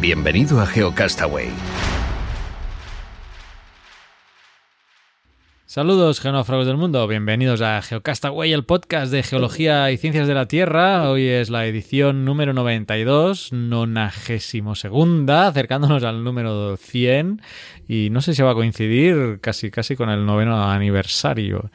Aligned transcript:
Bienvenido 0.00 0.58
a 0.62 0.66
GeoCastaway. 0.66 1.50
Saludos, 5.66 6.20
genófragos 6.20 6.66
del 6.66 6.78
mundo. 6.78 7.06
Bienvenidos 7.06 7.60
a 7.60 7.82
GeoCastaway, 7.82 8.50
el 8.54 8.64
podcast 8.64 9.12
de 9.12 9.22
geología 9.22 9.90
y 9.90 9.98
ciencias 9.98 10.26
de 10.26 10.32
la 10.32 10.46
Tierra. 10.46 11.10
Hoy 11.10 11.26
es 11.26 11.50
la 11.50 11.66
edición 11.66 12.24
número 12.24 12.54
92, 12.54 13.52
nonagésimo 13.52 14.74
segunda, 14.74 15.48
acercándonos 15.48 16.02
al 16.02 16.24
número 16.24 16.78
100. 16.78 17.42
Y 17.86 18.08
no 18.10 18.22
sé 18.22 18.34
si 18.34 18.40
va 18.40 18.52
a 18.52 18.54
coincidir 18.54 19.38
casi, 19.42 19.70
casi 19.70 19.96
con 19.96 20.08
el 20.08 20.24
noveno 20.24 20.64
aniversario. 20.70 21.70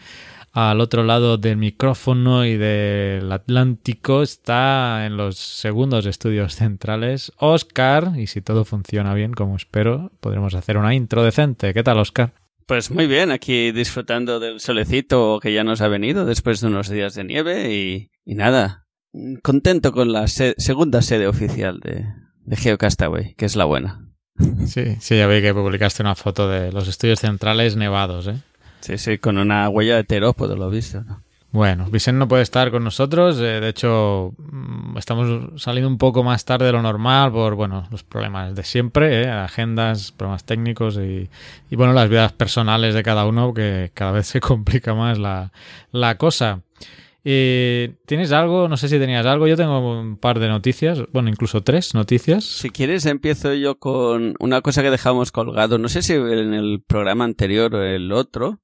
Al 0.55 0.79
otro 0.79 1.03
lado 1.03 1.37
del 1.37 1.57
micrófono 1.57 2.45
y 2.45 2.55
del 2.55 3.29
Atlántico 3.29 4.21
está 4.21 5.05
en 5.05 5.17
los 5.17 5.35
segundos 5.37 6.05
estudios 6.05 6.55
centrales 6.55 7.33
Oscar, 7.35 8.13
y 8.15 8.27
si 8.27 8.39
todo 8.39 8.63
funciona 8.63 9.13
bien, 9.13 9.33
como 9.33 9.57
espero, 9.57 10.13
podremos 10.21 10.55
hacer 10.55 10.77
una 10.77 10.95
intro 10.95 11.25
decente. 11.25 11.73
¿Qué 11.73 11.83
tal, 11.83 11.99
Oscar? 11.99 12.31
Pues 12.67 12.89
muy 12.89 13.05
bien, 13.05 13.31
aquí 13.31 13.73
disfrutando 13.73 14.39
del 14.39 14.61
solecito 14.61 15.41
que 15.41 15.53
ya 15.53 15.65
nos 15.65 15.81
ha 15.81 15.89
venido 15.89 16.23
después 16.23 16.61
de 16.61 16.67
unos 16.67 16.87
días 16.87 17.15
de 17.15 17.25
nieve 17.25 17.75
y, 17.75 18.09
nada, 18.23 18.87
contento 19.43 19.91
con 19.91 20.13
la 20.13 20.29
segunda 20.29 21.01
sede 21.01 21.27
oficial 21.27 21.81
de, 21.81 22.05
de 22.45 22.55
GeoCastaway, 22.55 23.33
que 23.33 23.43
es 23.43 23.57
la 23.57 23.65
buena. 23.65 24.09
Sí, 24.67 24.95
sí, 25.01 25.17
ya 25.17 25.27
vi 25.27 25.41
que 25.41 25.53
publicaste 25.53 26.01
una 26.01 26.15
foto 26.15 26.47
de 26.47 26.71
los 26.71 26.87
estudios 26.87 27.19
centrales 27.19 27.75
nevados, 27.75 28.27
¿eh? 28.27 28.41
Sí, 28.85 28.99
sí, 28.99 29.17
con 29.17 29.39
una 29.39 29.67
huella 29.67 29.95
de 29.95 30.03
terópodo, 30.03 30.55
lo 30.55 30.67
he 30.67 30.75
visto, 30.75 31.03
¿no? 31.03 31.23
Bueno, 31.51 31.87
Vicente 31.89 32.19
no 32.19 32.27
puede 32.27 32.43
estar 32.43 32.69
con 32.69 32.83
nosotros. 32.83 33.39
eh, 33.39 33.59
de 33.59 33.69
hecho, 33.69 34.35
mm, 34.37 34.95
estamos 34.99 35.59
saliendo 35.59 35.89
un 35.89 35.97
poco 35.97 36.23
más 36.23 36.45
tarde 36.45 36.67
de 36.67 36.71
lo 36.71 36.83
normal 36.83 37.31
por, 37.31 37.55
bueno, 37.55 37.87
los 37.89 38.03
problemas 38.03 38.53
de 38.53 38.63
siempre, 38.63 39.23
eh, 39.23 39.29
agendas, 39.31 40.11
problemas 40.11 40.43
técnicos 40.43 40.97
y, 40.97 41.31
y, 41.71 41.75
bueno, 41.75 41.93
las 41.93 42.09
vidas 42.09 42.31
personales 42.33 42.93
de 42.93 43.01
cada 43.01 43.25
uno, 43.25 43.55
que 43.55 43.89
cada 43.95 44.11
vez 44.11 44.27
se 44.27 44.39
complica 44.39 44.93
más 44.93 45.17
la, 45.17 45.51
la 45.91 46.19
cosa. 46.19 46.61
¿Tienes 47.23 48.31
algo? 48.33 48.67
No 48.67 48.77
sé 48.77 48.87
si 48.87 48.99
tenías 48.99 49.25
algo. 49.25 49.47
Yo 49.47 49.57
tengo 49.57 49.99
un 49.99 50.17
par 50.17 50.37
de 50.37 50.47
noticias, 50.47 51.01
bueno, 51.11 51.29
incluso 51.29 51.63
tres 51.63 51.95
noticias. 51.95 52.43
Si 52.43 52.69
quieres, 52.69 53.07
empiezo 53.07 53.55
yo 53.55 53.79
con 53.79 54.35
una 54.39 54.61
cosa 54.61 54.83
que 54.83 54.91
dejamos 54.91 55.31
colgado. 55.31 55.79
No 55.79 55.89
sé 55.89 56.03
si 56.03 56.13
en 56.13 56.53
el 56.53 56.83
programa 56.85 57.23
anterior 57.23 57.73
o 57.73 57.81
el 57.81 58.11
otro, 58.11 58.59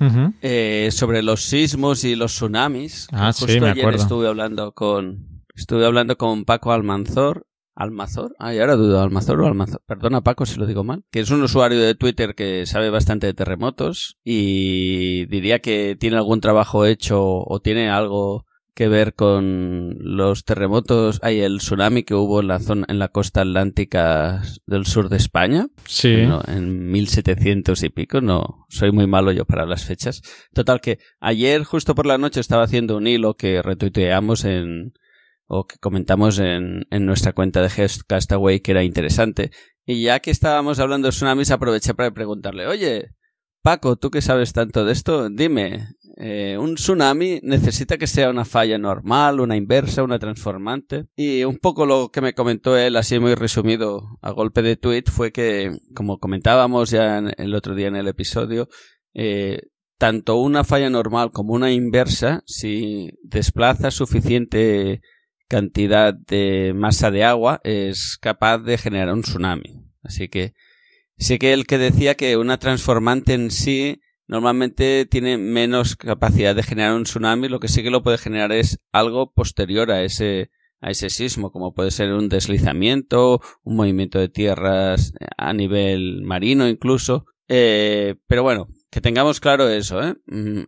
Uh 0.00 0.04
-huh. 0.04 0.34
eh, 0.42 0.88
sobre 0.90 1.22
los 1.22 1.42
sismos 1.42 2.04
y 2.04 2.16
los 2.16 2.32
tsunamis. 2.32 3.08
Ah, 3.12 3.28
Justo 3.28 3.46
sí, 3.46 3.60
me 3.60 3.70
ayer 3.70 3.84
acuerdo. 3.84 4.02
estuve 4.02 4.28
hablando 4.28 4.72
con 4.72 5.42
estuve 5.54 5.86
hablando 5.86 6.16
con 6.18 6.44
Paco 6.44 6.72
Almanzor. 6.72 7.46
Almazor, 7.76 8.36
ay, 8.38 8.60
ahora 8.60 8.76
dudo, 8.76 9.00
Almazor 9.02 9.40
o 9.40 9.46
Almazor. 9.48 9.82
Perdona, 9.84 10.20
Paco, 10.22 10.46
si 10.46 10.60
lo 10.60 10.66
digo 10.66 10.84
mal. 10.84 11.02
Que 11.10 11.18
es 11.18 11.30
un 11.32 11.42
usuario 11.42 11.80
de 11.80 11.96
Twitter 11.96 12.36
que 12.36 12.66
sabe 12.66 12.88
bastante 12.88 13.26
de 13.26 13.34
terremotos 13.34 14.16
y 14.22 15.26
diría 15.26 15.58
que 15.58 15.96
tiene 15.98 16.16
algún 16.16 16.40
trabajo 16.40 16.86
hecho 16.86 17.20
o 17.20 17.60
tiene 17.60 17.90
algo 17.90 18.46
que 18.74 18.88
ver 18.88 19.14
con 19.14 19.96
los 20.00 20.44
terremotos, 20.44 21.20
hay 21.22 21.40
el 21.40 21.58
tsunami 21.58 22.02
que 22.02 22.14
hubo 22.14 22.40
en 22.40 22.48
la 22.48 22.58
zona, 22.58 22.84
en 22.88 22.98
la 22.98 23.08
costa 23.08 23.42
atlántica 23.42 24.42
del 24.66 24.84
sur 24.86 25.08
de 25.08 25.16
España. 25.16 25.68
Sí. 25.86 26.12
Bueno, 26.12 26.42
en 26.48 26.90
1700 26.90 27.82
y 27.84 27.88
pico, 27.90 28.20
no, 28.20 28.66
soy 28.68 28.90
muy 28.90 29.06
malo 29.06 29.32
yo 29.32 29.44
para 29.44 29.64
las 29.64 29.84
fechas. 29.84 30.22
Total 30.52 30.80
que 30.80 30.98
ayer 31.20 31.64
justo 31.64 31.94
por 31.94 32.06
la 32.06 32.18
noche 32.18 32.40
estaba 32.40 32.64
haciendo 32.64 32.96
un 32.96 33.06
hilo 33.06 33.34
que 33.34 33.62
retuiteamos 33.62 34.44
en, 34.44 34.92
o 35.46 35.66
que 35.66 35.76
comentamos 35.78 36.38
en, 36.38 36.86
en 36.90 37.06
nuestra 37.06 37.32
cuenta 37.32 37.62
de 37.62 37.70
Castaway 38.06 38.60
que 38.60 38.72
era 38.72 38.82
interesante. 38.82 39.50
Y 39.86 40.02
ya 40.02 40.20
que 40.20 40.30
estábamos 40.30 40.80
hablando 40.80 41.08
de 41.08 41.12
tsunamis, 41.12 41.50
aproveché 41.50 41.94
para 41.94 42.10
preguntarle, 42.12 42.66
oye, 42.66 43.10
Paco, 43.64 43.96
tú 43.96 44.10
que 44.10 44.20
sabes 44.20 44.52
tanto 44.52 44.84
de 44.84 44.92
esto, 44.92 45.30
dime, 45.30 45.88
eh, 46.18 46.58
¿un 46.60 46.74
tsunami 46.74 47.40
necesita 47.42 47.96
que 47.96 48.06
sea 48.06 48.28
una 48.28 48.44
falla 48.44 48.76
normal, 48.76 49.40
una 49.40 49.56
inversa, 49.56 50.02
una 50.02 50.18
transformante? 50.18 51.06
Y 51.16 51.44
un 51.44 51.56
poco 51.56 51.86
lo 51.86 52.10
que 52.10 52.20
me 52.20 52.34
comentó 52.34 52.76
él, 52.76 52.94
así 52.94 53.18
muy 53.18 53.34
resumido 53.34 54.18
a 54.20 54.32
golpe 54.32 54.60
de 54.60 54.76
tweet, 54.76 55.04
fue 55.10 55.32
que, 55.32 55.78
como 55.94 56.18
comentábamos 56.18 56.90
ya 56.90 57.20
el 57.20 57.54
otro 57.54 57.74
día 57.74 57.88
en 57.88 57.96
el 57.96 58.06
episodio, 58.06 58.68
eh, 59.14 59.62
tanto 59.96 60.36
una 60.36 60.62
falla 60.62 60.90
normal 60.90 61.30
como 61.32 61.54
una 61.54 61.72
inversa, 61.72 62.42
si 62.44 63.12
desplaza 63.22 63.90
suficiente 63.90 65.00
cantidad 65.48 66.12
de 66.12 66.74
masa 66.76 67.10
de 67.10 67.24
agua, 67.24 67.62
es 67.64 68.18
capaz 68.20 68.58
de 68.58 68.76
generar 68.76 69.14
un 69.14 69.22
tsunami. 69.22 69.86
Así 70.02 70.28
que 70.28 70.52
sí 71.16 71.38
que 71.38 71.52
el 71.52 71.66
que 71.66 71.78
decía 71.78 72.14
que 72.14 72.36
una 72.36 72.58
transformante 72.58 73.34
en 73.34 73.50
sí 73.50 74.00
normalmente 74.26 75.06
tiene 75.06 75.36
menos 75.38 75.96
capacidad 75.96 76.54
de 76.54 76.62
generar 76.62 76.94
un 76.94 77.04
tsunami, 77.04 77.48
lo 77.48 77.60
que 77.60 77.68
sí 77.68 77.82
que 77.82 77.90
lo 77.90 78.02
puede 78.02 78.18
generar 78.18 78.52
es 78.52 78.80
algo 78.92 79.32
posterior 79.32 79.90
a 79.90 80.02
ese, 80.02 80.50
a 80.80 80.90
ese 80.90 81.10
sismo, 81.10 81.50
como 81.50 81.74
puede 81.74 81.90
ser 81.90 82.12
un 82.12 82.28
deslizamiento, 82.28 83.40
un 83.62 83.76
movimiento 83.76 84.18
de 84.18 84.28
tierras 84.28 85.12
a 85.36 85.52
nivel 85.52 86.22
marino 86.22 86.68
incluso. 86.68 87.26
Eh, 87.48 88.16
pero 88.26 88.42
bueno, 88.42 88.68
que 88.90 89.00
tengamos 89.00 89.40
claro 89.40 89.68
eso, 89.68 90.02
¿eh? 90.02 90.14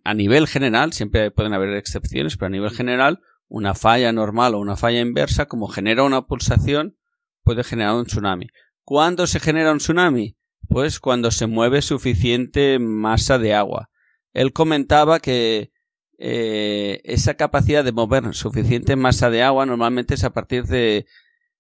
A 0.04 0.14
nivel 0.14 0.46
general, 0.46 0.92
siempre 0.92 1.30
pueden 1.30 1.54
haber 1.54 1.70
excepciones, 1.74 2.36
pero 2.36 2.46
a 2.46 2.50
nivel 2.50 2.70
general, 2.70 3.20
una 3.48 3.74
falla 3.74 4.12
normal 4.12 4.54
o 4.54 4.58
una 4.58 4.76
falla 4.76 5.00
inversa, 5.00 5.46
como 5.46 5.68
genera 5.68 6.02
una 6.02 6.26
pulsación, 6.26 6.96
puede 7.42 7.64
generar 7.64 7.94
un 7.94 8.04
tsunami. 8.04 8.48
¿Cuándo 8.86 9.26
se 9.26 9.40
genera 9.40 9.72
un 9.72 9.78
tsunami? 9.78 10.36
Pues 10.68 11.00
cuando 11.00 11.32
se 11.32 11.48
mueve 11.48 11.82
suficiente 11.82 12.78
masa 12.78 13.36
de 13.36 13.52
agua. 13.52 13.90
Él 14.32 14.52
comentaba 14.52 15.18
que 15.18 15.72
eh, 16.18 17.00
esa 17.02 17.34
capacidad 17.34 17.82
de 17.82 17.90
mover 17.90 18.32
suficiente 18.32 18.94
masa 18.94 19.28
de 19.28 19.42
agua 19.42 19.66
normalmente 19.66 20.14
es 20.14 20.22
a 20.22 20.32
partir 20.32 20.66
de 20.66 21.04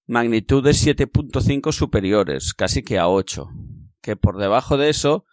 magnitudes 0.06 0.86
7.5 0.86 1.72
superiores, 1.72 2.54
casi 2.54 2.84
que 2.84 2.96
a 2.96 3.08
8. 3.08 3.48
Que 4.00 4.14
por 4.14 4.38
debajo 4.38 4.76
de 4.76 4.88
eso, 4.88 5.24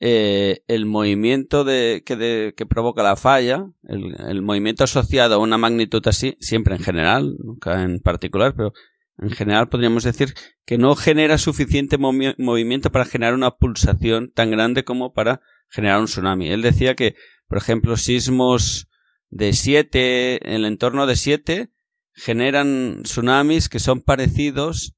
eh, 0.00 0.62
el 0.68 0.86
movimiento 0.86 1.64
de, 1.64 2.02
que, 2.06 2.16
de, 2.16 2.54
que, 2.56 2.64
provoca 2.64 3.02
la 3.02 3.16
falla, 3.16 3.66
el, 3.82 4.16
el 4.26 4.40
movimiento 4.40 4.84
asociado 4.84 5.34
a 5.34 5.38
una 5.38 5.58
magnitud 5.58 6.00
así, 6.08 6.34
siempre 6.40 6.76
en 6.76 6.82
general, 6.82 7.36
nunca 7.38 7.82
en 7.82 8.00
particular, 8.00 8.54
pero 8.56 8.72
en 9.18 9.30
general 9.30 9.68
podríamos 9.68 10.04
decir 10.04 10.34
que 10.64 10.78
no 10.78 10.94
genera 10.96 11.38
suficiente 11.38 11.98
movi 11.98 12.34
movimiento 12.38 12.90
para 12.90 13.04
generar 13.04 13.34
una 13.34 13.52
pulsación 13.52 14.32
tan 14.32 14.50
grande 14.50 14.84
como 14.84 15.12
para 15.12 15.40
generar 15.68 16.00
un 16.00 16.06
tsunami. 16.06 16.48
Él 16.48 16.62
decía 16.62 16.94
que, 16.94 17.14
por 17.48 17.58
ejemplo, 17.58 17.96
sismos 17.96 18.88
de 19.30 19.52
7, 19.52 20.48
en 20.48 20.54
el 20.54 20.64
entorno 20.64 21.06
de 21.06 21.16
7, 21.16 21.70
generan 22.14 23.02
tsunamis 23.02 23.68
que 23.68 23.78
son 23.78 24.00
parecidos 24.02 24.94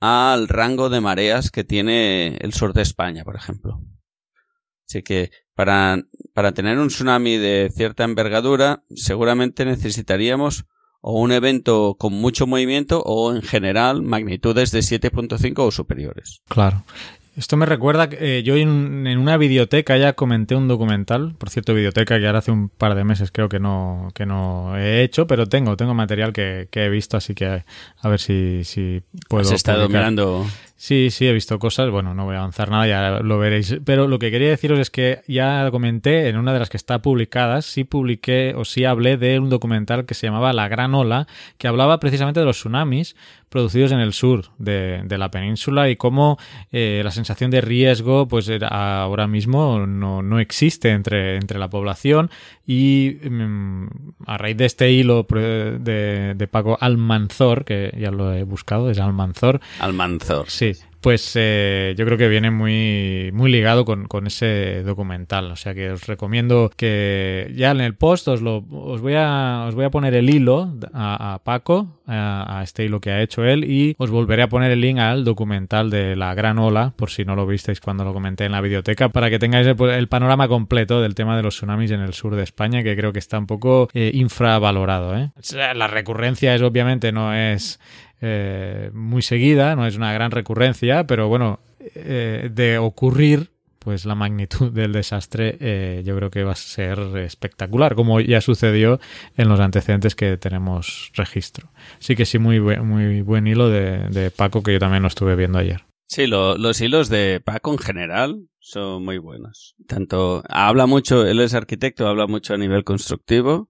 al 0.00 0.48
rango 0.48 0.90
de 0.90 1.00
mareas 1.00 1.50
que 1.50 1.64
tiene 1.64 2.36
el 2.40 2.52
sur 2.52 2.72
de 2.72 2.82
España, 2.82 3.24
por 3.24 3.36
ejemplo. 3.36 3.80
Así 4.88 5.02
que 5.02 5.30
para, 5.54 6.02
para 6.34 6.52
tener 6.52 6.78
un 6.78 6.88
tsunami 6.88 7.36
de 7.36 7.70
cierta 7.74 8.04
envergadura, 8.04 8.84
seguramente 8.94 9.64
necesitaríamos 9.64 10.66
o 11.00 11.20
un 11.20 11.32
evento 11.32 11.96
con 11.98 12.12
mucho 12.12 12.46
movimiento 12.46 13.02
o 13.04 13.34
en 13.34 13.42
general 13.42 14.02
magnitudes 14.02 14.70
de 14.70 14.80
7.5 14.80 15.58
o 15.58 15.70
superiores. 15.70 16.42
Claro. 16.48 16.84
Esto 17.38 17.56
me 17.56 17.66
recuerda 17.66 18.08
que 18.08 18.38
eh, 18.38 18.42
yo 18.42 18.56
en, 18.56 19.06
en, 19.06 19.16
una 19.16 19.36
videoteca 19.36 19.96
ya 19.96 20.14
comenté 20.14 20.56
un 20.56 20.66
documental, 20.66 21.36
por 21.38 21.50
cierto, 21.50 21.72
videoteca 21.72 22.18
que 22.18 22.26
ahora 22.26 22.40
hace 22.40 22.50
un 22.50 22.68
par 22.68 22.96
de 22.96 23.04
meses 23.04 23.30
creo 23.30 23.48
que 23.48 23.60
no, 23.60 24.08
que 24.12 24.26
no 24.26 24.76
he 24.76 25.04
hecho, 25.04 25.28
pero 25.28 25.46
tengo, 25.46 25.76
tengo 25.76 25.94
material 25.94 26.32
que, 26.32 26.66
que 26.72 26.86
he 26.86 26.88
visto, 26.88 27.16
así 27.16 27.36
que 27.36 27.46
a 27.46 28.08
ver 28.08 28.18
si, 28.18 28.64
si 28.64 29.02
puedo. 29.28 29.48
Has 29.48 29.52
estado 29.52 29.84
publicar. 29.84 30.00
mirando 30.00 30.46
Sí, 30.80 31.10
sí, 31.10 31.26
he 31.26 31.32
visto 31.32 31.58
cosas. 31.58 31.90
Bueno, 31.90 32.14
no 32.14 32.24
voy 32.24 32.36
a 32.36 32.38
avanzar 32.38 32.70
nada, 32.70 32.86
ya 32.86 33.18
lo 33.20 33.36
veréis. 33.36 33.80
Pero 33.84 34.06
lo 34.06 34.20
que 34.20 34.30
quería 34.30 34.48
deciros 34.48 34.78
es 34.78 34.90
que 34.90 35.22
ya 35.26 35.68
comenté 35.72 36.28
en 36.28 36.36
una 36.36 36.52
de 36.52 36.60
las 36.60 36.70
que 36.70 36.76
está 36.76 37.02
publicadas, 37.02 37.64
sí 37.64 37.82
publiqué 37.82 38.54
o 38.56 38.64
sí 38.64 38.84
hablé 38.84 39.16
de 39.16 39.40
un 39.40 39.50
documental 39.50 40.06
que 40.06 40.14
se 40.14 40.28
llamaba 40.28 40.52
La 40.52 40.68
Gran 40.68 40.94
Ola, 40.94 41.26
que 41.58 41.66
hablaba 41.66 41.98
precisamente 41.98 42.38
de 42.38 42.46
los 42.46 42.58
tsunamis 42.58 43.16
producidos 43.48 43.92
en 43.92 44.00
el 44.00 44.12
sur 44.12 44.46
de, 44.58 45.04
la 45.08 45.30
península 45.30 45.88
y 45.88 45.96
cómo 45.96 46.38
eh, 46.70 47.00
la 47.02 47.10
sensación 47.10 47.50
de 47.50 47.60
riesgo, 47.60 48.28
pues 48.28 48.50
ahora 48.70 49.26
mismo 49.26 49.86
no, 49.86 50.22
no 50.22 50.38
existe 50.38 50.90
entre, 50.90 51.36
entre 51.36 51.58
la 51.58 51.68
población. 51.68 52.30
Y 52.66 53.16
mm, 53.28 53.86
a 54.26 54.38
raíz 54.38 54.56
de 54.56 54.66
este 54.66 54.92
hilo 54.92 55.26
de, 55.28 56.34
de 56.36 56.48
Paco 56.48 56.76
Almanzor, 56.80 57.64
que 57.64 57.96
ya 57.98 58.10
lo 58.10 58.32
he 58.32 58.44
buscado, 58.44 58.90
es 58.90 58.98
Almanzor. 58.98 59.60
Almanzor. 59.80 60.48
Sí, 60.48 60.67
pues 61.00 61.32
eh, 61.36 61.94
yo 61.96 62.04
creo 62.04 62.18
que 62.18 62.28
viene 62.28 62.50
muy, 62.50 63.30
muy 63.32 63.50
ligado 63.50 63.84
con, 63.84 64.26
ese 64.26 64.82
documental. 64.82 65.50
O 65.52 65.56
sea 65.56 65.74
que 65.74 65.90
os 65.90 66.06
recomiendo 66.06 66.70
que 66.76 67.52
ya 67.54 67.70
en 67.70 67.80
el 67.80 67.94
post 67.94 68.28
os, 68.28 68.42
lo, 68.42 68.64
os, 68.70 69.00
voy, 69.00 69.14
a, 69.16 69.66
os 69.68 69.74
voy 69.74 69.84
a 69.84 69.90
poner 69.90 70.14
el 70.14 70.28
hilo 70.28 70.74
a, 70.92 71.40
Paco, 71.44 72.00
a, 72.06 72.60
este 72.64 72.84
hilo 72.84 73.00
que 73.00 73.10
ha 73.10 73.22
hecho 73.22 73.44
él, 73.44 73.64
y 73.64 73.94
os 73.98 74.10
volveré 74.10 74.42
a 74.42 74.48
poner 74.48 74.72
el 74.72 74.80
link 74.80 74.98
al 74.98 75.24
documental 75.24 75.90
de 75.90 76.16
La 76.16 76.34
Gran 76.34 76.58
Ola, 76.58 76.92
por 76.96 77.10
si 77.10 77.24
no 77.24 77.36
lo 77.36 77.46
visteis 77.46 77.80
cuando 77.80 78.04
lo 78.04 78.12
comenté 78.12 78.44
en 78.44 78.52
la 78.52 78.60
biblioteca, 78.60 79.08
para 79.08 79.30
que 79.30 79.38
tengáis 79.38 79.66
el, 79.66 80.08
panorama 80.08 80.48
completo 80.48 81.00
del 81.00 81.14
tema 81.14 81.36
de 81.36 81.42
los 81.42 81.54
tsunamis 81.54 81.90
en 81.92 82.00
el 82.00 82.14
sur 82.14 82.34
de 82.34 82.42
España, 82.42 82.82
que 82.82 82.96
creo 82.96 83.12
que 83.12 83.18
está 83.18 83.38
un 83.38 83.46
poco 83.46 83.88
eh, 83.94 84.10
infravalorado. 84.14 85.16
¿eh? 85.16 85.30
La 85.74 85.86
recurrencia 85.86 86.54
es 86.54 86.62
obviamente 86.62 87.12
no 87.12 87.34
es 87.34 87.78
eh, 88.20 88.90
muy 88.92 89.22
seguida, 89.22 89.76
no 89.76 89.86
es 89.86 89.96
una 89.96 90.12
gran 90.12 90.30
recurrencia, 90.30 91.06
pero 91.06 91.28
bueno, 91.28 91.60
eh, 91.94 92.50
de 92.52 92.78
ocurrir, 92.78 93.50
pues 93.78 94.04
la 94.04 94.14
magnitud 94.14 94.72
del 94.72 94.92
desastre 94.92 95.56
eh, 95.60 96.02
yo 96.04 96.16
creo 96.16 96.30
que 96.30 96.44
va 96.44 96.52
a 96.52 96.56
ser 96.56 96.98
espectacular, 97.18 97.94
como 97.94 98.20
ya 98.20 98.40
sucedió 98.40 99.00
en 99.36 99.48
los 99.48 99.60
antecedentes 99.60 100.14
que 100.14 100.36
tenemos 100.36 101.12
registro. 101.14 101.70
Sí 101.98 102.16
que 102.16 102.26
sí, 102.26 102.38
muy, 102.38 102.60
muy 102.60 103.22
buen 103.22 103.46
hilo 103.46 103.68
de, 103.68 104.32
Paco 104.36 104.62
que 104.62 104.72
yo 104.72 104.78
también 104.78 105.02
lo 105.02 105.08
estuve 105.08 105.36
viendo 105.36 105.58
ayer. 105.58 105.84
Sí, 106.06 106.26
los 106.26 106.80
hilos 106.80 107.10
de 107.10 107.40
Paco 107.44 107.70
en 107.72 107.78
general 107.78 108.48
son 108.60 109.04
muy 109.04 109.18
buenos. 109.18 109.76
Tanto 109.86 110.42
habla 110.48 110.86
mucho, 110.86 111.26
él 111.26 111.40
es 111.40 111.54
arquitecto, 111.54 112.08
habla 112.08 112.26
mucho 112.26 112.54
a 112.54 112.58
nivel 112.58 112.82
constructivo, 112.82 113.68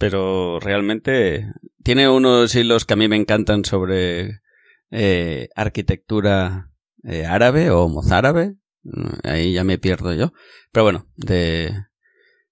pero 0.00 0.58
realmente 0.60 1.52
tiene 1.84 2.08
unos 2.08 2.54
hilos 2.54 2.86
que 2.86 2.94
a 2.94 2.96
mí 2.96 3.06
me 3.06 3.16
encantan 3.16 3.66
sobre 3.66 4.40
eh, 4.90 5.50
arquitectura 5.54 6.70
eh, 7.04 7.26
árabe 7.26 7.70
o 7.70 7.86
mozárabe. 7.90 8.54
Ahí 9.24 9.52
ya 9.52 9.62
me 9.62 9.76
pierdo 9.76 10.14
yo. 10.14 10.32
Pero 10.72 10.84
bueno, 10.84 11.06
de, 11.16 11.74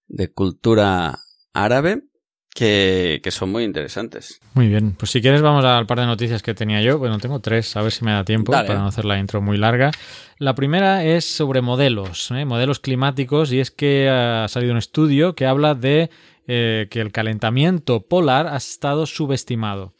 de 0.08 0.30
cultura 0.30 1.20
árabe 1.54 2.02
que, 2.54 3.20
que, 3.22 3.30
son 3.30 3.50
muy 3.50 3.64
interesantes. 3.64 4.40
Muy 4.52 4.68
bien, 4.68 4.92
pues 4.92 5.10
si 5.10 5.22
quieres 5.22 5.40
vamos 5.40 5.64
al 5.64 5.86
par 5.86 6.00
de 6.00 6.06
noticias 6.06 6.42
que 6.42 6.52
tenía 6.52 6.82
yo. 6.82 6.98
Bueno, 6.98 7.18
tengo 7.18 7.40
tres, 7.40 7.74
a 7.78 7.82
ver 7.82 7.92
si 7.92 8.04
me 8.04 8.12
da 8.12 8.24
tiempo 8.24 8.52
para 8.52 8.74
no 8.74 8.88
hacer 8.88 9.06
la 9.06 9.18
intro 9.18 9.40
muy 9.40 9.56
larga. 9.56 9.90
La 10.36 10.54
primera 10.54 11.02
es 11.02 11.24
sobre 11.24 11.62
modelos, 11.62 12.30
¿eh? 12.30 12.44
modelos 12.44 12.78
climáticos, 12.78 13.52
y 13.54 13.60
es 13.60 13.70
que 13.70 14.10
ha 14.10 14.46
salido 14.48 14.72
un 14.72 14.78
estudio 14.78 15.34
que 15.34 15.46
habla 15.46 15.74
de 15.74 16.10
eh, 16.48 16.88
que 16.90 17.00
el 17.00 17.12
calentamiento 17.12 18.00
polar 18.00 18.46
ha 18.46 18.56
estado 18.56 19.06
subestimado. 19.06 19.92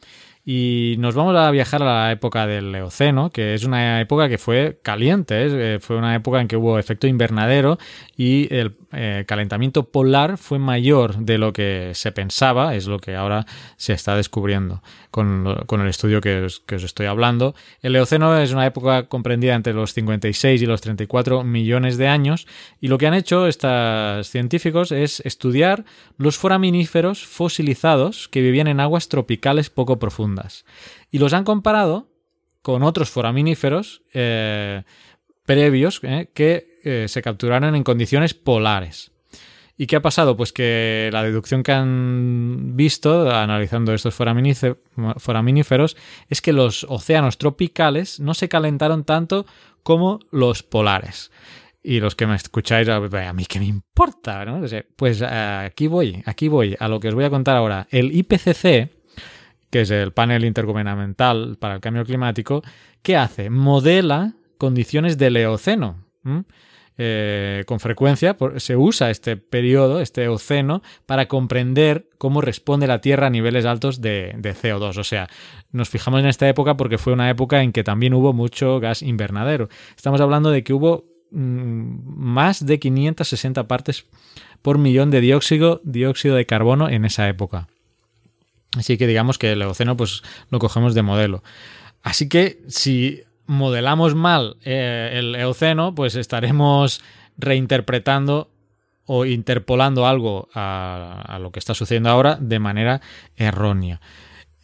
Y 0.51 0.97
nos 0.99 1.15
vamos 1.15 1.37
a 1.37 1.51
viajar 1.51 1.83
a 1.83 2.07
la 2.07 2.11
época 2.11 2.47
del 2.47 2.75
Eoceno, 2.75 3.29
que 3.29 3.53
es 3.53 3.65
una 3.65 4.01
época 4.01 4.31
que 4.31 4.39
fue 4.39 4.79
caliente, 4.83 5.75
eh, 5.75 5.79
fue 5.79 5.99
una 5.99 6.15
época 6.15 6.41
en 6.41 6.49
que 6.49 6.57
hubo 6.57 6.79
efecto 6.79 7.07
invernadero 7.07 7.77
y 8.17 8.49
el 8.55 8.75
eh, 8.93 9.25
calentamiento 9.29 9.91
polar 9.91 10.39
fue 10.39 10.59
mayor 10.59 11.19
de 11.19 11.37
lo 11.37 11.53
que 11.53 11.91
se 11.93 12.13
pensaba, 12.13 12.75
es 12.75 12.87
lo 12.87 12.99
que 12.99 13.15
ahora 13.15 13.45
se 13.77 13.93
está 13.93 14.17
descubriendo 14.17 14.83
con, 15.11 15.47
el 15.47 15.89
estudio 15.89 16.23
que 16.23 16.45
os, 16.45 16.63
estoy 16.71 17.05
hablando. 17.05 17.55
El 17.83 17.95
Eoceno 17.97 18.39
es 18.39 18.51
una 18.51 18.65
época 18.65 19.03
comprendida 19.03 19.55
entre 19.55 19.75
los 19.75 19.93
56 19.93 20.63
y 20.63 20.65
los 20.65 20.81
34 20.81 21.45
millones 21.45 21.99
de 21.99 22.09
años 22.09 22.47
y 22.81 22.89
lo 22.89 22.97
que 22.97 23.07
han 23.07 23.13
hecho 23.13 23.49
estos 23.49 24.27
científicos 24.31 24.93
es 24.93 25.21
estudiar 25.27 25.85
los 26.17 26.39
foraminíferos 26.39 27.27
fosilizados 27.27 28.29
que 28.29 28.41
vivían 28.41 28.69
en 28.69 28.81
aguas 28.81 29.11
tropicales 29.11 29.69
poco 29.69 29.99
profundas 29.99 30.38
y 31.11 31.19
los 31.19 31.33
han 31.33 31.45
comparado 31.45 32.09
con 32.63 32.83
otros 32.83 33.11
foraminíferos 33.11 34.03
eh, 34.13 34.83
previos 35.47 36.01
eh, 36.03 36.31
que 36.35 36.67
eh, 36.85 37.07
se 37.09 37.23
capturaron 37.23 37.75
en 37.75 37.85
condiciones 37.85 38.35
polares. 38.35 39.13
¿Y 39.81 39.87
qué 39.87 39.97
ha 39.97 40.03
pasado? 40.03 40.37
Pues 40.37 40.53
que 40.53 41.09
la 41.13 41.23
deducción 41.23 41.63
que 41.63 41.73
han 41.73 42.77
visto 42.77 43.31
analizando 43.31 43.95
estos 43.95 44.13
foraminíferos 44.15 45.97
es 46.29 46.43
que 46.43 46.53
los 46.53 46.85
océanos 46.89 47.39
tropicales 47.39 48.19
no 48.19 48.35
se 48.35 48.49
calentaron 48.49 49.05
tanto 49.05 49.47
como 49.85 50.19
los 50.33 50.65
polares. 50.65 51.31
Y 51.81 52.01
los 52.01 52.17
que 52.17 52.27
me 52.27 52.35
escucháis, 52.35 52.89
a 52.89 53.33
mí 53.33 53.47
qué 53.47 53.61
me 53.61 53.67
importa, 53.67 54.45
Pues 54.97 55.23
aquí 55.23 55.87
voy, 55.87 56.23
aquí 56.27 56.49
voy 56.49 56.77
a 56.79 56.89
lo 56.89 56.99
que 56.99 57.09
os 57.09 57.15
voy 57.15 57.25
a 57.25 57.31
contar 57.31 57.57
ahora. 57.57 57.87
El 57.91 58.15
IPCC, 58.15 58.98
que 59.71 59.83
es 59.83 59.91
el 59.91 60.13
panel 60.13 60.45
intergubernamental 60.45 61.57
para 61.59 61.75
el 61.75 61.81
cambio 61.81 62.05
climático, 62.05 62.63
¿qué 63.03 63.17
hace? 63.17 63.51
Modela 63.51 64.35
condiciones 64.59 65.19
del 65.19 65.37
Eoceno. 65.37 66.05
Eh, 67.01 67.63
con 67.67 67.79
frecuencia 67.79 68.37
se 68.57 68.77
usa 68.77 69.11
este 69.11 69.37
periodo, 69.37 70.01
este 70.01 70.27
oceno, 70.27 70.83
para 71.07 71.29
comprender 71.29 72.09
cómo 72.19 72.41
responde 72.41 72.89
la 72.89 73.01
Tierra 73.01 73.29
a 73.29 73.31
niveles 73.31 73.65
altos 73.65 74.01
de, 74.01 74.35
CO2. 74.43 74.99
O 74.99 75.05
sea, 75.05 75.29
nos 75.71 75.89
fijamos 75.89 76.21
en 76.21 76.27
esta 76.27 76.49
época 76.49 76.77
porque 76.77 76.99
fue 76.99 77.13
una 77.13 77.31
época 77.31 77.63
en 77.63 77.71
que 77.73 77.85
también 77.85 78.15
hubo 78.15 78.33
mucho 78.33 78.81
gas 78.81 79.03
invernadero. 79.03 79.69
Estamos 79.97 80.21
hablando 80.21 80.51
de 80.51 80.65
que 80.65 80.73
hubo 80.73 81.05
mm, 81.31 82.01
más 82.17 82.67
de 82.67 82.81
560 82.81 83.69
partes 83.69 84.07
por 84.61 84.79
millón 84.79 85.13
de 85.13 85.21
dióxido, 85.21 85.81
dióxido 85.85 86.35
de 86.35 86.47
carbono 86.47 86.89
en 86.89 87.05
esa 87.05 87.29
época. 87.29 87.69
Así 88.77 88.99
que 88.99 89.07
digamos 89.07 89.39
que 89.39 89.53
el 89.53 89.63
oceno 89.63 89.97
pues 89.97 90.23
lo 90.51 90.59
cogemos 90.59 90.95
de 90.95 91.03
modelo. 91.03 91.43
Así 92.03 92.29
que 92.29 92.61
si 92.69 93.23
modelamos 93.47 94.15
mal 94.15 94.57
eh, 94.65 95.11
el 95.15 95.35
Eoceno, 95.35 95.95
pues 95.95 96.15
estaremos 96.15 97.01
reinterpretando 97.39 98.51
o 99.07 99.25
interpolando 99.25 100.07
algo 100.07 100.49
a, 100.55 101.39
lo 101.41 101.51
que 101.51 101.59
está 101.59 101.73
sucediendo 101.75 102.11
ahora 102.11 102.37
de 102.41 102.59
manera 102.59 103.01
errónea. 103.37 104.01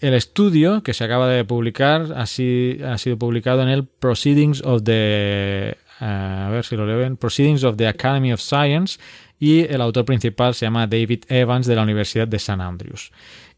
El 0.00 0.12
estudio 0.12 0.82
que 0.82 0.92
se 0.92 1.04
acaba 1.04 1.28
de 1.28 1.44
publicar 1.46 2.12
ha 2.14 2.26
sido 2.26 3.18
publicado 3.18 3.62
en 3.62 3.68
el 3.68 3.86
Proceedings 3.86 4.60
of 4.62 4.82
the 4.84 5.78
a 6.00 6.48
ver 6.50 6.64
si 6.64 6.76
lo 6.76 6.86
leen, 6.86 7.16
Proceedings 7.16 7.64
of 7.64 7.76
the 7.76 7.86
Academy 7.86 8.32
of 8.32 8.40
Science 8.40 8.98
y 9.38 9.60
el 9.60 9.80
autor 9.80 10.04
principal 10.04 10.54
se 10.54 10.66
llama 10.66 10.86
David 10.86 11.24
Evans 11.28 11.66
de 11.66 11.76
la 11.76 11.82
Universidad 11.82 12.28
de 12.28 12.36
St. 12.36 12.60
Andrews. 12.60 13.12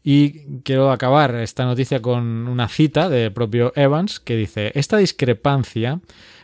Y 0.09 0.61
quiero 0.63 0.89
acabar 0.89 1.35
esta 1.35 1.65
noticia 1.65 2.01
con 2.01 2.47
una 2.47 2.69
cita 2.69 3.09
del 3.09 3.33
propio 3.33 3.73
Evans 3.75 4.21
que 4.21 4.37
dice, 4.37 4.71
esta 4.73 4.95
discrepancia 4.95 5.99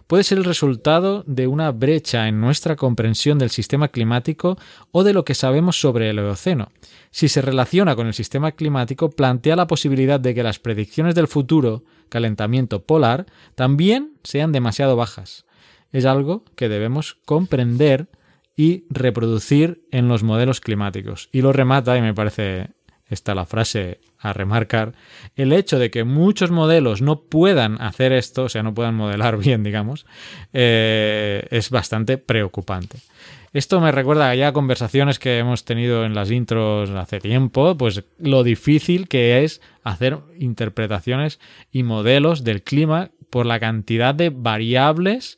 puede 0.06 0.26
ser 0.26 0.40
el 0.40 0.44
resultado 0.44 1.24
de 1.28 1.48
una 1.48 1.72
brecha 1.72 2.28
en 2.28 2.42
nuestra 2.42 2.76
comprensión 2.76 3.40
del 3.40 3.52
sistema 3.52 3.88
climático 3.88 4.58
o 4.92 5.06
de 5.06 5.14
lo 5.14 5.24
que 5.24 5.34
sabemos 5.34 5.80
sobre 5.80 6.10
el 6.10 6.20
Eoceno. 6.20 6.74
Si 7.10 7.30
se 7.30 7.42
relaciona 7.42 7.96
con 7.96 8.08
el 8.08 8.14
sistema 8.14 8.52
climático, 8.52 9.12
plantea 9.12 9.56
la 9.56 9.68
posibilidad 9.68 10.20
de 10.20 10.36
que 10.36 10.44
las 10.44 10.60
predicciones 10.60 11.16
del 11.16 11.30
futuro 11.30 11.86
calentamiento 12.10 12.84
polar 12.84 13.28
también 13.56 14.12
sean 14.26 14.52
demasiado 14.52 14.98
bajas. 14.98 15.46
Es 15.94 16.04
algo 16.04 16.44
que 16.58 16.68
debemos 16.68 17.14
comprender 17.24 18.10
y 18.58 18.84
reproducir 18.90 19.86
en 19.90 20.10
los 20.10 20.22
modelos 20.22 20.60
climáticos. 20.60 21.30
Y 21.32 21.40
lo 21.40 21.54
remata 21.54 21.98
y 21.98 22.02
me 22.02 22.14
parece 22.14 22.72
está 23.10 23.36
la 23.36 23.46
frase 23.46 24.00
a 24.20 24.34
remarcar, 24.34 24.94
el 25.36 25.54
hecho 25.54 25.80
de 25.80 25.92
que 25.92 26.04
muchos 26.04 26.52
modelos 26.52 27.02
no 27.02 27.22
puedan 27.22 27.82
hacer 27.82 28.14
esto, 28.14 28.44
o 28.44 28.50
sea, 28.50 28.64
no 28.64 28.74
puedan 28.74 28.96
modelar 28.96 29.38
bien, 29.40 29.64
digamos, 29.64 30.06
eh, 30.54 31.46
es 31.52 31.70
bastante 31.70 32.18
preocupante. 32.18 32.98
Esto 33.54 33.80
me 33.80 33.92
recuerda 33.92 34.34
ya 34.34 34.48
a 34.48 34.54
conversaciones 34.54 35.20
que 35.20 35.38
hemos 35.38 35.64
tenido 35.64 36.06
en 36.06 36.16
las 36.16 36.32
intros 36.32 36.90
hace 36.90 37.20
tiempo, 37.20 37.78
pues 37.78 38.04
lo 38.18 38.44
difícil 38.44 39.08
que 39.08 39.44
es 39.44 39.62
hacer 39.84 40.18
interpretaciones 40.40 41.40
y 41.72 41.84
modelos 41.84 42.44
del 42.44 42.64
clima 42.64 43.12
por 43.30 43.46
la 43.46 43.60
cantidad 43.60 44.16
de 44.16 44.32
variables 44.32 45.38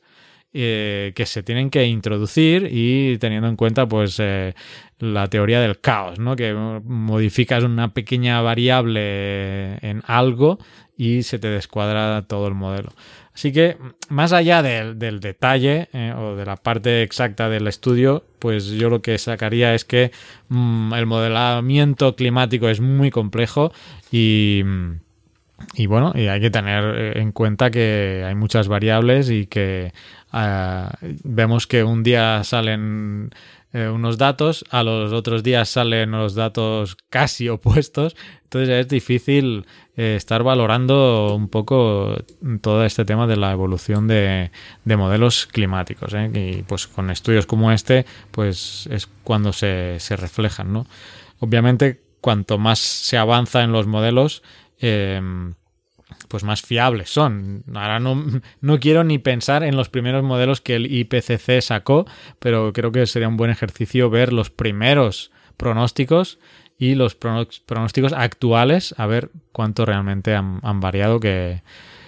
eh, 0.54 1.12
que 1.14 1.26
se 1.26 1.44
tienen 1.44 1.70
que 1.70 1.86
introducir 1.86 2.70
y 2.72 3.18
teniendo 3.18 3.50
en 3.50 3.58
cuenta 3.58 3.86
pues 3.86 4.18
eh, 4.22 4.56
la 5.00 5.28
teoría 5.28 5.60
del 5.60 5.80
caos, 5.80 6.20
¿no? 6.20 6.36
que 6.36 6.54
modificas 6.54 7.64
una 7.64 7.94
pequeña 7.94 8.42
variable 8.42 9.76
en 9.88 10.02
algo 10.06 10.60
y 10.98 11.24
se 11.24 11.40
te 11.40 11.50
descuadra 11.50 12.24
todo 12.28 12.48
el 12.48 12.54
modelo. 12.54 12.90
Así 13.34 13.52
que, 13.52 13.76
más 14.08 14.32
allá 14.32 14.62
del, 14.64 15.20
detalle 15.20 15.90
eh, 15.92 16.14
o 16.18 16.38
de 16.38 16.46
la 16.46 16.56
parte 16.56 17.04
exacta 17.04 17.50
del 17.50 17.68
estudio, 17.68 18.24
pues 18.40 18.68
yo 18.68 18.90
lo 18.90 19.02
que 19.02 19.18
sacaría 19.18 19.76
es 19.76 19.84
que 19.84 20.12
mm, 20.48 20.94
el 20.94 21.06
modelamiento 21.06 22.16
climático 22.16 22.70
es 22.70 22.80
muy 22.80 23.12
complejo 23.12 23.74
y, 24.10 24.64
y 25.74 25.86
bueno, 25.88 26.14
y 26.16 26.28
hay 26.28 26.40
que 26.40 26.50
tener 26.50 27.18
en 27.18 27.34
cuenta 27.34 27.72
que 27.72 28.24
hay 28.26 28.36
muchas 28.36 28.70
variables 28.70 29.30
y 29.30 29.48
que 29.48 29.92
ah, 30.32 30.98
vemos 31.26 31.68
que 31.68 31.84
un 31.84 32.04
día 32.04 32.42
salen 32.46 33.32
eh, 33.76 33.90
unos 33.90 34.18
datos, 34.18 34.64
a 34.70 34.84
los 34.84 35.12
otros 35.12 35.44
días 35.44 35.68
salen 35.68 36.12
los 36.12 36.34
datos 36.34 36.96
casi 37.10 37.50
opuestos, 37.58 38.16
entonces 38.44 38.70
es 38.70 38.88
difícil 38.88 39.66
eh, 39.98 40.16
estar 40.16 40.44
valorando 40.44 41.36
un 41.36 41.50
poco 41.50 42.16
todo 42.62 42.86
este 42.86 43.04
tema 43.04 43.28
de 43.28 43.36
la 43.36 43.52
evolución 43.52 44.08
de, 44.08 44.50
modelos 44.86 45.46
climáticos. 45.48 46.14
¿eh? 46.14 46.32
Y 46.34 46.64
pues 46.64 46.88
con 46.88 47.10
estudios 47.10 47.46
como 47.46 47.70
este, 47.74 48.06
pues 48.32 48.88
es 48.90 49.10
cuando 49.26 49.52
se, 49.52 50.00
se 50.00 50.16
reflejan, 50.16 50.72
¿no? 50.72 50.88
Obviamente, 51.40 52.02
cuanto 52.22 52.58
más 52.58 52.80
se 52.80 53.18
avanza 53.18 53.62
en 53.62 53.74
los 53.74 53.88
modelos, 53.88 54.42
pues 56.28 56.44
más 56.44 56.62
fiables 56.62 57.10
son. 57.10 57.64
Ahora 57.74 58.00
no, 58.00 58.24
no, 58.62 58.80
quiero 58.80 59.04
ni 59.04 59.18
pensar 59.18 59.64
en 59.64 59.76
los 59.76 59.90
primeros 59.90 60.24
modelos 60.24 60.62
que 60.62 60.76
el 60.76 60.92
IPCC 60.92 61.62
sacó, 61.62 62.06
pero 62.40 62.74
creo 62.74 62.92
que 62.92 63.06
sería 63.08 63.28
un 63.28 63.38
buen 63.38 63.52
ejercicio 63.52 64.10
ver 64.10 64.34
los 64.34 64.50
primeros 64.50 65.32
pronósticos 65.58 66.40
y 66.78 66.96
los 66.96 67.16
pronósticos 67.16 68.14
actuales, 68.14 68.94
a 68.98 69.06
ver 69.06 69.30
cuánto 69.52 69.86
realmente 69.86 70.36
han, 70.36 70.60
han 70.64 70.80
variado, 70.82 71.20
que 71.20 71.62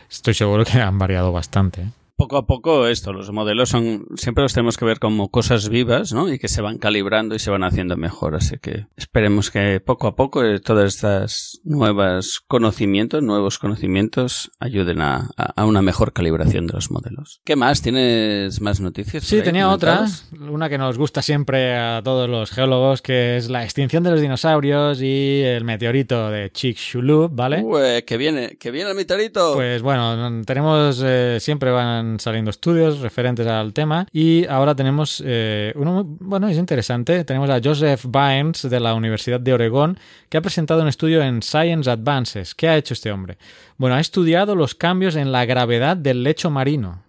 estoy 0.10 0.34
seguro 0.34 0.66
que 0.66 0.80
han 0.80 0.98
variado 0.98 1.32
bastante. 1.32 1.88
Poco 2.18 2.38
a 2.38 2.48
poco 2.48 2.88
esto, 2.88 3.14
los 3.14 3.32
modelos 3.32 3.70
son, 3.70 4.08
siempre 4.16 4.42
los 4.42 4.54
tenemos 4.54 4.76
que 4.76 4.86
ver 4.86 5.00
como 5.00 5.30
cosas 5.30 5.70
vivas, 5.70 6.14
¿no? 6.14 6.34
Y 6.34 6.40
que 6.40 6.48
se 6.48 6.64
van 6.64 6.80
calibrando 6.80 7.36
y 7.36 7.40
se 7.40 7.52
van 7.52 7.64
haciendo 7.64 7.96
mejor. 7.96 8.36
Así 8.36 8.58
que 8.58 8.88
esperemos 8.98 9.52
que 9.52 9.80
poco 9.80 10.08
a 10.08 10.16
poco 10.16 10.44
eh, 10.44 10.60
todas 10.60 10.96
estas 10.96 11.62
nuevas 11.64 12.40
conocimientos, 12.48 13.22
nuevos 13.22 13.60
conocimientos 13.60 14.52
ayuden 14.60 15.02
a, 15.02 15.30
una 15.58 15.82
mejor 15.84 16.12
calibración 16.12 16.66
de 16.66 16.74
los 16.74 16.90
modelos. 16.90 17.42
¿Qué 17.46 17.56
más? 17.56 17.84
¿Tienes 17.84 18.62
más 18.62 18.80
noticias? 18.80 19.24
Sí, 19.24 19.42
tenía 19.44 19.70
otra, 19.70 20.08
una 20.50 20.70
que 20.70 20.80
nos 20.80 20.98
gusta 20.98 21.22
siempre 21.22 21.78
a 21.78 22.02
todos 22.04 22.28
los 22.28 22.50
geólogos, 22.50 23.04
que 23.04 23.38
es 23.38 23.50
la 23.50 23.64
extinción 23.64 24.02
de 24.04 24.12
los 24.12 24.22
dinosaurios 24.22 25.02
y 25.02 25.44
el 25.44 25.64
meteorito 25.66 26.32
de 26.32 26.52
Chicxulub, 26.52 27.30
¿vale? 27.32 27.62
Uy, 27.64 28.02
que 28.08 28.18
viene, 28.18 28.58
que 28.58 28.72
viene 28.72 28.90
el 28.90 28.96
meteorito. 28.96 29.54
Pues 29.54 29.84
bueno, 29.84 30.44
tenemos, 30.46 31.04
eh, 31.06 31.38
siempre 31.40 31.70
van 31.70 32.07
saliendo 32.20 32.52
estudios 32.52 33.00
referentes 33.00 33.46
al 33.48 33.74
tema 33.74 34.08
y 34.12 34.46
ahora 34.46 34.76
tenemos 34.76 35.22
eh, 35.26 35.74
uno, 35.76 36.04
bueno, 36.06 36.48
es 36.48 36.58
interesante, 36.58 37.24
tenemos 37.24 37.50
a 37.50 37.60
Joseph 37.64 38.06
Bynes 38.06 38.70
de 38.70 38.80
la 38.80 38.94
Universidad 38.94 39.40
de 39.40 39.54
Oregón 39.54 40.00
que 40.30 40.38
ha 40.38 40.42
presentado 40.42 40.82
un 40.82 40.88
estudio 40.88 41.22
en 41.22 41.42
Science 41.42 41.90
Advances. 41.90 42.56
¿Qué 42.56 42.68
ha 42.68 42.78
hecho 42.78 42.94
este 42.94 43.12
hombre? 43.12 43.38
Bueno, 43.78 43.96
ha 43.96 44.00
estudiado 44.00 44.56
los 44.56 44.76
cambios 44.76 45.16
en 45.16 45.32
la 45.32 45.46
gravedad 45.46 45.98
del 45.98 46.24
lecho 46.24 46.50
marino 46.50 47.04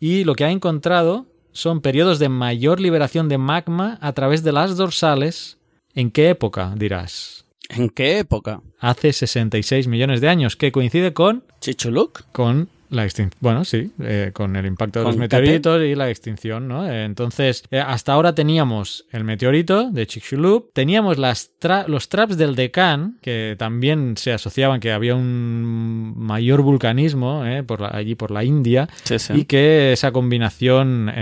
y 0.00 0.24
lo 0.24 0.34
que 0.34 0.44
ha 0.44 0.50
encontrado 0.50 1.26
son 1.52 1.80
periodos 1.80 2.18
de 2.18 2.28
mayor 2.28 2.80
liberación 2.80 3.28
de 3.28 3.38
magma 3.38 3.98
a 4.00 4.12
través 4.12 4.44
de 4.44 4.52
las 4.52 4.76
dorsales. 4.76 5.58
¿En 5.94 6.10
qué 6.10 6.28
época, 6.30 6.72
dirás? 6.76 7.46
¿En 7.68 7.90
qué 7.90 8.18
época? 8.18 8.62
Hace 8.78 9.12
66 9.12 9.88
millones 9.88 10.20
de 10.20 10.28
años, 10.28 10.56
que 10.56 10.72
coincide 10.72 11.12
con... 11.12 11.44
Chichuluk. 11.60 12.22
Con 12.32 12.68
la 12.90 13.04
extinción, 13.04 13.38
bueno, 13.40 13.64
sí, 13.64 13.92
eh, 14.00 14.30
con 14.32 14.56
el 14.56 14.66
impacto 14.66 15.00
de 15.00 15.04
los 15.04 15.16
meteoritos 15.16 15.82
y 15.82 15.94
la 15.94 16.10
extinción, 16.10 16.68
¿no? 16.68 16.88
Eh, 16.88 17.04
entonces, 17.04 17.64
eh, 17.70 17.80
hasta 17.80 18.12
ahora 18.12 18.34
teníamos 18.34 19.04
el 19.12 19.24
meteorito 19.24 19.90
de 19.90 20.06
Chicxulub, 20.06 20.72
teníamos 20.72 21.18
las 21.18 21.52
los 21.86 22.08
traps 22.08 22.36
del 22.36 22.54
Deccan, 22.54 23.18
que 23.20 23.56
también 23.58 24.16
se 24.16 24.32
asociaban 24.32 24.80
que 24.80 24.92
había 24.92 25.14
un 25.14 26.14
mayor 26.16 26.62
vulcanismo 26.62 27.42
por 27.66 27.94
allí 27.94 28.14
por 28.14 28.30
la 28.30 28.44
India, 28.44 28.88
y 29.34 29.44
que 29.44 29.92
esa 29.92 30.12
combinación 30.12 31.12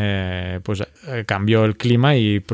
pues 0.62 0.82
cambió 1.24 1.64
el 1.64 1.76
clima 1.76 2.16
y 2.16 2.44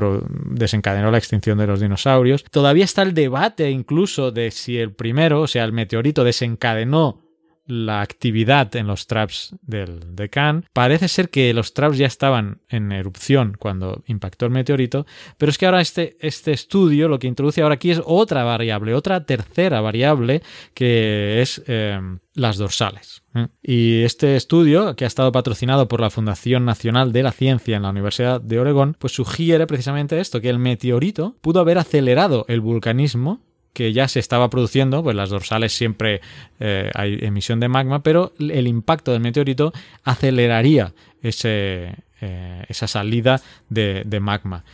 desencadenó 0.51 1.11
la 1.11 1.19
extinción 1.19 1.59
de 1.59 1.67
los 1.67 1.81
dinosaurios. 1.81 2.45
Todavía 2.51 2.85
está 2.85 3.03
el 3.03 3.15
debate 3.15 3.71
incluso 3.71 4.31
de 4.31 4.51
si 4.51 4.79
el 4.79 4.93
primero, 4.93 5.43
o 5.43 5.47
sea, 5.47 5.65
el 5.65 5.73
meteorito 5.73 6.25
desencadenó 6.25 7.22
la 7.67 8.01
actividad 8.01 8.75
en 8.77 8.87
los 8.87 9.07
traps 9.07 9.55
del 9.63 10.17
Deccan. 10.17 10.67
Parece 10.73 11.09
ser 11.09 11.31
que 11.31 11.55
los 11.55 11.75
traps 11.75 11.99
ya 11.99 12.07
estaban 12.07 12.61
en 12.69 12.93
erupción 12.93 13.57
cuando 13.59 14.03
impactó 14.07 14.47
el 14.47 14.53
meteorito, 14.53 15.07
pero 15.39 15.51
es 15.51 15.59
que 15.59 15.67
ahora 15.67 15.81
este, 15.81 16.17
este 16.21 16.53
estudio 16.53 17.09
lo 17.09 17.19
que 17.19 17.29
introduce 17.29 17.63
ahora 17.63 17.77
aquí 17.77 17.91
es 17.91 18.01
otra 18.05 18.45
variable, 18.45 18.95
otra 18.95 19.25
tercera 19.25 19.81
variable 19.81 20.43
que 20.75 21.41
es 21.41 21.63
em, 21.67 22.19
las 22.35 22.57
dorsales. 22.57 23.23
¿eh? 23.35 23.49
Y 23.63 24.03
este 24.03 24.37
estudio, 24.37 24.97
que 24.97 25.05
ha 25.05 25.09
estado 25.09 25.33
patrocinado 25.33 25.89
por 25.89 26.01
la 26.01 26.11
Fundación 26.11 26.65
Nacional 26.65 27.13
de 27.13 27.23
la 27.23 27.33
Ciencia 27.33 27.77
en 27.77 27.83
la 27.83 27.91
Universidad 27.91 28.41
de 28.41 28.59
Oregón, 28.59 28.97
pues 28.99 29.15
sugiere 29.15 29.67
precisamente 29.67 30.21
esto, 30.21 30.41
que 30.41 30.51
el 30.51 30.59
meteorito 30.59 31.37
pudo 31.41 31.61
haber 31.61 31.79
acelerado 31.79 32.45
el 32.49 32.61
vulcanismo 32.61 33.41
que 33.73 33.93
ya 33.93 34.09
se 34.09 34.21
estaba 34.21 34.51
produciendo, 34.51 35.03
pues 35.03 35.17
las 35.17 35.31
dorsales 35.31 35.73
siempre 35.73 36.21
eh, 36.61 36.91
hay 36.95 37.19
emisión 37.23 37.61
de 37.61 37.69
magma, 37.69 38.03
pero 38.03 38.33
el 38.39 38.67
impacto 38.67 39.13
del 39.13 39.21
meteorito 39.21 39.73
aceleraría 40.05 40.93
ese, 41.23 41.95
eh, 42.21 42.65
esa 42.69 42.87
salida 42.87 43.41
de, 43.69 44.03
de 44.05 44.21
magma. 44.21 44.65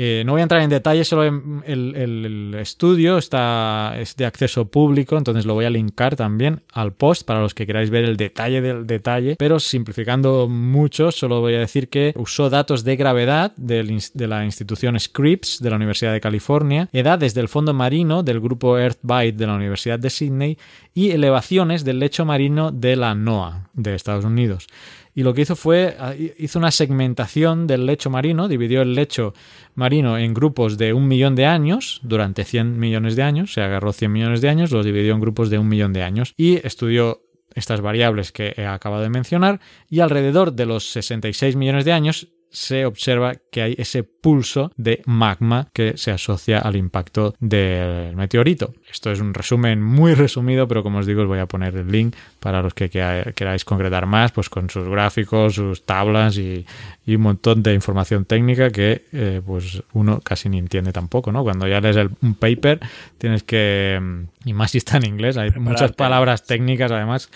Eh, 0.00 0.22
no 0.24 0.32
voy 0.32 0.40
a 0.40 0.44
entrar 0.44 0.62
en 0.62 0.70
detalle, 0.70 1.04
solo 1.04 1.24
el, 1.24 2.54
estudio 2.56 3.18
está, 3.18 3.96
es 3.98 4.14
de 4.14 4.26
acceso 4.26 4.68
público, 4.68 5.18
entonces 5.18 5.44
lo 5.44 5.54
voy 5.54 5.64
a 5.64 5.70
linkar 5.70 6.14
también 6.14 6.62
al 6.72 6.92
post 6.92 7.26
para 7.26 7.40
los 7.40 7.52
que 7.52 7.66
queráis 7.66 7.90
ver 7.90 8.04
el 8.04 8.16
detalle 8.16 8.60
del 8.60 8.86
detalle, 8.86 9.34
pero 9.36 9.58
simplificando 9.58 10.46
mucho, 10.48 11.10
solo 11.10 11.40
voy 11.40 11.56
a 11.56 11.58
decir 11.58 11.88
que 11.88 12.14
usó 12.14 12.48
datos 12.48 12.84
de 12.84 12.94
gravedad 12.94 13.52
de 13.56 13.82
la 14.28 14.44
institución 14.44 15.00
Scripps 15.00 15.60
de 15.60 15.70
la 15.70 15.76
Universidad 15.76 16.12
de 16.12 16.20
California, 16.20 16.88
edades 16.92 17.34
del 17.34 17.48
fondo 17.48 17.74
marino 17.74 18.22
del 18.22 18.38
grupo 18.38 18.78
EarthBite 18.78 19.36
de 19.36 19.46
la 19.48 19.54
Universidad 19.54 19.98
de 19.98 20.10
Sydney 20.10 20.58
y 20.94 21.10
elevaciones 21.10 21.84
del 21.84 21.98
lecho 21.98 22.24
marino 22.24 22.70
de 22.70 22.94
la 22.94 23.16
NOAA 23.16 23.68
de 23.74 23.96
Estados 23.96 24.24
Unidos 24.24 24.68
y 25.18 25.24
lo 25.24 25.34
que 25.34 25.42
hizo 25.42 25.56
fue, 25.56 25.96
ah, 25.98 26.14
hizo 26.14 26.60
una 26.60 26.70
segmentación 26.70 27.66
del 27.66 27.86
lecho 27.86 28.08
marino, 28.08 28.46
dividió 28.46 28.82
el 28.82 28.94
lecho 28.94 29.34
marino 29.74 30.16
en 30.16 30.32
grupos 30.32 30.78
de 30.78 30.92
un 30.92 31.08
millón 31.08 31.34
de 31.34 31.44
años, 31.44 31.98
durante 32.04 32.44
100 32.44 32.78
millones 32.78 33.16
de 33.16 33.24
años, 33.24 33.52
se 33.52 33.60
agarró 33.60 33.92
100 33.92 34.12
millones 34.12 34.40
de 34.42 34.48
años, 34.48 34.70
los 34.70 34.84
dividió 34.84 35.14
en 35.14 35.20
grupos 35.20 35.50
de 35.50 35.58
un 35.58 35.66
millón 35.66 35.92
de 35.92 36.04
años 36.04 36.34
y 36.36 36.64
estudió 36.64 37.20
estas 37.56 37.80
variables 37.80 38.30
que 38.30 38.54
he 38.56 38.64
acabado 38.64 39.02
de 39.02 39.08
mencionar 39.08 39.58
y 39.90 39.98
alrededor 39.98 40.52
de 40.52 40.66
los 40.66 40.88
66 40.92 41.56
millones 41.56 41.84
de 41.84 41.94
años 41.94 42.28
se 42.50 42.86
observa 42.86 43.34
que 43.50 43.62
hay 43.62 43.74
ese 43.78 44.02
pulso 44.02 44.72
de 44.76 45.02
magma 45.06 45.68
que 45.72 45.96
se 45.96 46.10
asocia 46.10 46.58
al 46.58 46.76
impacto 46.76 47.34
del 47.40 48.16
meteorito. 48.16 48.74
Esto 48.90 49.10
es 49.10 49.20
un 49.20 49.34
resumen 49.34 49.82
muy 49.82 50.14
resumido, 50.14 50.66
pero 50.66 50.82
como 50.82 50.98
os 50.98 51.06
digo, 51.06 51.22
os 51.22 51.28
voy 51.28 51.38
a 51.38 51.46
poner 51.46 51.76
el 51.76 51.90
link 51.90 52.14
para 52.40 52.62
los 52.62 52.74
que 52.74 52.88
queráis 52.88 53.64
concretar 53.64 54.06
más, 54.06 54.32
pues 54.32 54.48
con 54.48 54.70
sus 54.70 54.88
gráficos, 54.88 55.54
sus 55.54 55.84
tablas 55.84 56.36
y, 56.38 56.66
un 57.06 57.22
montón 57.22 57.62
de 57.62 57.72
información 57.72 58.26
técnica 58.26 58.70
que 58.70 59.06
eh, 59.12 59.40
pues 59.44 59.82
uno 59.94 60.20
casi 60.20 60.50
ni 60.50 60.58
entiende 60.58 60.92
tampoco, 60.92 61.32
¿no? 61.32 61.42
Cuando 61.42 61.66
ya 61.66 61.80
lees 61.80 61.96
el, 61.96 62.10
un 62.20 62.34
paper 62.34 62.80
tienes 63.16 63.42
que, 63.44 63.98
y 64.44 64.52
más 64.52 64.72
si 64.72 64.78
está 64.78 64.98
en 64.98 65.06
inglés, 65.06 65.38
hay 65.38 65.50
muchas 65.52 65.92
palabras 65.92 66.44
técnicas 66.44 66.92
además 66.92 67.30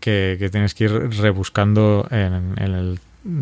que, 0.00 0.48
tienes 0.52 0.74
que 0.74 0.84
ir 0.84 0.92
rebuscando 0.92 2.06
en, 2.10 2.54
en 2.58 2.74
el 2.74 2.98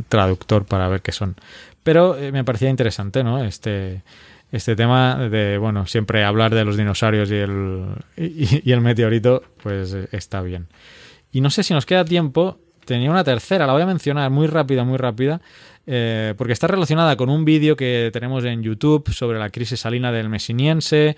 traductor 0.09 0.65
para 0.65 0.89
ver 0.89 1.03
qué 1.03 1.13
son. 1.13 1.37
Pero 1.83 2.17
eh, 2.17 2.33
me 2.33 2.45
parecía 2.45 2.71
interesante, 2.71 3.23
¿no? 3.23 3.45
Este, 3.45 4.03
este 4.51 4.75
tema 4.75 5.29
de, 5.29 5.59
bueno, 5.59 5.87
siempre 5.87 6.25
hablar 6.25 6.55
de 6.55 6.65
los 6.65 6.77
dinosaurios 6.77 7.31
y 7.31 7.35
el, 7.35 7.87
y, 8.17 8.73
el 8.73 8.81
meteorito, 8.81 9.43
pues 9.63 9.93
eh, 9.95 10.09
está 10.13 10.41
bien. 10.41 10.67
Y 11.31 11.41
no 11.41 11.51
sé 11.51 11.63
si 11.63 11.75
nos 11.75 11.85
queda 11.85 12.05
tiempo, 12.05 12.59
tenía 12.87 13.11
una 13.11 13.25
tercera, 13.25 13.67
la 13.67 13.75
voy 13.75 13.83
a 13.83 13.87
mencionar 13.87 14.31
muy 14.31 14.47
rápida, 14.47 14.85
muy 14.85 14.97
rápida, 14.97 15.41
eh, 15.87 16.33
porque 16.39 16.55
está 16.55 16.67
relacionada 16.67 17.17
con 17.17 17.29
un 17.29 17.45
vídeo 17.45 17.77
que 17.77 18.09
tenemos 18.13 18.45
en 18.45 18.63
YouTube 18.63 19.13
sobre 19.13 19.39
la 19.39 19.51
crisis 19.51 19.81
salina 19.81 20.11
del 20.13 20.31
mesiniense, 20.31 21.17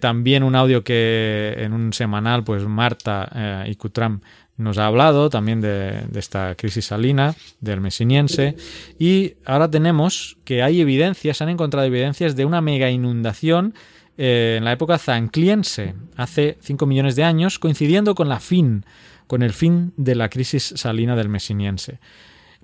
también 0.00 0.42
un 0.42 0.56
audio 0.56 0.82
que 0.82 1.54
en 1.58 1.72
un 1.72 1.92
semanal, 1.92 2.42
pues 2.42 2.64
Marta 2.64 3.64
y 3.66 3.74
Cutram 3.76 4.20
nos 4.58 4.76
ha 4.76 4.86
hablado 4.86 5.30
también 5.30 5.60
de, 5.60 6.04
esta 6.14 6.54
crisis 6.56 6.86
salina 6.86 7.34
del 7.60 7.80
mesiniense 7.80 8.56
y 8.98 9.34
ahora 9.44 9.70
tenemos 9.70 10.36
que 10.44 10.62
hay 10.62 10.80
evidencias, 10.80 11.40
han 11.40 11.48
encontrado 11.48 11.86
evidencias 11.86 12.36
de 12.36 12.44
una 12.44 12.60
mega 12.60 12.90
inundación 12.90 13.74
eh, 14.18 14.56
en 14.58 14.64
la 14.64 14.72
época 14.72 14.98
zancliense, 14.98 15.94
hace 16.16 16.58
5 16.60 16.86
millones 16.86 17.14
de 17.14 17.22
años, 17.22 17.60
coincidiendo 17.60 18.16
con 18.16 18.28
la 18.28 18.40
fin, 18.40 18.84
con 19.28 19.42
el 19.42 19.52
fin 19.52 19.92
de 19.96 20.16
la 20.16 20.28
crisis 20.28 20.74
salina 20.76 21.14
del 21.14 21.28
Mesiniense. 21.28 22.00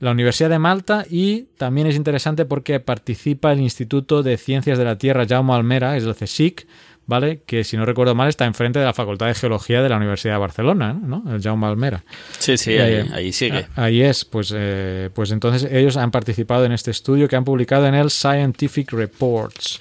La 0.01 0.11
Universidad 0.11 0.51
de 0.51 0.59
Malta 0.59 1.07
y 1.09 1.45
también 1.57 1.87
es 1.87 1.95
interesante 1.95 2.45
porque 2.45 2.81
participa 2.81 3.53
el 3.53 3.61
Instituto 3.61 4.25
de 4.25 4.37
Ciencias 4.37 4.79
de 4.79 4.85
la 4.85 4.99
Tierra 4.99 5.27
Jaume 5.29 5.53
Almera, 5.53 5.97
es 5.97 6.03
el 6.03 6.17
CSIC, 6.17 6.67
¿vale? 7.07 7.43
Que 7.47 7.65
si 7.65 7.77
no 7.77 7.85
recuerdo 7.85 8.15
mal 8.15 8.29
está 8.29 8.45
enfrente 8.45 8.79
de 8.79 8.85
la 8.85 8.95
Facultad 8.95 9.27
de 9.27 9.35
Geología 9.35 9.83
de 9.83 9.89
la 9.89 9.97
Universidad 9.97 10.35
de 10.35 10.39
Barcelona, 10.39 10.93
¿no? 10.93 11.25
El 11.33 11.43
Jaume 11.43 11.67
Almera. 11.67 12.05
Sí, 12.39 12.57
sí, 12.57 12.77
ahí, 12.79 13.09
ahí 13.13 13.33
sigue. 13.33 13.67
Ahí 13.77 14.03
es, 14.03 14.25
pues, 14.25 14.53
eh, 14.55 15.11
pues 15.15 15.31
entonces 15.31 15.71
ellos 15.71 15.97
han 15.97 16.11
participado 16.11 16.65
en 16.65 16.73
este 16.73 16.91
estudio 16.91 17.29
que 17.29 17.37
han 17.37 17.45
publicado 17.45 17.87
en 17.87 17.95
el 17.95 18.11
Scientific 18.11 18.93
Reports. 18.93 19.81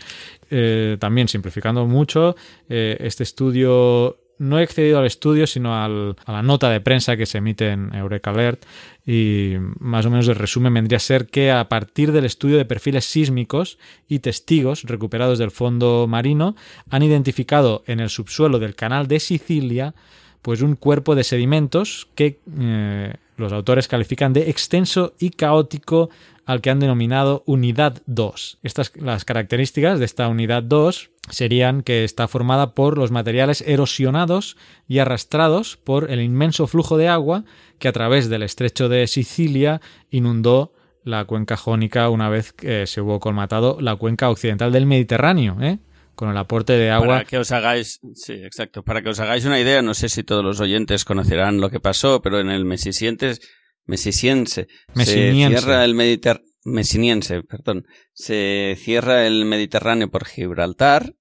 Eh, 0.56 0.98
también 1.00 1.28
simplificando 1.28 1.86
mucho, 1.88 2.36
eh, 2.70 2.98
este 3.00 3.24
estudio 3.24 4.20
no 4.44 4.60
he 4.60 4.64
accedido 4.64 5.00
al 5.00 5.06
estudio, 5.06 5.48
sino 5.48 5.82
al, 5.82 6.16
a 6.26 6.32
la 6.32 6.44
nota 6.44 6.70
de 6.70 6.82
prensa 6.82 7.16
que 7.16 7.26
se 7.26 7.38
emite 7.38 7.70
en 7.70 7.94
Eureka 7.96 8.32
Alert. 8.32 8.66
Y 9.06 9.56
más 9.80 10.06
o 10.06 10.10
menos 10.10 10.28
el 10.28 10.36
resumen 10.36 10.74
vendría 10.74 10.98
a 10.98 11.00
ser 11.00 11.28
que 11.28 11.52
a 11.52 11.70
partir 11.70 12.12
del 12.12 12.26
estudio 12.26 12.58
de 12.58 12.66
perfiles 12.66 13.06
sísmicos 13.06 13.78
y 14.08 14.20
testigos 14.20 14.84
recuperados 14.84 15.40
del 15.40 15.52
fondo 15.52 16.06
marino, 16.08 16.56
han 16.90 17.04
identificado 17.04 17.84
en 17.88 18.00
el 18.00 18.10
subsuelo 18.10 18.60
del 18.60 18.76
canal 18.76 19.08
de 19.08 19.20
Sicilia 19.20 19.96
pues 20.42 20.62
un 20.62 20.76
cuerpo 20.76 21.16
de 21.16 21.24
sedimentos 21.24 22.10
que 22.16 22.42
eh, 22.60 23.16
los 23.38 23.54
autores 23.54 23.88
califican 23.88 24.34
de 24.34 24.50
extenso 24.50 25.14
y 25.20 25.32
caótico 25.32 26.10
al 26.46 26.62
que 26.62 26.70
han 26.70 26.80
denominado 26.80 27.44
unidad 27.46 28.02
2. 28.06 28.60
Estas 28.64 28.92
las 28.98 29.26
características 29.26 30.00
de 30.00 30.06
esta 30.06 30.28
unidad 30.28 30.64
2 30.64 31.12
serían 31.30 31.84
que 31.84 32.04
está 32.04 32.28
formada 32.28 32.74
por 32.74 32.98
los 32.98 33.12
materiales 33.12 33.62
erosionados 33.62 34.58
y 34.88 35.00
arrastrados 35.00 35.78
por 35.78 36.12
el 36.12 36.22
inmenso 36.22 36.68
flujo 36.68 36.98
de 36.98 37.08
agua 37.08 37.46
que 37.80 37.88
a 37.88 37.94
través 37.94 38.30
del 38.30 38.44
estrecho 38.44 38.90
de 38.90 39.08
Sicilia 39.08 39.82
inundó 40.10 40.74
la 41.04 41.26
cuenca 41.26 41.58
jónica 41.58 42.10
una 42.10 42.30
vez 42.30 42.54
que 42.54 42.88
se 42.88 43.02
hubo 43.02 43.20
colmatado 43.20 43.78
la 43.80 43.96
cuenca 43.96 44.30
occidental 44.30 44.72
del 44.72 44.86
Mediterráneo, 44.86 45.58
¿eh? 45.62 45.80
Con 46.16 46.30
el 46.30 46.38
aporte 46.38 46.74
de 46.74 46.92
agua. 46.92 47.08
Para 47.08 47.26
que 47.26 47.38
os 47.38 47.52
hagáis, 47.52 48.00
sí, 48.14 48.34
exacto, 48.34 48.84
para 48.84 49.02
que 49.02 49.10
os 49.10 49.20
hagáis 49.20 49.46
una 49.46 49.60
idea, 49.60 49.82
no 49.82 49.94
sé 49.94 50.10
si 50.10 50.24
todos 50.24 50.44
los 50.44 50.60
oyentes 50.60 51.06
conocerán 51.06 51.60
lo 51.60 51.70
que 51.70 51.80
pasó, 51.80 52.22
pero 52.22 52.40
en 52.40 52.50
el 52.50 52.66
Mesisiense, 52.66 53.40
Mesisiense 53.86 54.68
se 54.96 55.32
cierra 55.34 55.84
el 55.84 55.96
Mediterráneo 55.96 56.54
mesiniense, 56.66 57.44
perdón, 57.44 57.88
se 58.14 58.76
cierra 58.80 59.28
el 59.28 59.46
Mediterráneo 59.46 60.10
por 60.10 60.26
Gibraltar, 60.26 61.16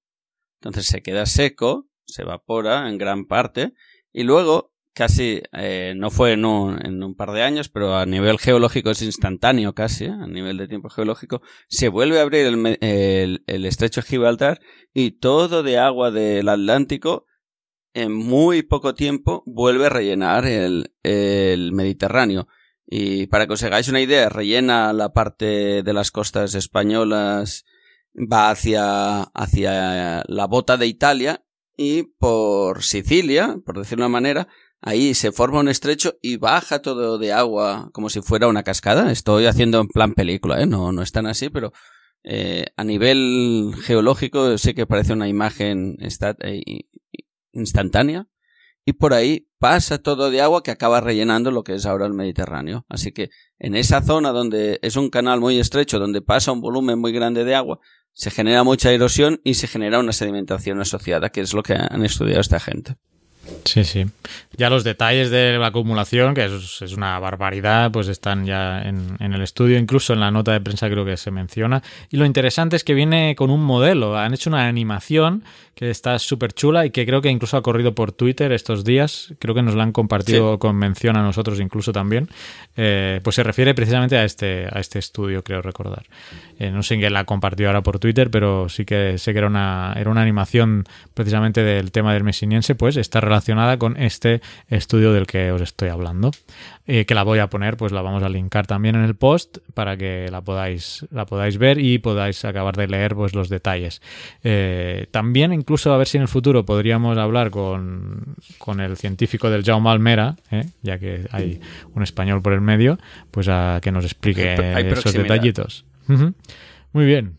entonces 0.60 0.86
se 0.86 1.02
queda 1.02 1.26
seco, 1.26 1.88
se 2.06 2.22
evapora 2.22 2.88
en 2.88 2.98
gran 2.98 3.26
parte, 3.26 3.72
y 4.12 4.22
luego, 4.22 4.71
casi, 4.94 5.42
eh, 5.52 5.94
no 5.96 6.10
fue 6.10 6.32
en 6.32 6.44
un, 6.44 6.78
en 6.84 7.02
un, 7.02 7.14
par 7.14 7.32
de 7.32 7.42
años, 7.42 7.68
pero 7.68 7.96
a 7.96 8.06
nivel 8.06 8.38
geológico 8.38 8.90
es 8.90 9.02
instantáneo 9.02 9.74
casi, 9.74 10.06
a 10.06 10.26
nivel 10.26 10.58
de 10.58 10.68
tiempo 10.68 10.88
geológico, 10.90 11.42
se 11.68 11.88
vuelve 11.88 12.18
a 12.18 12.22
abrir 12.22 12.46
el, 12.46 12.78
el, 12.80 13.44
el 13.46 13.64
estrecho 13.64 14.00
de 14.00 14.06
Gibraltar 14.06 14.60
y 14.92 15.12
todo 15.12 15.62
de 15.62 15.78
agua 15.78 16.10
del 16.10 16.48
Atlántico 16.48 17.26
en 17.94 18.12
muy 18.12 18.62
poco 18.62 18.94
tiempo 18.94 19.42
vuelve 19.46 19.86
a 19.86 19.90
rellenar 19.90 20.46
el, 20.46 20.94
el 21.02 21.72
Mediterráneo. 21.72 22.48
Y 22.86 23.26
para 23.26 23.46
que 23.46 23.54
os 23.54 23.62
hagáis 23.62 23.88
una 23.88 24.00
idea, 24.00 24.28
rellena 24.28 24.92
la 24.92 25.12
parte 25.12 25.82
de 25.82 25.92
las 25.92 26.10
costas 26.10 26.54
españolas, 26.54 27.64
va 28.14 28.50
hacia, 28.50 29.22
hacia 29.22 30.22
la 30.26 30.46
bota 30.46 30.76
de 30.76 30.86
Italia 30.86 31.44
y 31.76 32.02
por 32.02 32.82
Sicilia, 32.82 33.56
por 33.64 33.78
decirlo 33.78 34.04
de 34.04 34.06
una 34.06 34.12
manera, 34.12 34.48
ahí 34.82 35.14
se 35.14 35.32
forma 35.32 35.60
un 35.60 35.68
estrecho 35.68 36.18
y 36.20 36.36
baja 36.36 36.82
todo 36.82 37.16
de 37.16 37.32
agua 37.32 37.88
como 37.92 38.10
si 38.10 38.20
fuera 38.20 38.48
una 38.48 38.64
cascada. 38.64 39.10
Estoy 39.10 39.46
haciendo 39.46 39.80
en 39.80 39.88
plan 39.88 40.12
película, 40.12 40.60
¿eh? 40.60 40.66
no, 40.66 40.92
no 40.92 41.02
es 41.02 41.12
tan 41.12 41.26
así, 41.26 41.48
pero 41.48 41.72
eh, 42.24 42.66
a 42.76 42.84
nivel 42.84 43.74
geológico 43.82 44.58
sé 44.58 44.74
que 44.74 44.86
parece 44.86 45.12
una 45.12 45.28
imagen 45.28 45.96
eh, 46.00 46.62
instantánea 47.52 48.28
y 48.84 48.94
por 48.94 49.14
ahí 49.14 49.48
pasa 49.58 49.98
todo 49.98 50.30
de 50.30 50.40
agua 50.40 50.64
que 50.64 50.72
acaba 50.72 51.00
rellenando 51.00 51.52
lo 51.52 51.62
que 51.62 51.74
es 51.74 51.86
ahora 51.86 52.06
el 52.06 52.14
Mediterráneo. 52.14 52.84
Así 52.88 53.12
que 53.12 53.30
en 53.60 53.76
esa 53.76 54.02
zona 54.02 54.32
donde 54.32 54.80
es 54.82 54.96
un 54.96 55.08
canal 55.08 55.40
muy 55.40 55.60
estrecho, 55.60 56.00
donde 56.00 56.20
pasa 56.20 56.50
un 56.50 56.60
volumen 56.60 56.98
muy 56.98 57.12
grande 57.12 57.44
de 57.44 57.54
agua, 57.54 57.78
se 58.12 58.30
genera 58.30 58.64
mucha 58.64 58.90
erosión 58.90 59.40
y 59.44 59.54
se 59.54 59.68
genera 59.68 60.00
una 60.00 60.12
sedimentación 60.12 60.80
asociada, 60.80 61.30
que 61.30 61.40
es 61.40 61.54
lo 61.54 61.62
que 61.62 61.74
han 61.74 62.04
estudiado 62.04 62.40
esta 62.40 62.58
gente. 62.58 62.96
Sí, 63.64 63.84
sí. 63.84 64.06
Ya 64.56 64.70
los 64.70 64.84
detalles 64.84 65.30
de 65.30 65.58
la 65.58 65.68
acumulación, 65.68 66.34
que 66.34 66.44
es, 66.44 66.82
es 66.82 66.92
una 66.92 67.18
barbaridad, 67.18 67.90
pues 67.90 68.08
están 68.08 68.44
ya 68.44 68.82
en, 68.82 69.16
en, 69.20 69.32
el 69.32 69.42
estudio, 69.42 69.78
incluso 69.78 70.12
en 70.12 70.20
la 70.20 70.30
nota 70.30 70.52
de 70.52 70.60
prensa 70.60 70.90
creo 70.90 71.04
que 71.04 71.16
se 71.16 71.30
menciona. 71.30 71.82
Y 72.10 72.16
lo 72.16 72.26
interesante 72.26 72.76
es 72.76 72.84
que 72.84 72.94
viene 72.94 73.34
con 73.36 73.50
un 73.50 73.64
modelo. 73.64 74.16
Han 74.16 74.34
hecho 74.34 74.50
una 74.50 74.66
animación 74.66 75.44
que 75.74 75.90
está 75.90 76.18
súper 76.18 76.52
chula 76.52 76.84
y 76.84 76.90
que 76.90 77.06
creo 77.06 77.22
que 77.22 77.30
incluso 77.30 77.56
ha 77.56 77.62
corrido 77.62 77.94
por 77.94 78.12
Twitter 78.12 78.52
estos 78.52 78.84
días. 78.84 79.34
Creo 79.38 79.54
que 79.54 79.62
nos 79.62 79.74
la 79.74 79.82
han 79.82 79.92
compartido 79.92 80.52
sí. 80.52 80.58
con 80.58 80.76
mención 80.76 81.16
a 81.16 81.22
nosotros 81.22 81.60
incluso 81.60 81.92
también. 81.92 82.28
Eh, 82.76 83.20
pues 83.24 83.36
se 83.36 83.42
refiere 83.42 83.74
precisamente 83.74 84.16
a 84.18 84.24
este, 84.24 84.66
a 84.70 84.80
este 84.80 84.98
estudio, 84.98 85.42
creo 85.42 85.62
recordar. 85.62 86.04
Eh, 86.58 86.70
no 86.70 86.82
sé 86.82 86.94
en 86.94 87.00
qué 87.00 87.10
la 87.10 87.24
compartió 87.24 87.68
ahora 87.68 87.82
por 87.82 87.98
Twitter, 87.98 88.30
pero 88.30 88.68
sí 88.68 88.84
que 88.84 89.16
sé 89.16 89.32
que 89.32 89.38
era 89.38 89.46
una, 89.46 89.94
era 89.96 90.10
una 90.10 90.22
animación 90.22 90.84
precisamente 91.14 91.62
del 91.62 91.90
tema 91.90 92.12
del 92.12 92.22
mesiniense, 92.22 92.74
pues 92.74 92.96
está 92.96 93.20
relacionada 93.52 93.78
con 93.78 93.96
este 93.96 94.40
estudio 94.68 95.12
del 95.12 95.26
que 95.26 95.52
os 95.52 95.60
estoy 95.60 95.88
hablando. 95.88 96.30
Eh, 96.84 97.04
que 97.04 97.14
la 97.14 97.22
voy 97.22 97.38
a 97.38 97.46
poner, 97.46 97.76
pues 97.76 97.92
la 97.92 98.02
vamos 98.02 98.24
a 98.24 98.28
linkar 98.28 98.66
también 98.66 98.96
en 98.96 99.02
el 99.02 99.14
post 99.14 99.58
para 99.72 99.96
que 99.96 100.28
la 100.30 100.40
podáis, 100.40 101.06
la 101.12 101.26
podáis 101.26 101.56
ver 101.56 101.78
y 101.78 101.98
podáis 101.98 102.44
acabar 102.44 102.76
de 102.76 102.88
leer 102.88 103.14
pues, 103.14 103.34
los 103.34 103.48
detalles. 103.48 104.02
Eh, 104.42 105.06
también, 105.12 105.52
incluso, 105.52 105.92
a 105.92 105.96
ver 105.96 106.08
si 106.08 106.16
en 106.16 106.22
el 106.22 106.28
futuro 106.28 106.64
podríamos 106.64 107.16
hablar 107.18 107.50
con, 107.50 108.34
con 108.58 108.80
el 108.80 108.96
científico 108.96 109.48
del 109.48 109.62
Jaume 109.62 109.90
Almera, 109.90 110.36
¿eh? 110.50 110.64
ya 110.82 110.98
que 110.98 111.26
hay 111.30 111.60
un 111.94 112.02
español 112.02 112.42
por 112.42 112.52
el 112.52 112.60
medio, 112.60 112.98
pues 113.30 113.48
a 113.48 113.78
que 113.80 113.92
nos 113.92 114.04
explique 114.04 114.54
esos 114.90 115.12
detallitos. 115.12 115.84
Uh 116.08 116.14
-huh. 116.14 116.34
Muy 116.92 117.06
bien. 117.06 117.36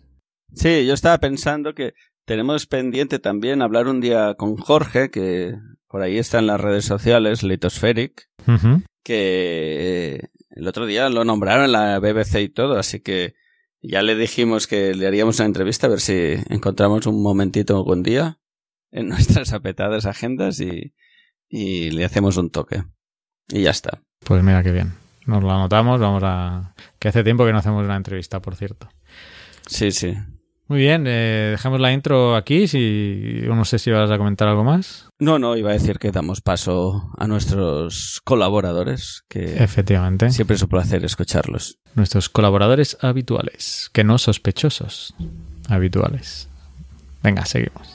Sí, 0.55 0.85
yo 0.85 0.93
estaba 0.93 1.17
pensando 1.17 1.73
que 1.73 1.93
tenemos 2.25 2.65
pendiente 2.65 3.19
también 3.19 3.61
hablar 3.61 3.87
un 3.87 4.01
día 4.01 4.35
con 4.35 4.55
Jorge, 4.57 5.09
que 5.09 5.55
por 5.87 6.01
ahí 6.01 6.17
está 6.17 6.39
en 6.39 6.47
las 6.47 6.59
redes 6.59 6.85
sociales, 6.85 7.43
Litospheric, 7.43 8.29
uh 8.47 8.51
-huh. 8.51 8.83
que 9.03 10.29
el 10.51 10.67
otro 10.67 10.85
día 10.85 11.09
lo 11.09 11.25
nombraron 11.25 11.65
en 11.65 11.71
la 11.71 11.99
BBC 11.99 12.41
y 12.41 12.49
todo, 12.49 12.77
así 12.77 12.99
que 13.01 13.35
ya 13.81 14.01
le 14.01 14.15
dijimos 14.15 14.67
que 14.67 14.95
le 14.95 15.07
haríamos 15.07 15.39
una 15.39 15.47
entrevista 15.47 15.87
a 15.87 15.89
ver 15.89 15.99
si 15.99 16.35
encontramos 16.49 17.05
un 17.05 17.21
momentito 17.21 17.75
algún 17.75 18.01
día 18.01 18.39
en 18.91 19.07
nuestras 19.09 19.51
apretadas 19.53 20.05
agendas 20.05 20.59
y, 20.59 20.93
y 21.49 21.91
le 21.91 22.05
hacemos 22.05 22.37
un 22.37 22.49
toque. 22.49 22.83
Y 23.49 23.63
ya 23.63 23.71
está. 23.71 24.01
Pues 24.25 24.41
mira 24.41 24.63
qué 24.63 24.71
bien. 24.71 24.93
Nos 25.25 25.43
lo 25.43 25.51
anotamos, 25.51 25.99
vamos 25.99 26.23
a... 26.25 26.73
que 26.99 27.09
hace 27.09 27.23
tiempo 27.23 27.45
que 27.45 27.51
no 27.51 27.59
hacemos 27.59 27.83
una 27.83 27.95
entrevista, 27.95 28.41
por 28.41 28.55
cierto. 28.55 28.89
Sí, 29.67 29.91
sí. 29.91 30.15
Muy 30.73 30.81
bien, 30.81 31.05
eh, 31.05 31.49
dejamos 31.51 31.79
la 31.79 31.93
intro 31.93 32.35
aquí. 32.35 32.67
Si 32.67 33.43
no 33.45 33.63
sé 33.63 33.77
si 33.77 33.91
vas 33.91 34.09
a 34.09 34.17
comentar 34.17 34.47
algo 34.47 34.63
más. 34.63 35.07
No, 35.19 35.37
no, 35.37 35.55
iba 35.55 35.69
a 35.69 35.73
decir 35.73 35.99
que 35.99 36.09
damos 36.09 36.41
paso 36.41 37.11
a 37.15 37.27
nuestros 37.27 38.21
colaboradores, 38.23 39.21
que 39.29 39.63
efectivamente 39.63 40.31
siempre 40.31 40.55
es 40.55 40.63
un 40.63 40.69
placer 40.69 41.05
escucharlos. 41.05 41.77
Nuestros 41.93 42.27
colaboradores 42.27 42.97
habituales, 43.01 43.91
que 43.93 44.03
no 44.03 44.17
sospechosos, 44.17 45.13
habituales. 45.69 46.49
Venga, 47.21 47.45
seguimos. 47.45 47.92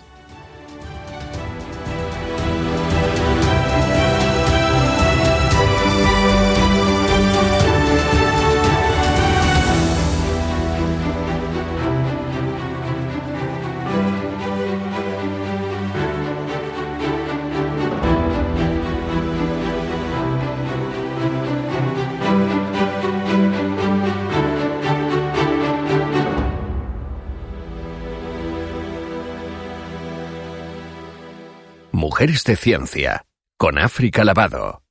Mujeres 32.19 32.43
de 32.43 32.57
Ciencia, 32.57 33.23
con 33.57 33.79
África 33.79 34.25
Lavado. 34.25 34.83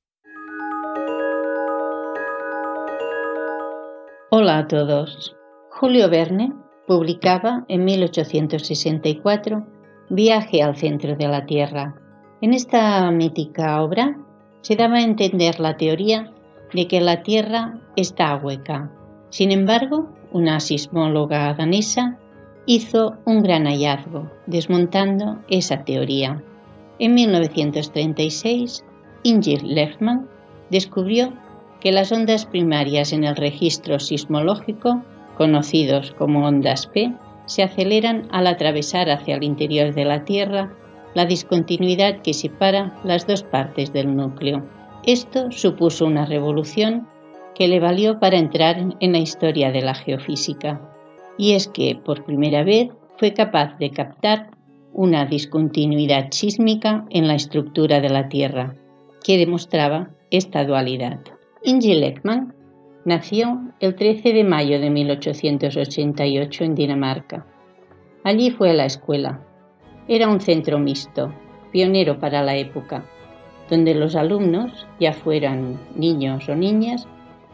Hola 4.31 4.59
a 4.59 4.67
todos. 4.69 5.35
Julio 5.71 6.09
Verne 6.09 6.53
publicaba 6.87 7.65
en 7.67 7.83
1864 7.83 9.67
Viaje 10.09 10.63
al 10.63 10.77
centro 10.77 11.17
de 11.17 11.27
la 11.27 11.45
Tierra. 11.45 11.95
En 12.39 12.53
esta 12.53 13.11
mítica 13.11 13.81
obra 13.81 14.17
se 14.61 14.77
daba 14.77 14.99
a 14.99 15.03
entender 15.03 15.59
la 15.59 15.75
teoría 15.75 16.31
de 16.73 16.87
que 16.87 17.01
la 17.01 17.23
Tierra 17.23 17.77
está 17.97 18.37
hueca. 18.37 18.89
Sin 19.31 19.51
embargo, 19.51 20.13
una 20.31 20.61
sismóloga 20.61 21.53
danesa 21.55 22.17
hizo 22.65 23.17
un 23.25 23.43
gran 23.43 23.65
hallazgo 23.65 24.31
desmontando 24.45 25.39
esa 25.49 25.83
teoría. 25.83 26.41
En 26.99 27.13
1936, 27.13 28.83
Ingrid 29.23 29.61
Lehmann 29.61 30.27
descubrió 30.69 31.33
que 31.79 31.91
las 31.91 32.11
ondas 32.11 32.45
primarias 32.45 33.13
en 33.13 33.23
el 33.23 33.35
registro 33.35 33.99
sismológico, 33.99 35.03
conocidos 35.37 36.11
como 36.17 36.47
ondas 36.47 36.87
P, 36.87 37.13
se 37.45 37.63
aceleran 37.63 38.27
al 38.31 38.47
atravesar 38.47 39.09
hacia 39.09 39.35
el 39.35 39.43
interior 39.43 39.93
de 39.93 40.05
la 40.05 40.25
Tierra 40.25 40.73
la 41.13 41.25
discontinuidad 41.25 42.21
que 42.21 42.33
separa 42.33 42.99
las 43.03 43.25
dos 43.25 43.43
partes 43.43 43.93
del 43.93 44.15
núcleo. 44.15 44.63
Esto 45.03 45.51
supuso 45.51 46.05
una 46.05 46.25
revolución 46.25 47.07
que 47.55 47.67
le 47.67 47.79
valió 47.79 48.19
para 48.19 48.37
entrar 48.37 48.77
en 48.99 49.11
la 49.11 49.17
historia 49.19 49.71
de 49.71 49.81
la 49.81 49.95
geofísica, 49.95 50.81
y 51.37 51.53
es 51.53 51.67
que 51.67 51.95
por 51.95 52.25
primera 52.25 52.63
vez 52.63 52.89
fue 53.17 53.33
capaz 53.33 53.77
de 53.77 53.91
captar 53.91 54.51
una 54.97 55.27
discontinuidad 55.27 56.29
sísmica 56.31 57.05
en 57.11 57.27
la 57.27 57.35
estructura 57.35 58.01
de 58.01 58.09
la 58.09 58.29
Tierra, 58.29 58.73
que 59.23 59.37
demostraba 59.37 60.09
esta 60.31 60.65
dualidad. 60.65 61.19
Inge 61.63 61.93
Leckmann 61.93 62.55
nació 63.05 63.61
el 63.79 63.93
13 63.93 64.33
de 64.33 64.43
mayo 64.43 64.79
de 64.79 64.89
1888 64.89 66.63
en 66.63 66.73
Dinamarca. 66.73 67.45
Allí 68.23 68.49
fue 68.49 68.71
a 68.71 68.73
la 68.73 68.85
escuela. 68.85 69.39
Era 70.07 70.27
un 70.27 70.41
centro 70.41 70.79
mixto, 70.79 71.31
pionero 71.71 72.19
para 72.19 72.41
la 72.41 72.55
época, 72.55 73.05
donde 73.69 73.93
los 73.93 74.15
alumnos, 74.15 74.87
ya 74.99 75.13
fueran 75.13 75.79
niños 75.95 76.49
o 76.49 76.55
niñas, 76.55 77.07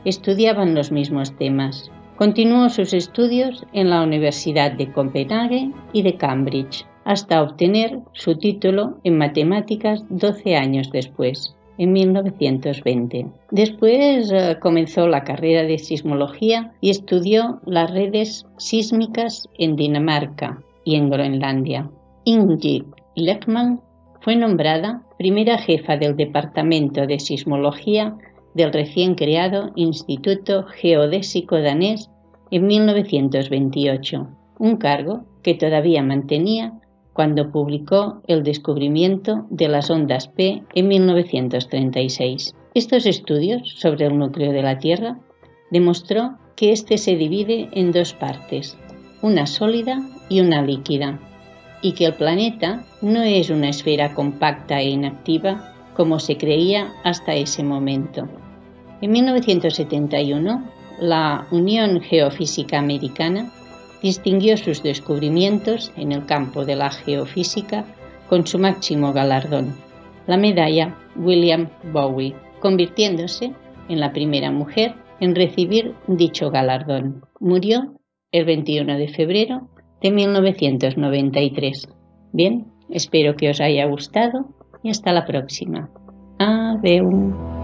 estudiaban 0.05 0.75
los 0.75 0.93
mismos 0.93 1.35
temas. 1.35 1.91
Continuó 2.15 2.69
sus 2.69 2.93
estudios 2.93 3.65
en 3.73 3.89
la 3.89 4.01
Universidad 4.01 4.71
de 4.71 4.89
Copenhague 4.93 5.71
y 5.91 6.03
de 6.03 6.15
Cambridge, 6.15 6.85
hasta 7.05 7.41
obtener 7.41 7.99
su 8.13 8.37
título 8.37 8.97
en 9.03 9.17
matemáticas 9.17 10.03
12 10.09 10.55
años 10.55 10.89
después 10.91 11.55
en 11.77 11.91
1920. 11.91 13.27
Después 13.51 14.31
eh, 14.31 14.57
comenzó 14.59 15.07
la 15.07 15.23
carrera 15.23 15.63
de 15.63 15.79
sismología 15.79 16.73
y 16.81 16.89
estudió 16.89 17.61
las 17.65 17.91
redes 17.91 18.45
sísmicas 18.57 19.49
en 19.57 19.75
Dinamarca 19.75 20.61
y 20.83 20.95
en 20.95 21.09
Groenlandia. 21.09 21.89
Ingrid 22.25 22.83
Lechmann 23.15 23.81
fue 24.21 24.35
nombrada 24.35 25.03
primera 25.17 25.57
jefa 25.57 25.97
del 25.97 26.15
Departamento 26.15 27.05
de 27.05 27.19
Sismología 27.19 28.15
del 28.53 28.71
recién 28.71 29.15
creado 29.15 29.71
Instituto 29.75 30.63
Geodésico 30.63 31.59
danés 31.59 32.09
en 32.51 32.67
1928, 32.67 34.27
un 34.59 34.77
cargo 34.77 35.25
que 35.41 35.55
todavía 35.55 36.03
mantenía 36.03 36.73
cuando 37.13 37.51
publicó 37.51 38.21
El 38.27 38.43
descubrimiento 38.43 39.45
de 39.49 39.67
las 39.67 39.89
ondas 39.89 40.27
P 40.27 40.63
en 40.73 40.87
1936. 40.87 42.55
Estos 42.73 43.05
estudios 43.05 43.61
sobre 43.77 44.07
el 44.07 44.17
núcleo 44.17 44.51
de 44.51 44.63
la 44.63 44.79
Tierra 44.79 45.19
demostró 45.71 46.37
que 46.55 46.71
éste 46.71 46.97
se 46.97 47.15
divide 47.15 47.69
en 47.73 47.91
dos 47.91 48.13
partes, 48.13 48.77
una 49.21 49.45
sólida 49.45 50.01
y 50.29 50.41
una 50.41 50.61
líquida, 50.61 51.19
y 51.81 51.93
que 51.93 52.05
el 52.05 52.13
planeta 52.13 52.85
no 53.01 53.21
es 53.21 53.49
una 53.49 53.69
esfera 53.69 54.13
compacta 54.13 54.79
e 54.79 54.89
inactiva 54.89 55.73
como 55.95 56.19
se 56.19 56.37
creía 56.37 56.93
hasta 57.03 57.35
ese 57.35 57.63
momento. 57.63 58.27
En 59.01 59.11
1971, 59.11 60.63
la 60.99 61.47
Unión 61.51 62.01
Geofísica 62.01 62.79
Americana 62.79 63.51
distinguió 64.03 64.57
sus 64.57 64.83
descubrimientos 64.83 65.91
en 65.95 66.11
el 66.11 66.25
campo 66.27 66.65
de 66.65 66.75
la 66.75 66.91
geofísica 66.91 67.85
con 68.29 68.45
su 68.45 68.59
máximo 68.59 69.13
galardón, 69.13 69.73
la 70.27 70.37
medalla 70.37 70.95
William 71.15 71.69
Bowie, 71.91 72.35
convirtiéndose 72.59 73.53
en 73.89 73.99
la 73.99 74.11
primera 74.13 74.51
mujer 74.51 74.95
en 75.19 75.35
recibir 75.35 75.95
dicho 76.07 76.51
galardón. 76.51 77.23
Murió 77.39 77.95
el 78.31 78.45
21 78.45 78.97
de 78.97 79.07
febrero 79.07 79.69
de 80.01 80.11
1993. 80.11 81.87
Bien, 82.33 82.67
espero 82.89 83.35
que 83.35 83.49
os 83.49 83.61
haya 83.61 83.85
gustado 83.85 84.47
y 84.83 84.89
hasta 84.89 85.13
la 85.13 85.25
próxima. 85.25 85.89
Adeu. 86.39 87.62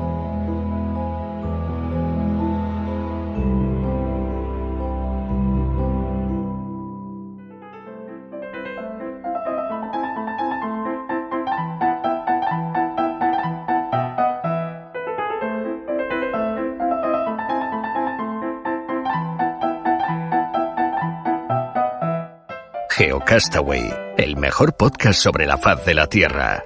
GeoCastaway, 23.19 23.83
el 24.17 24.37
mejor 24.37 24.75
podcast 24.75 25.21
sobre 25.21 25.45
la 25.45 25.57
faz 25.57 25.85
de 25.85 25.93
la 25.93 26.07
Tierra. 26.07 26.63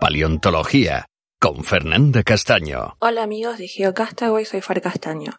Paleontología 0.00 1.06
con 1.46 1.62
Fernanda 1.62 2.24
Castaño. 2.24 2.96
Hola 2.98 3.22
amigos 3.22 3.58
de 3.58 3.68
GeoCastaway, 3.68 4.44
soy 4.44 4.62
Far 4.62 4.80
Castaño. 4.80 5.38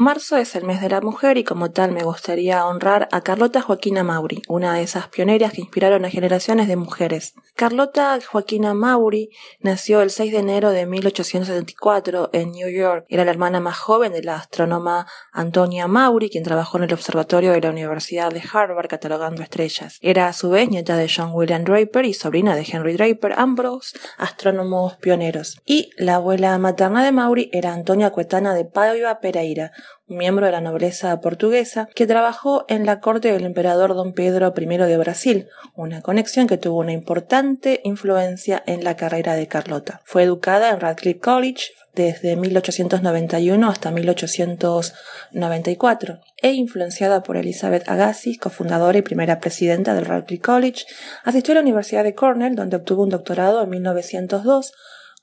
Marzo 0.00 0.36
es 0.36 0.54
el 0.54 0.62
mes 0.62 0.80
de 0.80 0.88
la 0.88 1.00
mujer 1.00 1.38
y 1.38 1.42
como 1.42 1.72
tal 1.72 1.90
me 1.90 2.04
gustaría 2.04 2.64
honrar 2.64 3.08
a 3.10 3.22
Carlota 3.22 3.62
Joaquina 3.62 4.04
Mauri, 4.04 4.42
una 4.46 4.74
de 4.74 4.82
esas 4.82 5.08
pioneras 5.08 5.52
que 5.52 5.60
inspiraron 5.60 6.04
a 6.04 6.08
generaciones 6.08 6.68
de 6.68 6.76
mujeres. 6.76 7.34
Carlota 7.56 8.16
Joaquina 8.24 8.74
Mauri 8.74 9.30
nació 9.58 10.00
el 10.00 10.10
6 10.10 10.30
de 10.30 10.38
enero 10.38 10.70
de 10.70 10.86
1874 10.86 12.30
en 12.32 12.52
New 12.52 12.68
York. 12.68 13.06
Era 13.08 13.24
la 13.24 13.32
hermana 13.32 13.58
más 13.58 13.76
joven 13.76 14.12
de 14.12 14.22
la 14.22 14.36
astrónoma 14.36 15.08
Antonia 15.32 15.88
Mauri, 15.88 16.30
quien 16.30 16.44
trabajó 16.44 16.78
en 16.78 16.84
el 16.84 16.92
observatorio 16.92 17.50
de 17.50 17.60
la 17.60 17.70
Universidad 17.70 18.30
de 18.30 18.44
Harvard 18.52 18.86
catalogando 18.86 19.42
estrellas. 19.42 19.98
Era 20.00 20.28
a 20.28 20.32
su 20.32 20.50
vez 20.50 20.70
nieta 20.70 20.96
de 20.96 21.10
John 21.12 21.32
William 21.34 21.64
Draper 21.64 22.04
y 22.04 22.14
sobrina 22.14 22.54
de 22.54 22.64
Henry 22.70 22.92
Draper, 22.92 23.34
ambos 23.36 23.94
astrónomos 24.16 24.94
pioneros. 24.98 25.60
Y 25.66 25.90
la 25.96 26.14
abuela 26.14 26.56
materna 26.58 27.02
de 27.02 27.10
Mauri 27.10 27.50
era 27.52 27.72
Antonia 27.72 28.10
Cuetana 28.10 28.54
de 28.54 28.64
Paiva 28.64 29.18
Pereira, 29.18 29.72
miembro 30.08 30.46
de 30.46 30.52
la 30.52 30.60
nobleza 30.60 31.20
portuguesa, 31.20 31.88
que 31.94 32.06
trabajó 32.06 32.64
en 32.68 32.86
la 32.86 33.00
corte 33.00 33.32
del 33.32 33.44
emperador 33.44 33.94
don 33.94 34.14
Pedro 34.14 34.54
I 34.56 34.66
de 34.66 34.96
Brasil, 34.96 35.48
una 35.74 36.00
conexión 36.00 36.46
que 36.46 36.56
tuvo 36.56 36.78
una 36.78 36.92
importante 36.92 37.80
influencia 37.84 38.62
en 38.66 38.84
la 38.84 38.96
carrera 38.96 39.34
de 39.34 39.46
Carlota. 39.46 40.00
Fue 40.04 40.22
educada 40.22 40.70
en 40.70 40.80
Radcliffe 40.80 41.20
College 41.20 41.72
desde 41.94 42.36
1891 42.36 43.68
hasta 43.68 43.90
1894 43.90 46.20
e 46.40 46.52
influenciada 46.52 47.22
por 47.22 47.36
Elizabeth 47.36 47.86
Agassiz, 47.88 48.38
cofundadora 48.38 48.98
y 48.98 49.02
primera 49.02 49.40
presidenta 49.40 49.94
del 49.94 50.06
Radcliffe 50.06 50.42
College, 50.42 50.84
asistió 51.24 51.52
a 51.52 51.56
la 51.56 51.62
Universidad 51.62 52.04
de 52.04 52.14
Cornell 52.14 52.54
donde 52.54 52.76
obtuvo 52.76 53.02
un 53.02 53.10
doctorado 53.10 53.62
en 53.62 53.70
1902 53.70 54.72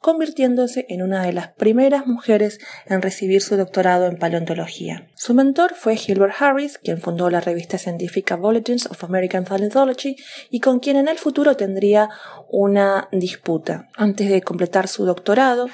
convirtiéndose 0.06 0.86
en 0.89 1.02
una 1.02 1.24
de 1.24 1.34
las 1.34 1.48
primeras 1.54 2.06
mujeres 2.06 2.60
en 2.86 3.02
recibir 3.02 3.41
su 3.41 3.58
doctorado 3.58 4.06
en 4.06 4.20
paleontología. 4.20 5.08
Su 5.15 5.34
mentor 5.34 5.74
fue 5.74 5.96
Gilbert 5.96 6.36
Harris, 6.39 6.78
quien 6.78 7.02
fundó 7.02 7.32
la 7.32 7.41
revista 7.41 7.80
científica 7.80 8.36
Bulletins 8.36 8.86
of 8.86 9.04
American 9.04 9.46
Paleontology 9.46 10.15
y 10.52 10.60
con 10.60 10.80
quien 10.80 10.98
en 10.98 11.08
el 11.08 11.18
futuro 11.18 11.58
tendría 11.58 12.12
una 12.52 13.10
disputa. 13.12 13.89
Antes 13.96 14.30
de 14.30 14.44
completar 14.44 14.88
su 14.88 15.06
doctorado, 15.06 15.70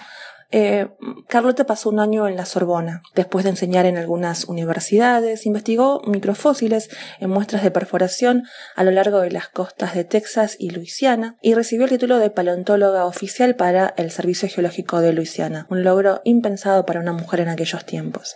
eh, 0.51 0.89
Carlota 1.27 1.65
pasó 1.65 1.89
un 1.89 1.99
año 1.99 2.27
en 2.27 2.35
la 2.35 2.45
Sorbona. 2.45 3.01
Después 3.15 3.45
de 3.45 3.51
enseñar 3.51 3.85
en 3.85 3.97
algunas 3.97 4.45
universidades, 4.45 5.45
investigó 5.45 6.01
microfósiles 6.05 6.89
en 7.19 7.29
muestras 7.29 7.63
de 7.63 7.71
perforación 7.71 8.43
a 8.75 8.83
lo 8.83 8.91
largo 8.91 9.21
de 9.21 9.31
las 9.31 9.47
costas 9.47 9.95
de 9.95 10.03
Texas 10.03 10.57
y 10.59 10.71
Luisiana 10.71 11.37
y 11.41 11.53
recibió 11.53 11.85
el 11.85 11.91
título 11.91 12.17
de 12.19 12.29
paleontóloga 12.29 13.05
oficial 13.05 13.55
para 13.55 13.93
el 13.97 14.11
Servicio 14.11 14.49
Geológico 14.49 14.99
de 14.99 15.13
Luisiana, 15.13 15.67
un 15.69 15.83
logro 15.83 16.21
impensado 16.25 16.85
para 16.85 16.99
una 16.99 17.13
mujer 17.13 17.39
en 17.39 17.49
aquellos 17.49 17.85
tiempos. 17.85 18.35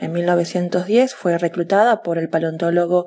En 0.00 0.12
1910 0.12 1.14
fue 1.14 1.38
reclutada 1.38 2.02
por 2.02 2.18
el 2.18 2.28
paleontólogo 2.28 3.06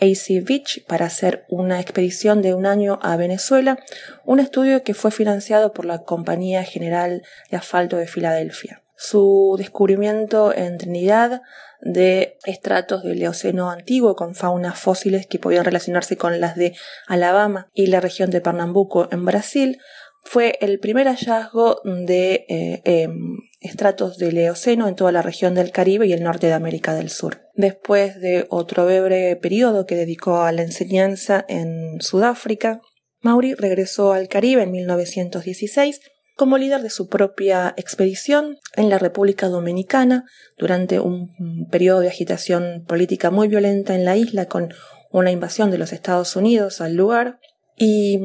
A.C. 0.00 0.40
Beach 0.40 0.84
para 0.86 1.06
hacer 1.06 1.44
una 1.48 1.80
expedición 1.80 2.42
de 2.42 2.54
un 2.54 2.66
año 2.66 2.98
a 3.02 3.16
Venezuela, 3.16 3.78
un 4.24 4.40
estudio 4.40 4.82
que 4.82 4.94
fue 4.94 5.10
financiado 5.10 5.72
por 5.72 5.84
la 5.84 6.02
Compañía 6.04 6.64
General 6.64 7.22
de 7.50 7.56
Asfalto 7.56 7.96
de 7.96 8.06
Filadelfia. 8.06 8.82
Su 8.96 9.56
descubrimiento 9.58 10.54
en 10.54 10.76
Trinidad 10.76 11.42
de 11.80 12.36
estratos 12.44 13.02
del 13.02 13.22
Eoceno 13.22 13.70
antiguo 13.70 14.14
con 14.14 14.34
faunas 14.34 14.78
fósiles 14.78 15.26
que 15.26 15.38
podían 15.38 15.64
relacionarse 15.64 16.16
con 16.16 16.40
las 16.40 16.56
de 16.56 16.76
Alabama 17.06 17.68
y 17.72 17.86
la 17.86 18.00
región 18.00 18.30
de 18.30 18.42
Pernambuco 18.42 19.08
en 19.10 19.24
Brasil 19.24 19.80
fue 20.22 20.58
el 20.60 20.78
primer 20.78 21.06
hallazgo 21.06 21.80
de 21.84 22.46
eh, 22.48 22.82
em, 22.84 23.38
estratos 23.60 24.18
del 24.18 24.38
Eoceno 24.38 24.88
en 24.88 24.94
toda 24.94 25.12
la 25.12 25.22
región 25.22 25.54
del 25.54 25.72
Caribe 25.72 26.06
y 26.06 26.12
el 26.12 26.22
norte 26.22 26.46
de 26.46 26.52
América 26.52 26.94
del 26.94 27.10
Sur. 27.10 27.42
Después 27.54 28.20
de 28.20 28.46
otro 28.48 28.84
breve 28.84 29.36
periodo 29.36 29.86
que 29.86 29.96
dedicó 29.96 30.42
a 30.42 30.52
la 30.52 30.62
enseñanza 30.62 31.44
en 31.48 32.00
Sudáfrica, 32.00 32.80
Mauri 33.22 33.54
regresó 33.54 34.12
al 34.12 34.28
Caribe 34.28 34.62
en 34.62 34.70
1916 34.70 36.00
como 36.36 36.56
líder 36.56 36.80
de 36.80 36.88
su 36.88 37.08
propia 37.08 37.74
expedición 37.76 38.56
en 38.74 38.88
la 38.88 38.98
República 38.98 39.48
Dominicana 39.48 40.24
durante 40.56 40.98
un 40.98 41.66
periodo 41.70 42.00
de 42.00 42.08
agitación 42.08 42.84
política 42.86 43.30
muy 43.30 43.48
violenta 43.48 43.94
en 43.94 44.06
la 44.06 44.16
isla 44.16 44.46
con 44.46 44.72
una 45.10 45.30
invasión 45.30 45.70
de 45.70 45.76
los 45.76 45.92
Estados 45.92 46.36
Unidos 46.36 46.80
al 46.80 46.94
lugar 46.94 47.40
y 47.76 48.20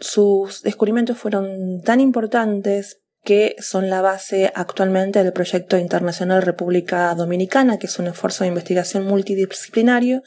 sus 0.00 0.62
descubrimientos 0.62 1.18
fueron 1.18 1.82
tan 1.82 2.00
importantes 2.00 3.00
que 3.24 3.56
son 3.58 3.90
la 3.90 4.00
base 4.00 4.52
actualmente 4.54 5.22
del 5.22 5.32
proyecto 5.32 5.76
internacional 5.76 6.42
República 6.42 7.14
Dominicana, 7.14 7.78
que 7.78 7.86
es 7.86 7.98
un 7.98 8.06
esfuerzo 8.06 8.44
de 8.44 8.48
investigación 8.48 9.04
multidisciplinario 9.04 10.22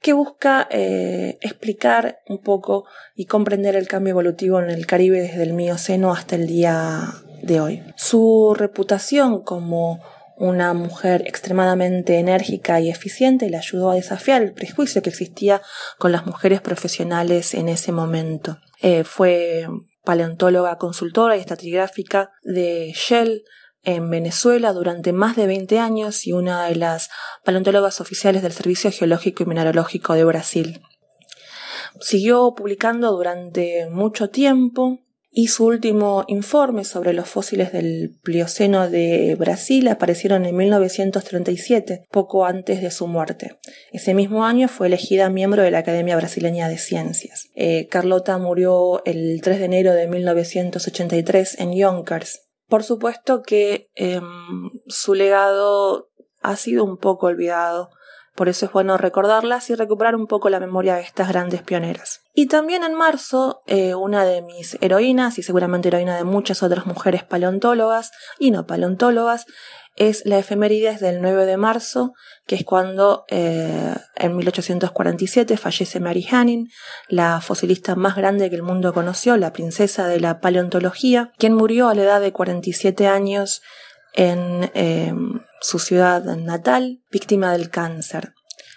que 0.00 0.12
busca 0.12 0.66
eh, 0.70 1.38
explicar 1.40 2.20
un 2.28 2.38
poco 2.38 2.84
y 3.14 3.26
comprender 3.26 3.76
el 3.76 3.88
cambio 3.88 4.12
evolutivo 4.12 4.60
en 4.60 4.70
el 4.70 4.86
Caribe 4.86 5.20
desde 5.20 5.42
el 5.42 5.52
Mioceno 5.52 6.12
hasta 6.12 6.36
el 6.36 6.46
día 6.46 7.14
de 7.42 7.60
hoy. 7.60 7.82
Su 7.96 8.54
reputación 8.56 9.42
como 9.42 10.00
una 10.36 10.74
mujer 10.74 11.22
extremadamente 11.26 12.18
enérgica 12.18 12.80
y 12.80 12.90
eficiente 12.90 13.48
le 13.48 13.56
ayudó 13.56 13.90
a 13.90 13.94
desafiar 13.94 14.42
el 14.42 14.52
prejuicio 14.52 15.02
que 15.02 15.10
existía 15.10 15.62
con 15.98 16.12
las 16.12 16.26
mujeres 16.26 16.60
profesionales 16.60 17.54
en 17.54 17.68
ese 17.68 17.90
momento. 17.90 18.58
Eh, 18.80 19.04
fue 19.04 19.66
paleontóloga 20.04 20.78
consultora 20.78 21.36
y 21.36 21.40
estratigráfica 21.40 22.30
de 22.42 22.92
Shell 22.94 23.42
en 23.82 24.10
Venezuela 24.10 24.72
durante 24.72 25.12
más 25.12 25.36
de 25.36 25.46
20 25.46 25.78
años 25.78 26.26
y 26.26 26.32
una 26.32 26.66
de 26.66 26.76
las 26.76 27.08
paleontólogas 27.44 28.00
oficiales 28.00 28.42
del 28.42 28.52
Servicio 28.52 28.90
Geológico 28.90 29.42
y 29.42 29.46
Mineralógico 29.46 30.14
de 30.14 30.24
Brasil. 30.24 30.82
Siguió 32.00 32.54
publicando 32.54 33.12
durante 33.12 33.88
mucho 33.88 34.28
tiempo 34.28 34.98
y 35.30 35.48
su 35.48 35.66
último 35.66 36.24
informe 36.28 36.84
sobre 36.84 37.12
los 37.12 37.28
fósiles 37.28 37.72
del 37.72 38.18
Plioceno 38.22 38.88
de 38.88 39.36
Brasil 39.38 39.86
aparecieron 39.88 40.46
en 40.46 40.56
1937, 40.56 42.06
poco 42.10 42.46
antes 42.46 42.80
de 42.80 42.90
su 42.90 43.06
muerte. 43.06 43.58
Ese 43.92 44.14
mismo 44.14 44.44
año 44.44 44.68
fue 44.68 44.86
elegida 44.86 45.28
miembro 45.28 45.62
de 45.62 45.70
la 45.70 45.78
Academia 45.78 46.16
Brasileña 46.16 46.68
de 46.68 46.78
Ciencias. 46.78 47.50
Eh, 47.54 47.86
Carlota 47.88 48.38
murió 48.38 49.04
el 49.04 49.40
3 49.42 49.58
de 49.58 49.64
enero 49.66 49.92
de 49.92 50.08
1983 50.08 51.60
en 51.60 51.74
Yonkers. 51.74 52.42
Por 52.68 52.82
supuesto 52.82 53.42
que 53.42 53.88
em, 53.94 54.22
su 54.86 55.14
legado 55.14 56.08
ha 56.40 56.56
sido 56.56 56.84
un 56.84 56.96
poco 56.96 57.26
olvidado 57.26 57.90
por 58.36 58.48
eso 58.48 58.66
es 58.66 58.72
bueno 58.72 58.96
recordarlas 58.96 59.70
y 59.70 59.74
recuperar 59.74 60.14
un 60.14 60.26
poco 60.26 60.50
la 60.50 60.60
memoria 60.60 60.94
de 60.94 61.02
estas 61.02 61.28
grandes 61.28 61.62
pioneras. 61.62 62.20
Y 62.34 62.46
también 62.46 62.84
en 62.84 62.94
marzo, 62.94 63.62
eh, 63.66 63.94
una 63.94 64.24
de 64.24 64.42
mis 64.42 64.78
heroínas, 64.80 65.38
y 65.38 65.42
seguramente 65.42 65.88
heroína 65.88 66.16
de 66.16 66.24
muchas 66.24 66.62
otras 66.62 66.86
mujeres 66.86 67.24
paleontólogas 67.24 68.12
y 68.38 68.50
no 68.50 68.66
paleontólogas, 68.66 69.46
es 69.96 70.26
la 70.26 70.38
efemérides 70.38 71.00
del 71.00 71.22
9 71.22 71.46
de 71.46 71.56
marzo, 71.56 72.12
que 72.46 72.54
es 72.54 72.64
cuando 72.64 73.24
eh, 73.28 73.94
en 74.16 74.36
1847 74.36 75.56
fallece 75.56 76.00
Mary 76.00 76.26
Hanning, 76.30 76.68
la 77.08 77.40
fosilista 77.40 77.94
más 77.94 78.14
grande 78.14 78.50
que 78.50 78.56
el 78.56 78.62
mundo 78.62 78.92
conoció, 78.92 79.36
la 79.38 79.54
princesa 79.54 80.06
de 80.06 80.20
la 80.20 80.40
paleontología, 80.40 81.32
quien 81.38 81.54
murió 81.54 81.88
a 81.88 81.94
la 81.94 82.02
edad 82.02 82.20
de 82.20 82.32
47 82.32 83.06
años 83.06 83.62
en 84.12 84.70
eh, 84.74 85.14
su 85.60 85.78
ciudad 85.78 86.22
natal, 86.24 87.00
víctima 87.10 87.52
del 87.52 87.70
cáncer. 87.70 88.34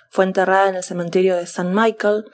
Fue 0.09 0.25
enterrada 0.25 0.69
en 0.69 0.75
el 0.75 0.83
cementerio 0.83 1.35
de 1.35 1.43
St. 1.43 1.69
Michael 1.69 2.25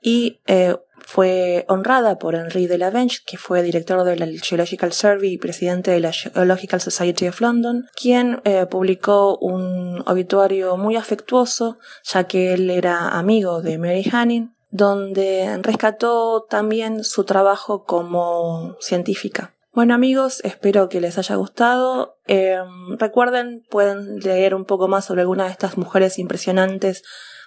y 0.00 0.40
eh, 0.46 0.76
fue 1.06 1.64
honrada 1.68 2.18
por 2.18 2.34
Henri 2.34 2.66
de 2.66 2.78
Lavenge, 2.78 3.20
que 3.26 3.36
fue 3.36 3.62
director 3.62 4.04
del 4.04 4.40
Geological 4.40 4.92
Survey 4.92 5.34
y 5.34 5.38
presidente 5.38 5.90
de 5.90 6.00
la 6.00 6.12
Geological 6.12 6.80
Society 6.80 7.28
of 7.28 7.40
London, 7.40 7.86
quien 7.94 8.40
eh, 8.44 8.66
publicó 8.66 9.36
un 9.38 10.02
obituario 10.06 10.76
muy 10.76 10.96
afectuoso, 10.96 11.78
ya 12.04 12.24
que 12.24 12.54
él 12.54 12.70
era 12.70 13.08
amigo 13.10 13.60
de 13.60 13.78
Mary 13.78 14.04
Hanning, 14.10 14.54
donde 14.70 15.58
rescató 15.62 16.46
también 16.48 17.04
su 17.04 17.24
trabajo 17.24 17.84
como 17.84 18.76
científica. 18.80 19.53
Bueno 19.74 19.92
amigos, 19.94 20.40
espero 20.44 20.88
que 20.88 21.00
les 21.00 21.18
haya 21.18 21.34
gustado. 21.34 22.20
Em, 22.28 22.96
recuerden, 22.96 23.66
pueden 23.70 24.20
leer 24.20 24.54
un 24.54 24.66
poco 24.66 24.86
más 24.86 25.04
sobre 25.04 25.22
algunas 25.22 25.48
de 25.48 25.52
estas 25.52 25.76
mujeres 25.76 26.20
impresionantes 26.20 27.02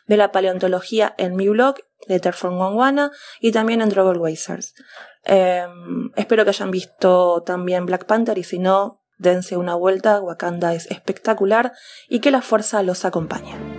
de 0.07 0.17
la 0.17 0.33
paleontología 0.33 1.15
en 1.17 1.37
mi 1.37 1.47
blog, 1.47 1.75
Letter 2.05 2.33
from 2.33 2.57
Gondwana, 2.57 3.11
y 3.39 3.53
también 3.53 3.81
en 3.81 3.87
Drogel 3.87 4.17
Wazers. 4.17 4.75
Em, 5.23 6.11
espero 6.17 6.43
que 6.43 6.49
hayan 6.49 6.69
visto 6.69 7.43
también 7.43 7.85
Black 7.85 8.05
Panther 8.05 8.37
y 8.37 8.43
si 8.43 8.59
no, 8.59 9.01
dense 9.17 9.55
una 9.55 9.75
vuelta, 9.75 10.19
Wakanda 10.19 10.73
es 10.73 10.91
espectacular 10.91 11.71
y 12.09 12.19
que 12.19 12.31
la 12.31 12.41
fuerza 12.41 12.83
los 12.83 13.05
acompañe. 13.05 13.76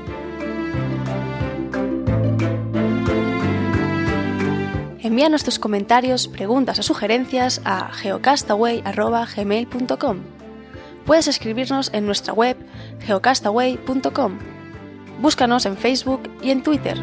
Envíanos 5.09 5.43
tus 5.43 5.59
comentarios, 5.59 6.29
preguntas 6.29 6.79
o 6.79 6.83
sugerencias 6.83 7.63
a 7.65 7.91
geocastaway.gmail.com. 7.95 10.19
Puedes 11.07 11.29
escribirnos 11.29 11.91
en 11.95 12.05
nuestra 12.05 12.35
web 12.35 12.59
geocastaway.com. 13.07 14.39
Búscanos 15.19 15.65
en 15.65 15.79
Facebook 15.79 16.31
y 16.43 16.51
en 16.51 16.63
Twitter. 16.63 16.99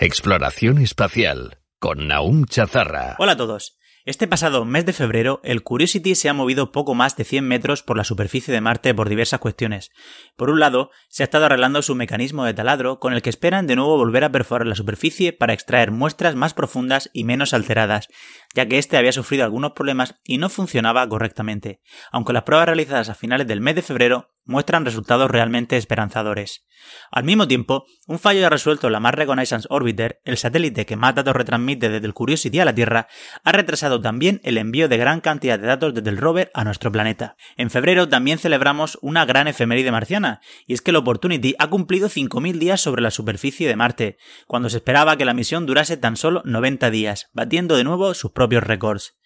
Exploración 0.00 0.82
espacial 0.82 1.60
con 1.78 2.08
Naum 2.08 2.44
Chazarra. 2.44 3.16
Hola 3.18 3.32
a 3.32 3.36
todos. 3.38 3.78
Este 4.06 4.28
pasado 4.28 4.66
mes 4.66 4.84
de 4.84 4.92
febrero, 4.92 5.40
el 5.44 5.62
Curiosity 5.62 6.14
se 6.14 6.28
ha 6.28 6.34
movido 6.34 6.72
poco 6.72 6.94
más 6.94 7.16
de 7.16 7.24
100 7.24 7.48
metros 7.48 7.82
por 7.82 7.96
la 7.96 8.04
superficie 8.04 8.52
de 8.52 8.60
Marte 8.60 8.92
por 8.92 9.08
diversas 9.08 9.40
cuestiones. 9.40 9.92
Por 10.36 10.50
un 10.50 10.60
lado, 10.60 10.90
se 11.08 11.22
ha 11.22 11.24
estado 11.24 11.46
arreglando 11.46 11.80
su 11.80 11.94
mecanismo 11.94 12.44
de 12.44 12.52
taladro 12.52 13.00
con 13.00 13.14
el 13.14 13.22
que 13.22 13.30
esperan 13.30 13.66
de 13.66 13.76
nuevo 13.76 13.96
volver 13.96 14.24
a 14.24 14.30
perforar 14.30 14.66
la 14.66 14.74
superficie 14.74 15.32
para 15.32 15.54
extraer 15.54 15.90
muestras 15.90 16.34
más 16.34 16.52
profundas 16.52 17.08
y 17.14 17.24
menos 17.24 17.54
alteradas, 17.54 18.08
ya 18.54 18.66
que 18.66 18.78
este 18.78 18.96
había 18.96 19.12
sufrido 19.12 19.44
algunos 19.44 19.72
problemas 19.72 20.14
y 20.24 20.38
no 20.38 20.48
funcionaba 20.48 21.08
correctamente, 21.08 21.80
aunque 22.10 22.32
las 22.32 22.44
pruebas 22.44 22.66
realizadas 22.66 23.08
a 23.08 23.14
finales 23.14 23.46
del 23.46 23.60
mes 23.60 23.74
de 23.74 23.82
febrero 23.82 24.30
muestran 24.46 24.84
resultados 24.84 25.30
realmente 25.30 25.76
esperanzadores. 25.76 26.66
Al 27.10 27.24
mismo 27.24 27.48
tiempo, 27.48 27.86
un 28.06 28.18
fallo 28.18 28.48
resuelto 28.50 28.88
en 28.88 28.92
la 28.92 29.00
Mars 29.00 29.16
Reconnaissance 29.16 29.66
Orbiter, 29.70 30.20
el 30.24 30.36
satélite 30.36 30.84
que 30.84 30.96
más 30.96 31.14
datos 31.14 31.34
retransmite 31.34 31.88
desde 31.88 32.06
el 32.06 32.12
Curiosity 32.12 32.60
a 32.60 32.66
la 32.66 32.74
Tierra, 32.74 33.08
ha 33.42 33.52
retrasado 33.52 34.02
también 34.02 34.42
el 34.44 34.58
envío 34.58 34.88
de 34.88 34.98
gran 34.98 35.20
cantidad 35.22 35.58
de 35.58 35.66
datos 35.66 35.94
desde 35.94 36.10
el 36.10 36.18
rover 36.18 36.50
a 36.52 36.64
nuestro 36.64 36.92
planeta. 36.92 37.36
En 37.56 37.70
febrero 37.70 38.08
también 38.08 38.38
celebramos 38.38 38.98
una 39.00 39.24
gran 39.24 39.48
efeméride 39.48 39.90
marciana, 39.90 40.42
y 40.66 40.74
es 40.74 40.82
que 40.82 40.90
el 40.90 40.96
Opportunity 40.96 41.54
ha 41.58 41.70
cumplido 41.70 42.10
5.000 42.10 42.58
días 42.58 42.82
sobre 42.82 43.00
la 43.00 43.10
superficie 43.10 43.66
de 43.66 43.76
Marte, 43.76 44.18
cuando 44.46 44.68
se 44.68 44.76
esperaba 44.76 45.16
que 45.16 45.24
la 45.24 45.32
misión 45.32 45.64
durase 45.64 45.96
tan 45.96 46.16
solo 46.16 46.42
90 46.44 46.90
días, 46.90 47.30
batiendo 47.32 47.76
de 47.76 47.84
nuevo 47.84 48.12
sus 48.12 48.32
propios 48.32 48.43
récords. 48.48 49.16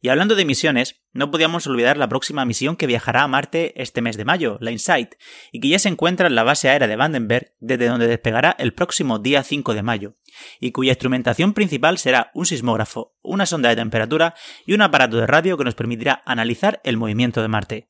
Y 0.00 0.10
hablando 0.10 0.36
de 0.36 0.44
misiones, 0.44 1.02
no 1.12 1.32
podíamos 1.32 1.66
olvidar 1.66 1.96
la 1.96 2.08
próxima 2.08 2.44
misión 2.44 2.76
que 2.76 2.86
viajará 2.86 3.24
a 3.24 3.28
Marte 3.28 3.72
este 3.82 4.00
mes 4.00 4.16
de 4.16 4.24
mayo, 4.24 4.56
la 4.60 4.70
InSight, 4.70 5.16
y 5.50 5.58
que 5.58 5.68
ya 5.68 5.80
se 5.80 5.88
encuentra 5.88 6.28
en 6.28 6.36
la 6.36 6.44
base 6.44 6.68
aérea 6.68 6.86
de 6.86 6.94
Vandenberg, 6.94 7.54
desde 7.58 7.88
donde 7.88 8.06
despegará 8.06 8.54
el 8.60 8.74
próximo 8.74 9.18
día 9.18 9.42
5 9.42 9.74
de 9.74 9.82
mayo, 9.82 10.16
y 10.60 10.70
cuya 10.70 10.92
instrumentación 10.92 11.52
principal 11.52 11.98
será 11.98 12.30
un 12.32 12.46
sismógrafo, 12.46 13.16
una 13.22 13.46
sonda 13.46 13.70
de 13.70 13.76
temperatura 13.76 14.34
y 14.64 14.74
un 14.74 14.82
aparato 14.82 15.16
de 15.16 15.26
radio 15.26 15.58
que 15.58 15.64
nos 15.64 15.74
permitirá 15.74 16.22
analizar 16.24 16.80
el 16.84 16.96
movimiento 16.96 17.42
de 17.42 17.48
Marte. 17.48 17.88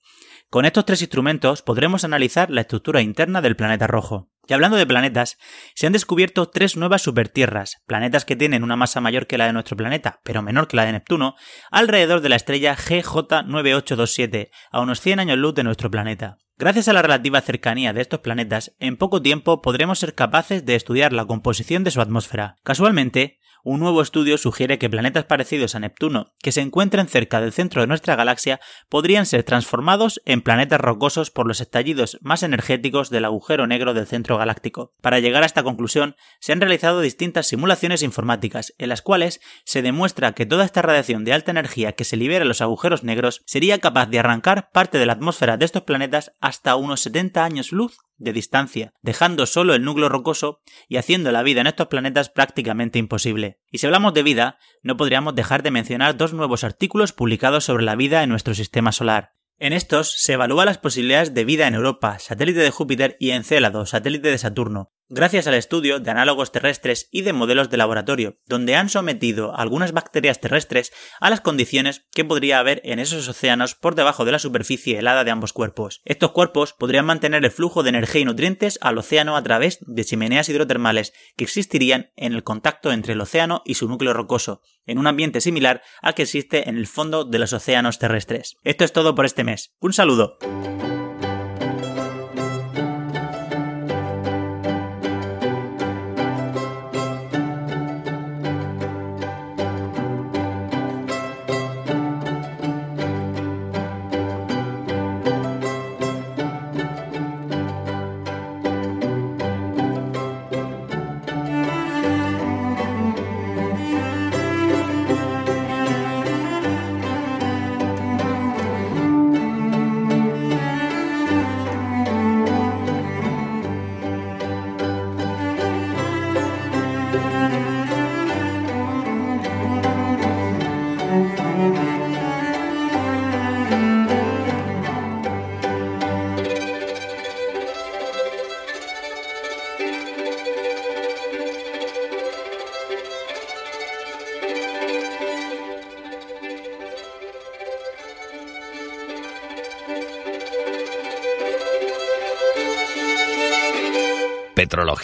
Con 0.48 0.64
estos 0.64 0.86
tres 0.86 1.02
instrumentos 1.02 1.60
podremos 1.60 2.04
analizar 2.04 2.50
la 2.50 2.62
estructura 2.62 3.02
interna 3.02 3.42
del 3.42 3.56
planeta 3.56 3.86
rojo. 3.86 4.30
Y 4.48 4.54
hablando 4.54 4.78
de 4.78 4.87
planetas, 4.87 5.37
se 5.74 5.87
han 5.87 5.92
descubierto 5.92 6.48
tres 6.48 6.74
nuevas 6.74 7.02
supertierras, 7.02 7.82
planetas 7.87 8.24
que 8.24 8.34
tienen 8.34 8.64
una 8.64 8.76
masa 8.76 9.02
mayor 9.02 9.26
que 9.26 9.37
la 9.37 9.44
de 9.44 9.52
nuestro 9.52 9.76
planeta, 9.76 10.20
pero 10.24 10.40
menor 10.40 10.68
que 10.68 10.76
la 10.76 10.87
de 10.87 10.92
Neptuno, 10.92 11.34
alrededor 11.70 12.22
de 12.22 12.30
la 12.30 12.37
estrella 12.37 12.74
GJ9827, 12.74 14.48
a 14.70 14.80
unos 14.80 15.02
100 15.02 15.20
años 15.20 15.37
luz 15.37 15.54
de 15.54 15.64
nuestro 15.64 15.90
planeta. 15.90 16.38
Gracias 16.56 16.88
a 16.88 16.94
la 16.94 17.02
relativa 17.02 17.42
cercanía 17.42 17.92
de 17.92 18.00
estos 18.00 18.20
planetas, 18.20 18.74
en 18.80 18.96
poco 18.96 19.20
tiempo 19.20 19.61
podremos 19.61 19.98
ser 19.98 20.14
capaces 20.14 20.64
de 20.64 20.76
estudiar 20.76 21.12
la 21.12 21.26
composición 21.26 21.84
de 21.84 21.90
su 21.90 22.00
atmósfera. 22.00 22.56
Casualmente, 22.64 23.38
un 23.64 23.80
nuevo 23.80 24.02
estudio 24.02 24.38
sugiere 24.38 24.78
que 24.78 24.90
planetas 24.90 25.24
parecidos 25.24 25.74
a 25.74 25.80
Neptuno, 25.80 26.34
que 26.42 26.52
se 26.52 26.60
encuentren 26.60 27.08
cerca 27.08 27.40
del 27.40 27.52
centro 27.52 27.80
de 27.80 27.86
nuestra 27.86 28.16
galaxia, 28.16 28.60
podrían 28.88 29.26
ser 29.26 29.42
transformados 29.42 30.20
en 30.24 30.42
planetas 30.42 30.80
rocosos 30.80 31.30
por 31.30 31.46
los 31.46 31.60
estallidos 31.60 32.18
más 32.22 32.42
energéticos 32.42 33.10
del 33.10 33.24
agujero 33.24 33.66
negro 33.66 33.94
del 33.94 34.06
centro 34.06 34.38
galáctico. 34.38 34.92
Para 35.00 35.20
llegar 35.20 35.42
a 35.42 35.46
esta 35.46 35.62
conclusión, 35.62 36.16
se 36.40 36.52
han 36.52 36.60
realizado 36.60 37.00
distintas 37.00 37.46
simulaciones 37.46 38.02
informáticas, 38.02 38.74
en 38.78 38.88
las 38.88 39.02
cuales 39.02 39.40
se 39.64 39.82
demuestra 39.82 40.32
que 40.32 40.46
toda 40.46 40.64
esta 40.64 40.82
radiación 40.82 41.24
de 41.24 41.32
alta 41.32 41.50
energía 41.50 41.92
que 41.92 42.04
se 42.04 42.16
libera 42.16 42.42
en 42.42 42.48
los 42.48 42.60
agujeros 42.60 43.04
negros 43.04 43.42
sería 43.46 43.78
capaz 43.78 44.06
de 44.06 44.18
arrancar 44.18 44.70
parte 44.70 44.98
de 44.98 45.06
la 45.06 45.14
atmósfera 45.14 45.56
de 45.56 45.64
estos 45.64 45.82
planetas 45.82 46.32
hasta 46.40 46.76
unos 46.76 47.00
70 47.00 47.44
años 47.44 47.72
luz 47.72 47.98
de 48.18 48.33
distancia, 48.33 48.92
dejando 49.00 49.46
solo 49.46 49.74
el 49.74 49.85
núcleo 49.85 50.09
rocoso 50.09 50.61
y 50.88 50.96
haciendo 50.96 51.33
la 51.33 51.42
vida 51.42 51.61
en 51.61 51.66
estos 51.68 51.87
planetas 51.87 52.28
prácticamente 52.28 52.98
imposible. 52.98 53.61
Y 53.70 53.78
si 53.78 53.87
hablamos 53.87 54.14
de 54.14 54.22
vida, 54.22 54.59
no 54.83 54.96
podríamos 54.96 55.35
dejar 55.35 55.62
de 55.62 55.70
mencionar 55.70 56.16
dos 56.16 56.35
nuevos 56.35 56.64
artículos 56.64 57.12
publicados 57.12 57.64
sobre 57.64 57.85
la 57.85 57.96
vida 57.96 58.22
en 58.22 58.31
nuestro 58.31 58.54
sistema 58.54 58.92
solar. 58.92 59.33
En 59.59 59.72
estos 59.72 60.12
se 60.12 60.35
evalúa 60.35 60.64
las 60.64 60.78
posibilidades 60.78 61.35
de 61.35 61.44
vida 61.44 61.66
en 61.66 61.74
Europa, 61.74 62.18
satélite 62.18 62.61
de 62.61 62.70
Júpiter 62.70 63.16
y 63.18 63.31
Encélado, 63.31 63.87
satélite 63.87 64.31
de 64.31 64.38
Saturno, 64.38 64.92
gracias 65.08 65.46
al 65.46 65.54
estudio 65.54 66.00
de 66.00 66.10
análogos 66.10 66.52
terrestres 66.52 67.08
y 67.10 67.22
de 67.22 67.32
modelos 67.32 67.70
de 67.70 67.76
laboratorio, 67.76 68.38
donde 68.46 68.76
han 68.76 68.88
sometido 68.88 69.56
algunas 69.56 69.92
bacterias 69.92 70.40
terrestres 70.40 70.92
a 71.20 71.30
las 71.30 71.40
condiciones 71.40 72.06
que 72.12 72.24
podría 72.24 72.58
haber 72.58 72.80
en 72.84 72.98
esos 72.98 73.28
océanos 73.28 73.74
por 73.74 73.94
debajo 73.94 74.24
de 74.24 74.32
la 74.32 74.38
superficie 74.38 74.98
helada 74.98 75.24
de 75.24 75.30
ambos 75.30 75.52
cuerpos. 75.52 76.00
Estos 76.04 76.32
cuerpos 76.32 76.74
podrían 76.74 77.06
mantener 77.06 77.44
el 77.44 77.50
flujo 77.50 77.82
de 77.82 77.90
energía 77.90 78.22
y 78.22 78.24
nutrientes 78.24 78.78
al 78.82 78.98
océano 78.98 79.36
a 79.36 79.42
través 79.42 79.78
de 79.80 80.04
chimeneas 80.04 80.48
hidrotermales 80.48 81.12
que 81.36 81.44
existirían 81.44 82.10
en 82.16 82.32
el 82.32 82.44
contacto 82.44 82.92
entre 82.92 83.14
el 83.14 83.20
océano 83.20 83.62
y 83.64 83.74
su 83.74 83.88
núcleo 83.88 84.12
rocoso, 84.12 84.62
en 84.86 84.98
un 84.98 85.06
ambiente 85.06 85.40
similar 85.40 85.82
al 86.02 86.14
que 86.14 86.22
existe 86.22 86.68
en 86.68 86.76
el 86.76 86.86
fondo 86.86 87.24
de 87.24 87.38
los 87.38 87.52
océanos 87.52 87.98
terrestres. 87.98 88.56
Esto 88.64 88.84
es 88.84 88.92
todo 88.92 89.14
por 89.14 89.26
este 89.26 89.44
mes. 89.44 89.74
Un 89.80 89.92
saludo. 89.92 90.38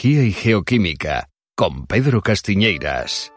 Y 0.06 0.32
Geoquímica 0.32 1.30
con 1.56 1.86
Pedro 1.86 2.20
Castiñeiras. 2.20 3.32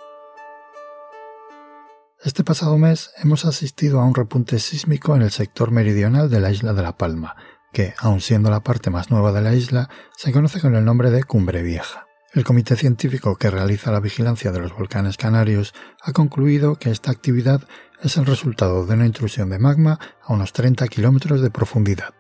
Este 2.21 2.43
pasado 2.43 2.77
mes 2.77 3.10
hemos 3.23 3.45
asistido 3.45 4.01
a 4.01 4.06
un 4.06 4.13
repunte 4.13 4.60
sísmico 4.60 5.15
en 5.15 5.21
el 5.21 5.32
sector 5.32 5.71
meridional 5.71 6.30
de 6.30 6.41
la 6.41 6.51
isla 6.51 6.73
de 6.73 6.82
La 6.82 6.97
Palma, 6.97 7.38
que, 7.71 7.93
aun 7.99 8.19
siendo 8.19 8.49
la 8.49 8.63
parte 8.63 8.89
más 8.89 9.10
nueva 9.12 9.32
de 9.32 9.41
la 9.41 9.56
isla, 9.56 9.89
se 10.17 10.34
conoce 10.34 10.60
con 10.60 10.75
el 10.75 10.84
nombre 10.84 11.10
de 11.10 11.23
Cumbre 11.23 11.63
Vieja. 11.63 12.06
El 12.34 12.43
comité 12.43 12.75
científico 12.75 13.38
que 13.38 13.49
realiza 13.49 13.93
la 13.93 14.01
vigilancia 14.01 14.51
de 14.51 14.60
los 14.60 14.75
volcanes 14.75 15.15
canarios 15.15 15.73
ha 16.01 16.12
concluido 16.12 16.75
que 16.75 16.91
esta 16.91 17.12
actividad 17.12 17.65
es 18.03 18.17
el 18.17 18.25
resultado 18.25 18.86
de 18.86 18.93
una 18.93 19.06
intrusión 19.06 19.49
de 19.49 19.58
magma 19.58 20.01
a 20.21 20.34
unos 20.34 20.51
30 20.51 20.86
kilómetros 20.89 21.39
de 21.39 21.49
profundidad. 21.49 22.13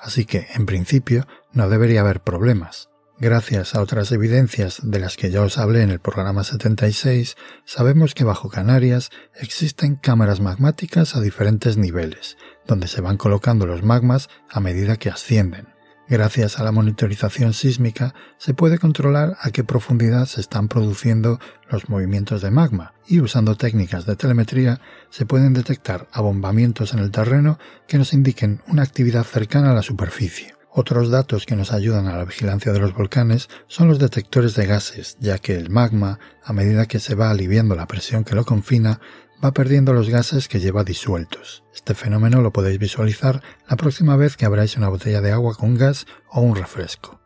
Así 0.00 0.24
que, 0.24 0.46
en 0.54 0.64
principio, 0.64 1.26
no 1.52 1.68
debería 1.68 2.00
haber 2.00 2.22
problemas. 2.22 2.88
Gracias 3.24 3.76
a 3.76 3.80
otras 3.80 4.10
evidencias 4.10 4.80
de 4.82 4.98
las 4.98 5.16
que 5.16 5.30
ya 5.30 5.42
os 5.42 5.56
hablé 5.56 5.82
en 5.82 5.90
el 5.90 6.00
programa 6.00 6.42
76, 6.42 7.36
sabemos 7.64 8.14
que 8.14 8.24
bajo 8.24 8.48
Canarias 8.48 9.10
existen 9.40 9.94
cámaras 9.94 10.40
magmáticas 10.40 11.14
a 11.14 11.20
diferentes 11.20 11.76
niveles, 11.76 12.36
donde 12.66 12.88
se 12.88 13.00
van 13.00 13.18
colocando 13.18 13.64
los 13.64 13.84
magmas 13.84 14.28
a 14.50 14.58
medida 14.58 14.96
que 14.96 15.08
ascienden. 15.08 15.68
Gracias 16.08 16.58
a 16.58 16.64
la 16.64 16.72
monitorización 16.72 17.52
sísmica 17.52 18.12
se 18.38 18.54
puede 18.54 18.80
controlar 18.80 19.36
a 19.40 19.52
qué 19.52 19.62
profundidad 19.62 20.26
se 20.26 20.40
están 20.40 20.66
produciendo 20.66 21.38
los 21.70 21.88
movimientos 21.88 22.42
de 22.42 22.50
magma 22.50 22.92
y 23.06 23.20
usando 23.20 23.56
técnicas 23.56 24.04
de 24.04 24.16
telemetría 24.16 24.80
se 25.10 25.26
pueden 25.26 25.52
detectar 25.52 26.08
abombamientos 26.10 26.92
en 26.92 26.98
el 26.98 27.12
terreno 27.12 27.60
que 27.86 27.98
nos 27.98 28.14
indiquen 28.14 28.62
una 28.66 28.82
actividad 28.82 29.22
cercana 29.22 29.70
a 29.70 29.74
la 29.74 29.82
superficie. 29.82 30.56
Otros 30.74 31.10
datos 31.10 31.44
que 31.44 31.54
nos 31.54 31.70
ayudan 31.70 32.06
a 32.06 32.16
la 32.16 32.24
vigilancia 32.24 32.72
de 32.72 32.78
los 32.78 32.94
volcanes 32.94 33.50
son 33.66 33.88
los 33.88 33.98
detectores 33.98 34.54
de 34.54 34.64
gases, 34.64 35.18
ya 35.20 35.36
que 35.36 35.54
el 35.54 35.68
magma, 35.68 36.18
a 36.42 36.54
medida 36.54 36.86
que 36.86 36.98
se 36.98 37.14
va 37.14 37.30
aliviando 37.30 37.74
la 37.76 37.86
presión 37.86 38.24
que 38.24 38.34
lo 38.34 38.46
confina, 38.46 38.98
va 39.44 39.52
perdiendo 39.52 39.92
los 39.92 40.08
gases 40.08 40.48
que 40.48 40.60
lleva 40.60 40.82
disueltos. 40.82 41.62
Este 41.74 41.94
fenómeno 41.94 42.40
lo 42.40 42.54
podéis 42.54 42.78
visualizar 42.78 43.42
la 43.68 43.76
próxima 43.76 44.16
vez 44.16 44.38
que 44.38 44.46
abráis 44.46 44.78
una 44.78 44.88
botella 44.88 45.20
de 45.20 45.32
agua 45.32 45.54
con 45.56 45.76
gas 45.76 46.06
o 46.30 46.40
un 46.40 46.56
refresco. 46.56 47.20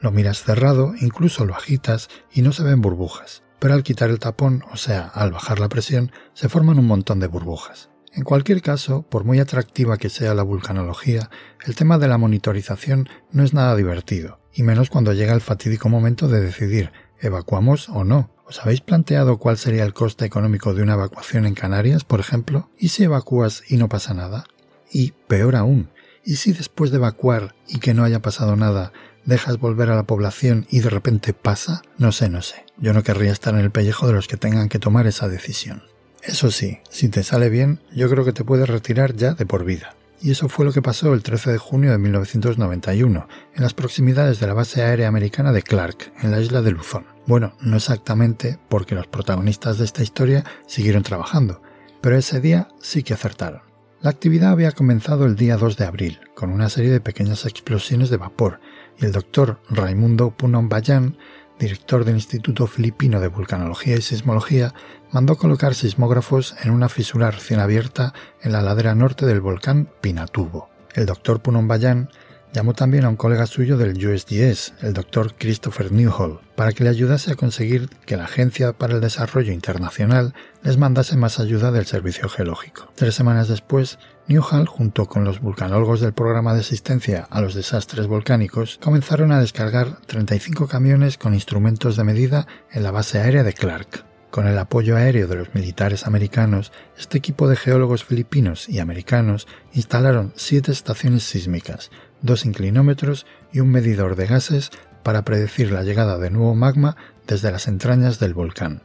Lo 0.00 0.10
miras 0.10 0.42
cerrado, 0.42 0.94
incluso 0.98 1.44
lo 1.44 1.54
agitas 1.54 2.08
y 2.32 2.40
no 2.40 2.52
se 2.52 2.62
ven 2.62 2.80
burbujas, 2.80 3.42
pero 3.58 3.74
al 3.74 3.82
quitar 3.82 4.08
el 4.08 4.18
tapón, 4.18 4.64
o 4.72 4.78
sea, 4.78 5.08
al 5.08 5.30
bajar 5.30 5.58
la 5.58 5.68
presión, 5.68 6.10
se 6.32 6.48
forman 6.48 6.78
un 6.78 6.86
montón 6.86 7.20
de 7.20 7.26
burbujas. 7.26 7.90
En 8.12 8.24
cualquier 8.24 8.62
caso, 8.62 9.02
por 9.02 9.24
muy 9.24 9.38
atractiva 9.38 9.98
que 9.98 10.08
sea 10.08 10.34
la 10.34 10.42
vulcanología, 10.42 11.30
el 11.64 11.74
tema 11.74 11.98
de 11.98 12.08
la 12.08 12.18
monitorización 12.18 13.08
no 13.32 13.44
es 13.44 13.52
nada 13.52 13.76
divertido, 13.76 14.40
y 14.52 14.62
menos 14.62 14.90
cuando 14.90 15.12
llega 15.12 15.34
el 15.34 15.40
fatídico 15.40 15.88
momento 15.88 16.28
de 16.28 16.40
decidir 16.40 16.90
¿evacuamos 17.20 17.88
o 17.88 18.04
no? 18.04 18.30
¿Os 18.46 18.60
habéis 18.62 18.80
planteado 18.80 19.36
cuál 19.36 19.58
sería 19.58 19.84
el 19.84 19.92
coste 19.92 20.24
económico 20.24 20.72
de 20.72 20.82
una 20.82 20.94
evacuación 20.94 21.44
en 21.44 21.54
Canarias, 21.54 22.04
por 22.04 22.18
ejemplo? 22.18 22.70
¿Y 22.78 22.88
si 22.88 23.04
evacúas 23.04 23.62
y 23.68 23.76
no 23.76 23.90
pasa 23.90 24.14
nada? 24.14 24.44
Y, 24.90 25.12
peor 25.26 25.54
aún, 25.54 25.90
¿y 26.24 26.36
si 26.36 26.52
después 26.52 26.90
de 26.90 26.96
evacuar 26.96 27.54
y 27.66 27.78
que 27.78 27.92
no 27.92 28.04
haya 28.04 28.22
pasado 28.22 28.56
nada, 28.56 28.92
dejas 29.26 29.58
volver 29.58 29.90
a 29.90 29.96
la 29.96 30.04
población 30.04 30.66
y 30.70 30.80
de 30.80 30.88
repente 30.88 31.34
pasa? 31.34 31.82
No 31.98 32.10
sé, 32.10 32.30
no 32.30 32.40
sé. 32.40 32.64
Yo 32.78 32.94
no 32.94 33.02
querría 33.02 33.32
estar 33.32 33.52
en 33.54 33.60
el 33.60 33.70
pellejo 33.70 34.06
de 34.06 34.14
los 34.14 34.28
que 34.28 34.38
tengan 34.38 34.70
que 34.70 34.78
tomar 34.78 35.06
esa 35.06 35.28
decisión. 35.28 35.82
Eso 36.22 36.50
sí, 36.50 36.78
si 36.90 37.08
te 37.08 37.22
sale 37.22 37.48
bien, 37.48 37.80
yo 37.94 38.08
creo 38.10 38.24
que 38.24 38.32
te 38.32 38.44
puedes 38.44 38.68
retirar 38.68 39.14
ya 39.14 39.34
de 39.34 39.46
por 39.46 39.64
vida. 39.64 39.94
Y 40.20 40.32
eso 40.32 40.48
fue 40.48 40.64
lo 40.64 40.72
que 40.72 40.82
pasó 40.82 41.14
el 41.14 41.22
13 41.22 41.52
de 41.52 41.58
junio 41.58 41.92
de 41.92 41.98
1991, 41.98 43.28
en 43.54 43.62
las 43.62 43.72
proximidades 43.72 44.40
de 44.40 44.48
la 44.48 44.54
base 44.54 44.82
aérea 44.82 45.06
americana 45.06 45.52
de 45.52 45.62
Clark, 45.62 46.12
en 46.20 46.32
la 46.32 46.40
isla 46.40 46.60
de 46.60 46.72
Luzón. 46.72 47.06
Bueno, 47.26 47.54
no 47.60 47.76
exactamente 47.76 48.58
porque 48.68 48.96
los 48.96 49.06
protagonistas 49.06 49.78
de 49.78 49.84
esta 49.84 50.02
historia 50.02 50.44
siguieron 50.66 51.04
trabajando, 51.04 51.62
pero 52.00 52.16
ese 52.16 52.40
día 52.40 52.68
sí 52.80 53.04
que 53.04 53.14
acertaron. 53.14 53.62
La 54.00 54.10
actividad 54.10 54.50
había 54.50 54.72
comenzado 54.72 55.24
el 55.24 55.36
día 55.36 55.56
2 55.56 55.76
de 55.76 55.84
abril, 55.84 56.20
con 56.34 56.50
una 56.50 56.68
serie 56.68 56.90
de 56.90 57.00
pequeñas 57.00 57.46
explosiones 57.46 58.10
de 58.10 58.16
vapor, 58.16 58.60
y 58.96 59.04
el 59.04 59.12
doctor 59.12 59.60
Raimundo 59.70 60.30
Punon 60.30 60.68
Bayan 60.68 61.16
director 61.58 62.04
del 62.04 62.14
Instituto 62.14 62.66
Filipino 62.66 63.20
de 63.20 63.28
Vulcanología 63.28 63.96
y 63.96 64.02
Sismología, 64.02 64.74
mandó 65.10 65.36
colocar 65.36 65.74
sismógrafos 65.74 66.54
en 66.62 66.70
una 66.70 66.88
fisura 66.88 67.30
recién 67.30 67.60
abierta 67.60 68.14
en 68.42 68.52
la 68.52 68.62
ladera 68.62 68.94
norte 68.94 69.26
del 69.26 69.40
volcán 69.40 69.88
Pinatubo. 70.00 70.68
El 70.94 71.06
doctor 71.06 71.40
Punon 71.40 71.68
Bayan 71.68 72.08
Llamó 72.52 72.72
también 72.72 73.04
a 73.04 73.10
un 73.10 73.16
colega 73.16 73.46
suyo 73.46 73.76
del 73.76 73.94
USGS, 73.94 74.74
el 74.80 74.94
doctor 74.94 75.34
Christopher 75.36 75.92
Newhall, 75.92 76.40
para 76.56 76.72
que 76.72 76.82
le 76.82 76.90
ayudase 76.90 77.32
a 77.32 77.36
conseguir 77.36 77.90
que 78.06 78.16
la 78.16 78.24
Agencia 78.24 78.72
para 78.72 78.94
el 78.94 79.02
Desarrollo 79.02 79.52
Internacional 79.52 80.34
les 80.62 80.78
mandase 80.78 81.16
más 81.18 81.40
ayuda 81.40 81.72
del 81.72 81.84
Servicio 81.84 82.28
Geológico. 82.28 82.90
Tres 82.94 83.14
semanas 83.14 83.48
después, 83.48 83.98
Newhall, 84.28 84.66
junto 84.66 85.06
con 85.06 85.24
los 85.24 85.40
vulcanólogos 85.40 86.00
del 86.00 86.14
programa 86.14 86.54
de 86.54 86.60
asistencia 86.60 87.28
a 87.30 87.42
los 87.42 87.54
desastres 87.54 88.06
volcánicos, 88.06 88.78
comenzaron 88.82 89.30
a 89.30 89.40
descargar 89.40 89.98
35 90.06 90.68
camiones 90.68 91.18
con 91.18 91.34
instrumentos 91.34 91.96
de 91.96 92.04
medida 92.04 92.46
en 92.72 92.82
la 92.82 92.90
base 92.90 93.18
aérea 93.20 93.42
de 93.42 93.52
Clark. 93.52 94.07
Con 94.30 94.46
el 94.46 94.58
apoyo 94.58 94.96
aéreo 94.96 95.26
de 95.26 95.36
los 95.36 95.54
militares 95.54 96.06
americanos, 96.06 96.72
este 96.98 97.16
equipo 97.18 97.48
de 97.48 97.56
geólogos 97.56 98.04
filipinos 98.04 98.68
y 98.68 98.78
americanos 98.78 99.48
instalaron 99.72 100.32
siete 100.36 100.70
estaciones 100.70 101.22
sísmicas, 101.22 101.90
dos 102.20 102.44
inclinómetros 102.44 103.26
y 103.52 103.60
un 103.60 103.70
medidor 103.70 104.16
de 104.16 104.26
gases 104.26 104.70
para 105.02 105.24
predecir 105.24 105.72
la 105.72 105.82
llegada 105.82 106.18
de 106.18 106.30
nuevo 106.30 106.54
magma 106.54 106.96
desde 107.26 107.50
las 107.50 107.68
entrañas 107.68 108.18
del 108.18 108.34
volcán. 108.34 108.82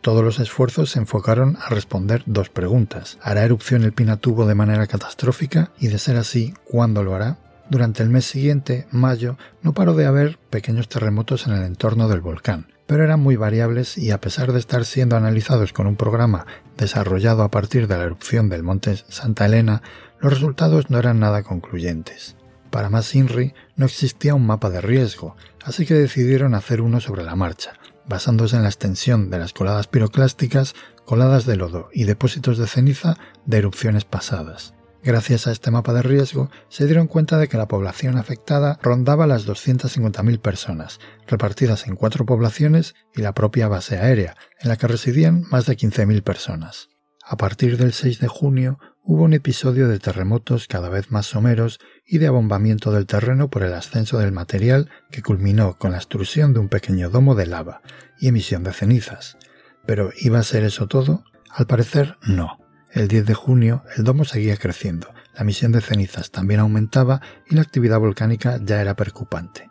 Todos 0.00 0.24
los 0.24 0.38
esfuerzos 0.38 0.90
se 0.90 0.98
enfocaron 0.98 1.56
a 1.62 1.70
responder 1.70 2.22
dos 2.26 2.50
preguntas. 2.50 3.18
¿Hará 3.22 3.42
erupción 3.42 3.84
el 3.84 3.92
Pinatubo 3.92 4.46
de 4.46 4.54
manera 4.54 4.86
catastrófica? 4.86 5.72
Y 5.78 5.88
de 5.88 5.98
ser 5.98 6.16
así, 6.16 6.52
¿cuándo 6.64 7.02
lo 7.02 7.14
hará? 7.14 7.38
Durante 7.70 8.02
el 8.02 8.10
mes 8.10 8.26
siguiente, 8.26 8.86
mayo, 8.90 9.38
no 9.62 9.72
paró 9.72 9.94
de 9.94 10.04
haber 10.04 10.38
pequeños 10.50 10.88
terremotos 10.88 11.46
en 11.46 11.54
el 11.54 11.62
entorno 11.62 12.08
del 12.08 12.20
volcán, 12.20 12.73
pero 12.86 13.04
eran 13.04 13.20
muy 13.20 13.36
variables 13.36 13.96
y 13.98 14.10
a 14.10 14.20
pesar 14.20 14.52
de 14.52 14.58
estar 14.58 14.84
siendo 14.84 15.16
analizados 15.16 15.72
con 15.72 15.86
un 15.86 15.96
programa 15.96 16.46
desarrollado 16.76 17.42
a 17.42 17.50
partir 17.50 17.88
de 17.88 17.96
la 17.96 18.04
erupción 18.04 18.48
del 18.48 18.62
monte 18.62 18.96
Santa 19.08 19.46
Elena, 19.46 19.82
los 20.20 20.32
resultados 20.32 20.90
no 20.90 20.98
eran 20.98 21.20
nada 21.20 21.42
concluyentes. 21.42 22.36
Para 22.70 22.90
más 22.90 23.14
INRI 23.14 23.54
no 23.76 23.86
existía 23.86 24.34
un 24.34 24.46
mapa 24.46 24.68
de 24.70 24.80
riesgo, 24.80 25.36
así 25.64 25.86
que 25.86 25.94
decidieron 25.94 26.54
hacer 26.54 26.80
uno 26.80 27.00
sobre 27.00 27.22
la 27.22 27.36
marcha, 27.36 27.74
basándose 28.06 28.56
en 28.56 28.62
la 28.62 28.68
extensión 28.68 29.30
de 29.30 29.38
las 29.38 29.52
coladas 29.52 29.86
piroclásticas, 29.86 30.74
coladas 31.04 31.46
de 31.46 31.56
lodo 31.56 31.88
y 31.92 32.04
depósitos 32.04 32.58
de 32.58 32.66
ceniza 32.66 33.16
de 33.46 33.58
erupciones 33.58 34.04
pasadas. 34.04 34.74
Gracias 35.04 35.46
a 35.46 35.52
este 35.52 35.70
mapa 35.70 35.92
de 35.92 36.00
riesgo, 36.00 36.50
se 36.70 36.86
dieron 36.86 37.08
cuenta 37.08 37.36
de 37.36 37.46
que 37.46 37.58
la 37.58 37.68
población 37.68 38.16
afectada 38.16 38.78
rondaba 38.82 39.26
las 39.26 39.46
250.000 39.46 40.40
personas, 40.40 40.98
repartidas 41.26 41.86
en 41.86 41.94
cuatro 41.94 42.24
poblaciones 42.24 42.94
y 43.14 43.20
la 43.20 43.34
propia 43.34 43.68
base 43.68 43.98
aérea, 43.98 44.34
en 44.60 44.70
la 44.70 44.76
que 44.76 44.86
residían 44.86 45.44
más 45.50 45.66
de 45.66 45.76
15.000 45.76 46.22
personas. 46.22 46.88
A 47.22 47.36
partir 47.36 47.76
del 47.76 47.92
6 47.92 48.18
de 48.18 48.28
junio 48.28 48.78
hubo 49.02 49.24
un 49.24 49.34
episodio 49.34 49.88
de 49.88 49.98
terremotos 49.98 50.68
cada 50.68 50.88
vez 50.88 51.10
más 51.10 51.26
someros 51.26 51.80
y 52.06 52.16
de 52.16 52.28
abombamiento 52.28 52.90
del 52.90 53.04
terreno 53.04 53.50
por 53.50 53.62
el 53.62 53.74
ascenso 53.74 54.18
del 54.18 54.32
material 54.32 54.88
que 55.10 55.22
culminó 55.22 55.76
con 55.76 55.92
la 55.92 55.98
extrusión 55.98 56.54
de 56.54 56.60
un 56.60 56.70
pequeño 56.70 57.10
domo 57.10 57.34
de 57.34 57.46
lava 57.46 57.82
y 58.18 58.28
emisión 58.28 58.64
de 58.64 58.72
cenizas. 58.72 59.36
Pero 59.84 60.12
¿iba 60.18 60.38
a 60.38 60.44
ser 60.44 60.64
eso 60.64 60.88
todo? 60.88 61.24
Al 61.50 61.66
parecer 61.66 62.16
no. 62.22 62.63
El 62.94 63.08
10 63.08 63.26
de 63.26 63.34
junio 63.34 63.82
el 63.96 64.04
domo 64.04 64.24
seguía 64.24 64.56
creciendo, 64.56 65.12
la 65.34 65.40
emisión 65.40 65.72
de 65.72 65.80
cenizas 65.80 66.30
también 66.30 66.60
aumentaba 66.60 67.20
y 67.44 67.56
la 67.56 67.62
actividad 67.62 67.98
volcánica 67.98 68.60
ya 68.62 68.80
era 68.80 68.94
preocupante. 68.94 69.68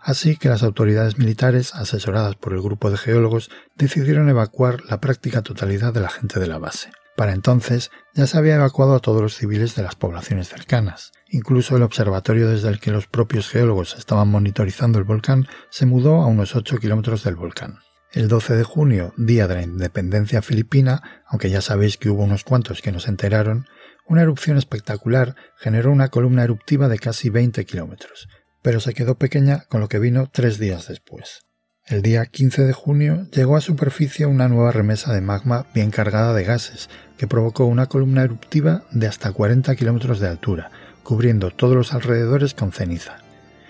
Así 0.00 0.38
que 0.38 0.48
las 0.48 0.62
autoridades 0.62 1.18
militares, 1.18 1.74
asesoradas 1.74 2.34
por 2.36 2.54
el 2.54 2.62
grupo 2.62 2.90
de 2.90 2.96
geólogos, 2.96 3.50
decidieron 3.74 4.30
evacuar 4.30 4.82
la 4.88 5.02
práctica 5.02 5.42
totalidad 5.42 5.92
de 5.92 6.00
la 6.00 6.08
gente 6.08 6.40
de 6.40 6.46
la 6.46 6.56
base. 6.56 6.92
Para 7.14 7.34
entonces 7.34 7.90
ya 8.14 8.26
se 8.26 8.38
había 8.38 8.54
evacuado 8.54 8.94
a 8.94 9.00
todos 9.00 9.20
los 9.20 9.36
civiles 9.36 9.74
de 9.74 9.82
las 9.82 9.94
poblaciones 9.94 10.48
cercanas. 10.48 11.12
Incluso 11.28 11.76
el 11.76 11.82
observatorio 11.82 12.48
desde 12.48 12.70
el 12.70 12.80
que 12.80 12.90
los 12.90 13.06
propios 13.06 13.50
geólogos 13.50 13.96
estaban 13.98 14.28
monitorizando 14.28 14.98
el 14.98 15.04
volcán 15.04 15.46
se 15.68 15.84
mudó 15.84 16.22
a 16.22 16.26
unos 16.26 16.56
8 16.56 16.78
kilómetros 16.78 17.22
del 17.22 17.36
volcán. 17.36 17.80
El 18.16 18.28
12 18.28 18.56
de 18.56 18.64
junio, 18.64 19.12
día 19.18 19.46
de 19.46 19.56
la 19.56 19.62
independencia 19.62 20.40
filipina, 20.40 21.02
aunque 21.26 21.50
ya 21.50 21.60
sabéis 21.60 21.98
que 21.98 22.08
hubo 22.08 22.24
unos 22.24 22.44
cuantos 22.44 22.80
que 22.80 22.90
no 22.90 22.98
se 22.98 23.10
enteraron, 23.10 23.66
una 24.06 24.22
erupción 24.22 24.56
espectacular 24.56 25.36
generó 25.58 25.92
una 25.92 26.08
columna 26.08 26.42
eruptiva 26.42 26.88
de 26.88 26.98
casi 26.98 27.28
20 27.28 27.66
kilómetros, 27.66 28.26
pero 28.62 28.80
se 28.80 28.94
quedó 28.94 29.16
pequeña 29.16 29.64
con 29.68 29.82
lo 29.82 29.88
que 29.90 29.98
vino 29.98 30.30
tres 30.32 30.58
días 30.58 30.88
después. 30.88 31.42
El 31.84 32.00
día 32.00 32.24
15 32.24 32.64
de 32.64 32.72
junio 32.72 33.28
llegó 33.32 33.54
a 33.54 33.60
superficie 33.60 34.24
una 34.24 34.48
nueva 34.48 34.72
remesa 34.72 35.12
de 35.12 35.20
magma 35.20 35.66
bien 35.74 35.90
cargada 35.90 36.32
de 36.32 36.44
gases, 36.44 36.88
que 37.18 37.26
provocó 37.26 37.66
una 37.66 37.84
columna 37.84 38.22
eruptiva 38.22 38.84
de 38.92 39.08
hasta 39.08 39.30
40 39.30 39.76
kilómetros 39.76 40.20
de 40.20 40.28
altura, 40.28 40.70
cubriendo 41.02 41.50
todos 41.50 41.76
los 41.76 41.92
alrededores 41.92 42.54
con 42.54 42.72
ceniza. 42.72 43.25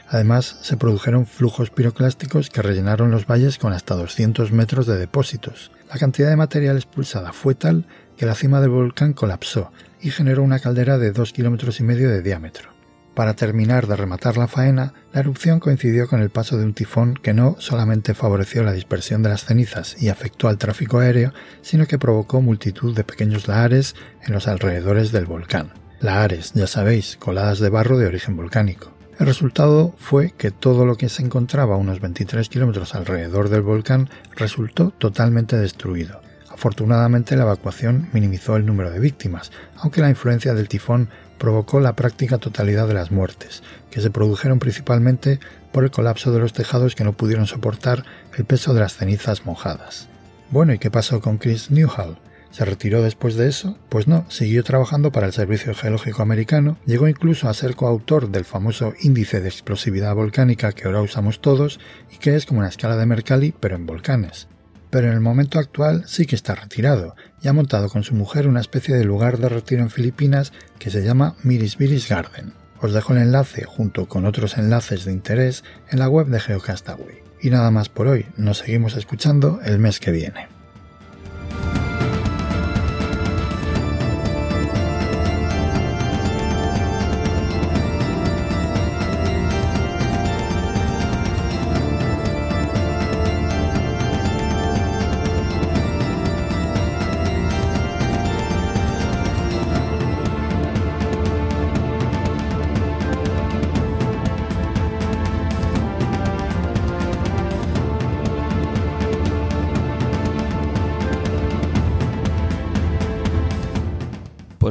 Además, 0.08 0.58
se 0.62 0.76
produjeron 0.76 1.26
flujos 1.26 1.70
piroclásticos 1.70 2.50
que 2.50 2.62
rellenaron 2.62 3.10
los 3.10 3.26
valles 3.26 3.58
con 3.58 3.72
hasta 3.72 3.94
200 3.94 4.52
metros 4.52 4.86
de 4.86 4.98
depósitos. 4.98 5.72
La 5.88 5.98
cantidad 5.98 6.28
de 6.28 6.36
material 6.36 6.76
expulsada 6.76 7.32
fue 7.32 7.54
tal 7.54 7.86
que 8.16 8.26
la 8.26 8.34
cima 8.34 8.60
del 8.60 8.70
volcán 8.70 9.12
colapsó 9.12 9.72
y 10.00 10.10
generó 10.10 10.42
una 10.42 10.58
caldera 10.58 10.98
de 10.98 11.12
2 11.12 11.32
kilómetros 11.32 11.80
y 11.80 11.82
medio 11.82 12.08
de 12.08 12.22
diámetro. 12.22 12.76
Para 13.14 13.34
terminar 13.34 13.86
de 13.86 13.96
rematar 13.96 14.36
la 14.36 14.46
faena, 14.46 14.92
la 15.12 15.20
erupción 15.20 15.58
coincidió 15.58 16.06
con 16.06 16.20
el 16.20 16.28
paso 16.28 16.58
de 16.58 16.64
un 16.64 16.74
tifón 16.74 17.14
que 17.14 17.32
no 17.32 17.56
solamente 17.58 18.12
favoreció 18.12 18.62
la 18.62 18.74
dispersión 18.74 19.22
de 19.22 19.30
las 19.30 19.46
cenizas 19.46 19.96
y 19.98 20.10
afectó 20.10 20.48
al 20.48 20.58
tráfico 20.58 20.98
aéreo, 20.98 21.32
sino 21.62 21.86
que 21.86 21.98
provocó 21.98 22.42
multitud 22.42 22.94
de 22.94 23.04
pequeños 23.04 23.48
lahares 23.48 23.96
en 24.22 24.34
los 24.34 24.48
alrededores 24.48 25.12
del 25.12 25.24
volcán. 25.24 25.72
Lahares, 26.00 26.52
ya 26.52 26.66
sabéis, 26.66 27.16
coladas 27.16 27.58
de 27.58 27.70
barro 27.70 27.96
de 27.96 28.06
origen 28.06 28.36
volcánico. 28.36 28.95
El 29.18 29.26
resultado 29.26 29.94
fue 29.96 30.32
que 30.32 30.50
todo 30.50 30.84
lo 30.84 30.96
que 30.96 31.08
se 31.08 31.22
encontraba 31.22 31.74
a 31.74 31.78
unos 31.78 32.00
23 32.00 32.50
kilómetros 32.50 32.94
alrededor 32.94 33.48
del 33.48 33.62
volcán 33.62 34.10
resultó 34.34 34.90
totalmente 34.90 35.56
destruido. 35.56 36.20
Afortunadamente 36.50 37.34
la 37.34 37.44
evacuación 37.44 38.08
minimizó 38.12 38.56
el 38.56 38.66
número 38.66 38.90
de 38.90 39.00
víctimas, 39.00 39.52
aunque 39.76 40.02
la 40.02 40.10
influencia 40.10 40.52
del 40.52 40.68
tifón 40.68 41.08
provocó 41.38 41.80
la 41.80 41.96
práctica 41.96 42.36
totalidad 42.36 42.88
de 42.88 42.94
las 42.94 43.10
muertes, 43.10 43.62
que 43.90 44.02
se 44.02 44.10
produjeron 44.10 44.58
principalmente 44.58 45.40
por 45.72 45.84
el 45.84 45.90
colapso 45.90 46.30
de 46.30 46.38
los 46.38 46.52
tejados 46.52 46.94
que 46.94 47.04
no 47.04 47.14
pudieron 47.14 47.46
soportar 47.46 48.04
el 48.36 48.44
peso 48.44 48.74
de 48.74 48.80
las 48.80 48.96
cenizas 48.96 49.46
mojadas. 49.46 50.08
Bueno, 50.50 50.74
¿y 50.74 50.78
qué 50.78 50.90
pasó 50.90 51.22
con 51.22 51.38
Chris 51.38 51.70
Newhall? 51.70 52.18
¿Se 52.56 52.64
retiró 52.64 53.02
después 53.02 53.34
de 53.34 53.48
eso? 53.48 53.76
Pues 53.90 54.08
no, 54.08 54.24
siguió 54.30 54.64
trabajando 54.64 55.12
para 55.12 55.26
el 55.26 55.34
Servicio 55.34 55.74
Geológico 55.74 56.22
Americano, 56.22 56.78
llegó 56.86 57.06
incluso 57.06 57.50
a 57.50 57.52
ser 57.52 57.76
coautor 57.76 58.30
del 58.30 58.46
famoso 58.46 58.94
índice 58.98 59.42
de 59.42 59.48
explosividad 59.50 60.14
volcánica 60.14 60.72
que 60.72 60.86
ahora 60.86 61.02
usamos 61.02 61.42
todos 61.42 61.78
y 62.10 62.16
que 62.16 62.34
es 62.34 62.46
como 62.46 62.60
una 62.60 62.70
escala 62.70 62.96
de 62.96 63.04
Mercalli 63.04 63.52
pero 63.60 63.76
en 63.76 63.84
volcanes. 63.84 64.48
Pero 64.88 65.08
en 65.08 65.12
el 65.12 65.20
momento 65.20 65.58
actual 65.58 66.04
sí 66.06 66.24
que 66.24 66.34
está 66.34 66.54
retirado 66.54 67.14
y 67.42 67.48
ha 67.48 67.52
montado 67.52 67.90
con 67.90 68.04
su 68.04 68.14
mujer 68.14 68.48
una 68.48 68.60
especie 68.62 68.96
de 68.96 69.04
lugar 69.04 69.36
de 69.36 69.50
retiro 69.50 69.82
en 69.82 69.90
Filipinas 69.90 70.54
que 70.78 70.88
se 70.88 71.04
llama 71.04 71.34
Miris 71.42 71.78
Miris 71.78 72.08
Garden. 72.08 72.54
Os 72.80 72.94
dejo 72.94 73.12
el 73.12 73.18
enlace 73.18 73.64
junto 73.64 74.08
con 74.08 74.24
otros 74.24 74.56
enlaces 74.56 75.04
de 75.04 75.12
interés 75.12 75.62
en 75.90 75.98
la 75.98 76.08
web 76.08 76.28
de 76.28 76.40
Geocastaway. 76.40 77.18
Y 77.42 77.50
nada 77.50 77.70
más 77.70 77.90
por 77.90 78.06
hoy, 78.06 78.24
nos 78.38 78.56
seguimos 78.56 78.96
escuchando 78.96 79.60
el 79.62 79.78
mes 79.78 80.00
que 80.00 80.10
viene. 80.10 80.55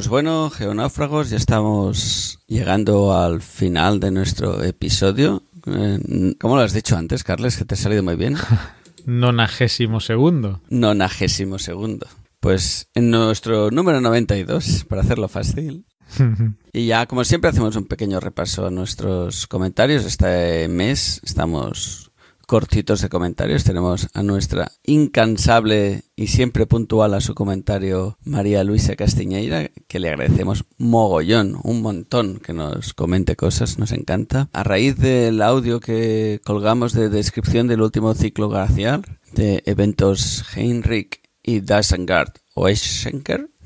Pues 0.06 0.22
bueno, 0.22 0.50
geonáufragos, 0.50 1.30
ya 1.30 1.36
estamos 1.36 2.38
llegando 2.46 3.18
al 3.18 3.42
final 3.42 3.98
de 3.98 4.12
nuestro 4.12 4.62
episodio. 4.62 5.42
Eh, 5.66 6.36
¿Cómo 6.38 6.54
lo 6.54 6.62
has 6.62 6.72
dicho 6.72 6.96
antes, 6.96 7.24
Carles? 7.24 7.56
Que 7.56 7.64
te 7.64 7.74
ha 7.74 7.76
salido 7.76 8.04
muy 8.04 8.14
bien. 8.14 8.36
Nonagésimo 9.04 9.98
segundo. 9.98 10.60
Nonagésimo 10.70 11.58
segundo. 11.58 12.06
Pues 12.38 12.88
en 12.94 13.10
nuestro 13.10 13.72
número 13.72 14.00
92, 14.00 14.86
para 14.88 15.02
hacerlo 15.02 15.26
fácil. 15.26 15.86
y 16.72 16.86
ya, 16.86 17.06
como 17.06 17.24
siempre, 17.24 17.50
hacemos 17.50 17.74
un 17.74 17.86
pequeño 17.86 18.20
repaso 18.20 18.64
a 18.64 18.70
nuestros 18.70 19.48
comentarios. 19.48 20.04
Este 20.04 20.68
mes 20.68 21.20
estamos 21.24 22.05
cortitos 22.46 23.02
de 23.02 23.08
comentarios. 23.08 23.64
Tenemos 23.64 24.08
a 24.14 24.22
nuestra 24.22 24.72
incansable 24.84 26.04
y 26.14 26.28
siempre 26.28 26.66
puntual 26.66 27.14
a 27.14 27.20
su 27.20 27.34
comentario 27.34 28.18
María 28.24 28.64
Luisa 28.64 28.96
Castiñeira, 28.96 29.70
que 29.88 29.98
le 30.00 30.08
agradecemos 30.08 30.64
mogollón, 30.78 31.58
un 31.62 31.82
montón 31.82 32.38
que 32.38 32.52
nos 32.52 32.94
comente 32.94 33.36
cosas, 33.36 33.78
nos 33.78 33.92
encanta. 33.92 34.48
A 34.52 34.62
raíz 34.62 34.96
del 34.96 35.42
audio 35.42 35.80
que 35.80 36.40
colgamos 36.44 36.92
de 36.92 37.08
descripción 37.08 37.66
del 37.66 37.82
último 37.82 38.14
ciclo 38.14 38.48
glacial 38.48 39.02
de 39.32 39.62
eventos 39.66 40.44
Heinrich 40.56 41.20
y 41.42 41.60
Dasengard 41.60 42.32
o 42.54 42.68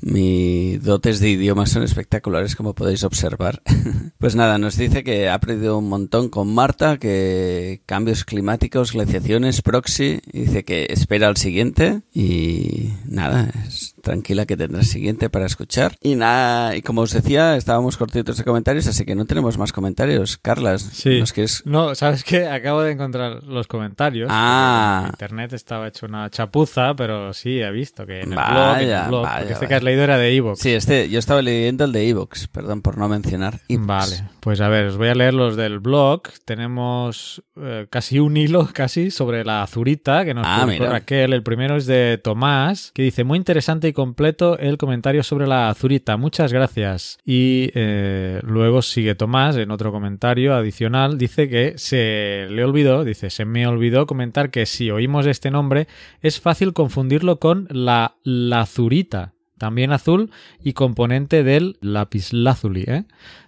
mis 0.01 0.83
dotes 0.83 1.19
de 1.19 1.29
idiomas 1.29 1.71
son 1.71 1.83
espectaculares, 1.83 2.55
como 2.55 2.73
podéis 2.73 3.03
observar. 3.03 3.61
pues 4.17 4.35
nada, 4.35 4.57
nos 4.57 4.77
dice 4.77 5.03
que 5.03 5.29
ha 5.29 5.35
aprendido 5.35 5.77
un 5.77 5.89
montón 5.89 6.29
con 6.29 6.53
Marta, 6.53 6.97
que 6.97 7.81
cambios 7.85 8.25
climáticos, 8.25 8.93
glaciaciones, 8.93 9.61
proxy, 9.61 10.21
dice 10.31 10.63
que 10.63 10.87
espera 10.89 11.27
al 11.27 11.37
siguiente 11.37 12.01
y 12.13 12.93
nada, 13.05 13.51
es 13.67 13.95
tranquila 14.01 14.45
que 14.45 14.57
tendrá 14.57 14.79
el 14.81 14.85
siguiente 14.85 15.29
para 15.29 15.45
escuchar. 15.45 15.95
Y 16.01 16.15
nada, 16.15 16.75
y 16.75 16.81
como 16.81 17.01
os 17.01 17.11
decía, 17.13 17.55
estábamos 17.55 17.97
cortitos 17.97 18.37
de 18.37 18.43
comentarios, 18.43 18.87
así 18.87 19.05
que 19.05 19.15
no 19.15 19.25
tenemos 19.25 19.57
más 19.57 19.71
comentarios. 19.71 20.37
Carlas, 20.37 20.81
Sí. 20.81 21.19
¿nos 21.19 21.33
quieres? 21.33 21.63
No, 21.65 21.95
¿sabes 21.95 22.23
qué? 22.23 22.47
Acabo 22.47 22.81
de 22.81 22.91
encontrar 22.91 23.43
los 23.43 23.67
comentarios. 23.67 24.27
Ah. 24.31 25.01
en 25.05 25.09
Internet 25.11 25.53
estaba 25.53 25.87
hecho 25.87 26.05
una 26.05 26.29
chapuza, 26.29 26.95
pero 26.95 27.33
sí 27.33 27.59
he 27.61 27.71
visto 27.71 28.05
que 28.05 28.21
en 28.21 28.31
el 28.31 28.35
Vaya, 28.35 28.51
blog, 28.53 28.77
en 28.81 28.89
el 28.89 29.07
blog, 29.07 29.23
vaya, 29.23 29.37
porque 29.37 29.53
este 29.53 29.65
vaya. 29.65 29.67
que 29.69 29.75
has 29.75 29.83
leído 29.83 30.03
era 30.03 30.17
de 30.17 30.35
Evox. 30.35 30.59
Sí, 30.59 30.71
este, 30.73 31.09
yo 31.09 31.19
estaba 31.19 31.41
leyendo 31.41 31.85
el 31.85 31.91
de 31.91 32.09
Evox, 32.09 32.47
perdón 32.47 32.81
por 32.81 32.97
no 32.97 33.07
mencionar. 33.07 33.59
iVoox. 33.67 33.87
Vale, 33.87 34.23
pues 34.41 34.59
a 34.59 34.67
ver, 34.69 34.87
os 34.87 34.97
voy 34.97 35.07
a 35.07 35.15
leer 35.15 35.33
los 35.33 35.55
del 35.55 35.79
blog. 35.79 36.23
Tenemos 36.45 37.43
eh, 37.55 37.87
casi 37.89 38.19
un 38.19 38.35
hilo, 38.35 38.67
casi, 38.73 39.11
sobre 39.11 39.45
la 39.45 39.61
azurita 39.63 40.25
que 40.25 40.33
nos 40.33 40.45
Ah, 40.47 40.61
publicó. 40.63 40.85
Raquel. 40.87 41.31
El 41.33 41.43
primero 41.43 41.77
es 41.77 41.85
de 41.85 42.19
Tomás, 42.21 42.91
que 42.93 43.03
dice, 43.03 43.23
muy 43.23 43.37
interesante 43.37 43.87
y 43.87 43.93
completo 43.93 44.57
el 44.57 44.77
comentario 44.77 45.23
sobre 45.23 45.47
la 45.47 45.69
azurita. 45.69 46.17
Muchas 46.17 46.51
gracias. 46.51 47.19
Y 47.23 47.69
eh, 47.75 48.41
luego 48.43 48.81
sigue 48.81 49.15
Tomás 49.15 49.55
en 49.57 49.71
otro 49.71 49.91
comentario 49.91 50.55
adicional. 50.55 51.17
Dice 51.17 51.47
que 51.47 51.75
se 51.77 52.47
le 52.49 52.63
olvidó, 52.63 53.03
dice, 53.05 53.29
se 53.29 53.45
me 53.45 53.67
olvidó 53.67 54.07
comentar 54.07 54.49
que 54.49 54.65
si 54.65 54.89
oímos 54.91 55.27
este 55.27 55.51
nombre 55.51 55.87
es 56.21 56.41
fácil 56.41 56.73
confundirlo 56.73 57.39
con 57.39 57.67
la 57.69 58.15
lazurita. 58.23 59.33
También 59.57 59.91
azul 59.91 60.31
y 60.63 60.73
componente 60.73 61.43
del 61.43 61.77
lapislázuli, 61.81 62.83
¿eh? 62.87 63.03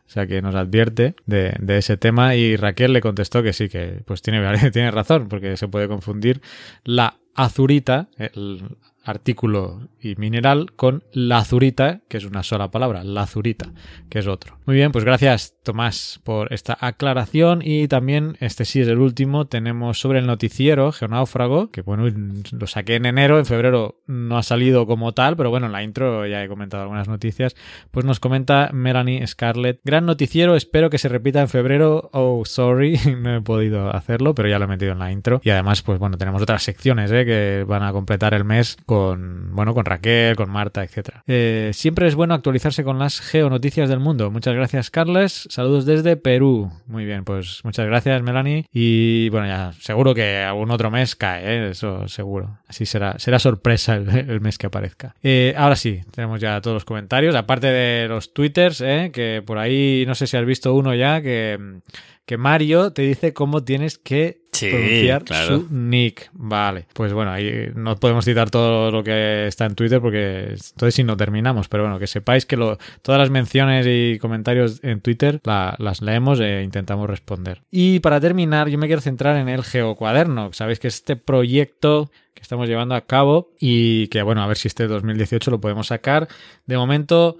O 0.05 0.09
sea 0.13 0.27
que 0.27 0.41
nos 0.41 0.55
advierte 0.55 1.15
de, 1.25 1.55
ese 1.67 1.97
tema. 1.97 2.35
Y 2.35 2.55
Raquel 2.55 2.93
le 2.93 3.01
contestó 3.01 3.41
que 3.41 3.53
sí, 3.53 3.69
que 3.69 4.01
pues 4.05 4.21
tiene, 4.21 4.41
tiene 4.71 4.91
razón, 4.91 5.27
porque 5.27 5.57
se 5.57 5.67
puede 5.67 5.87
confundir 5.87 6.41
la 6.83 7.17
azurita, 7.35 8.09
el 8.17 8.63
artículo 9.03 9.89
y 9.99 10.15
mineral, 10.15 10.71
con 10.75 11.03
la 11.11 11.39
azurita, 11.39 12.01
que 12.07 12.17
es 12.17 12.25
una 12.25 12.43
sola 12.43 12.71
palabra, 12.71 13.03
la 13.03 13.23
azurita, 13.23 13.71
que 14.09 14.19
es 14.19 14.27
otro. 14.27 14.57
Muy 14.65 14.75
bien, 14.75 14.91
pues 14.91 15.05
gracias 15.05 15.55
Tomás 15.63 16.19
por 16.23 16.53
esta 16.53 16.77
aclaración 16.79 17.61
y 17.63 17.87
también 17.87 18.35
este 18.39 18.65
sí 18.65 18.81
es 18.81 18.87
el 18.87 18.99
último, 18.99 19.45
tenemos 19.45 19.99
sobre 19.99 20.19
el 20.19 20.25
noticiero 20.25 20.91
Geonáufrago, 20.91 21.71
que 21.71 21.81
bueno, 21.81 22.05
lo 22.51 22.67
saqué 22.67 22.95
en 22.95 23.05
enero, 23.05 23.39
en 23.39 23.45
febrero 23.45 24.01
no 24.07 24.37
ha 24.37 24.43
salido 24.43 24.85
como 24.85 25.13
tal, 25.13 25.35
pero 25.37 25.49
bueno, 25.49 25.65
en 25.65 25.71
la 25.71 25.83
intro 25.83 26.25
ya 26.27 26.43
he 26.43 26.47
comentado 26.47 26.83
algunas 26.83 27.07
noticias, 27.07 27.55
pues 27.91 28.05
nos 28.05 28.19
comenta 28.19 28.69
Melanie 28.73 29.25
Scarlett, 29.25 29.79
gran 29.83 30.05
noticiero, 30.05 30.55
espero 30.55 30.89
que 30.89 30.97
se 30.97 31.09
repita 31.09 31.41
en 31.41 31.49
febrero, 31.49 32.09
oh 32.13 32.43
sorry, 32.45 32.99
no 33.21 33.37
he 33.37 33.41
podido 33.41 33.93
hacerlo, 33.93 34.35
pero 34.35 34.49
ya 34.49 34.59
lo 34.59 34.65
he 34.65 34.69
metido 34.69 34.91
en 34.91 34.99
la 34.99 35.11
intro 35.11 35.41
y 35.43 35.49
además 35.49 35.81
pues 35.81 35.99
bueno, 35.99 36.17
tenemos 36.17 36.41
otras 36.41 36.63
secciones 36.63 37.11
¿eh? 37.11 37.25
que 37.25 37.65
van 37.67 37.83
a 37.83 37.91
completar 37.91 38.33
el 38.33 38.43
mes 38.43 38.77
bueno, 38.95 39.73
con 39.73 39.85
Raquel, 39.85 40.35
con 40.35 40.49
Marta, 40.49 40.83
etcétera. 40.83 41.23
Eh, 41.27 41.71
siempre 41.73 42.07
es 42.07 42.15
bueno 42.15 42.33
actualizarse 42.33 42.83
con 42.83 42.99
las 42.99 43.19
geonoticias 43.19 43.89
del 43.89 43.99
mundo. 43.99 44.31
Muchas 44.31 44.53
gracias, 44.55 44.89
Carles. 44.89 45.47
Saludos 45.49 45.85
desde 45.85 46.17
Perú. 46.17 46.71
Muy 46.87 47.05
bien, 47.05 47.23
pues 47.23 47.61
muchas 47.63 47.85
gracias, 47.85 48.21
Melanie. 48.21 48.65
Y 48.71 49.29
bueno, 49.29 49.47
ya 49.47 49.73
seguro 49.79 50.13
que 50.13 50.37
algún 50.37 50.71
otro 50.71 50.91
mes 50.91 51.15
cae, 51.15 51.43
¿eh? 51.45 51.69
eso 51.71 52.07
seguro. 52.07 52.59
Así 52.67 52.85
será, 52.85 53.17
será 53.19 53.39
sorpresa 53.39 53.95
el, 53.95 54.09
el 54.09 54.41
mes 54.41 54.57
que 54.57 54.67
aparezca. 54.67 55.15
Eh, 55.23 55.53
ahora 55.57 55.75
sí, 55.75 56.01
tenemos 56.11 56.39
ya 56.39 56.59
todos 56.61 56.75
los 56.75 56.85
comentarios, 56.85 57.35
aparte 57.35 57.67
de 57.67 58.07
los 58.07 58.33
twitters, 58.33 58.81
¿eh? 58.81 59.11
que 59.13 59.43
por 59.45 59.57
ahí 59.57 60.03
no 60.07 60.15
sé 60.15 60.27
si 60.27 60.37
has 60.37 60.45
visto 60.45 60.73
uno 60.73 60.93
ya 60.93 61.21
que 61.21 61.81
que 62.25 62.37
Mario 62.37 62.93
te 62.93 63.01
dice 63.01 63.33
cómo 63.33 63.63
tienes 63.63 63.97
que 63.97 64.41
Sí, 64.53 64.69
pronunciar 64.69 65.23
claro. 65.25 65.47
su 65.61 65.67
nick. 65.71 66.29
Vale, 66.33 66.85
pues 66.93 67.11
bueno, 67.11 67.31
ahí 67.31 67.69
no 67.75 67.95
podemos 67.97 68.23
citar 68.23 68.49
todo 68.51 68.91
lo 68.91 69.03
que 69.03 69.47
está 69.47 69.65
en 69.65 69.73
Twitter 69.75 69.99
porque 69.99 70.49
entonces 70.51 70.93
sí 70.95 71.03
no 71.03 71.17
terminamos, 71.17 71.67
pero 71.67 71.83
bueno, 71.83 71.97
que 71.99 72.05
sepáis 72.07 72.45
que 72.45 72.55
lo, 72.55 72.77
todas 73.01 73.19
las 73.19 73.29
menciones 73.31 73.85
y 73.89 74.19
comentarios 74.19 74.79
en 74.83 75.01
Twitter 75.01 75.41
la- 75.43 75.75
las 75.79 76.01
leemos 76.01 76.39
e 76.39 76.61
intentamos 76.63 77.09
responder. 77.09 77.63
Y 77.71 77.99
para 77.99 78.21
terminar, 78.21 78.69
yo 78.69 78.77
me 78.77 78.85
quiero 78.87 79.01
centrar 79.01 79.35
en 79.37 79.49
el 79.49 79.63
Geocuaderno. 79.63 80.53
Sabéis 80.53 80.79
que 80.79 80.87
es 80.89 80.95
este 80.95 81.15
proyecto 81.15 82.11
que 82.35 82.41
estamos 82.43 82.69
llevando 82.69 82.93
a 82.95 83.01
cabo 83.01 83.49
y 83.59 84.07
que 84.07 84.21
bueno, 84.21 84.43
a 84.43 84.47
ver 84.47 84.57
si 84.57 84.67
este 84.67 84.87
2018 84.87 85.49
lo 85.51 85.59
podemos 85.59 85.87
sacar. 85.87 86.27
De 86.67 86.77
momento 86.77 87.37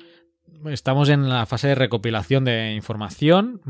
estamos 0.66 1.10
en 1.10 1.28
la 1.30 1.46
fase 1.46 1.68
de 1.70 1.76
recopilación 1.76 2.46
de 2.46 2.74
información. 2.74 3.62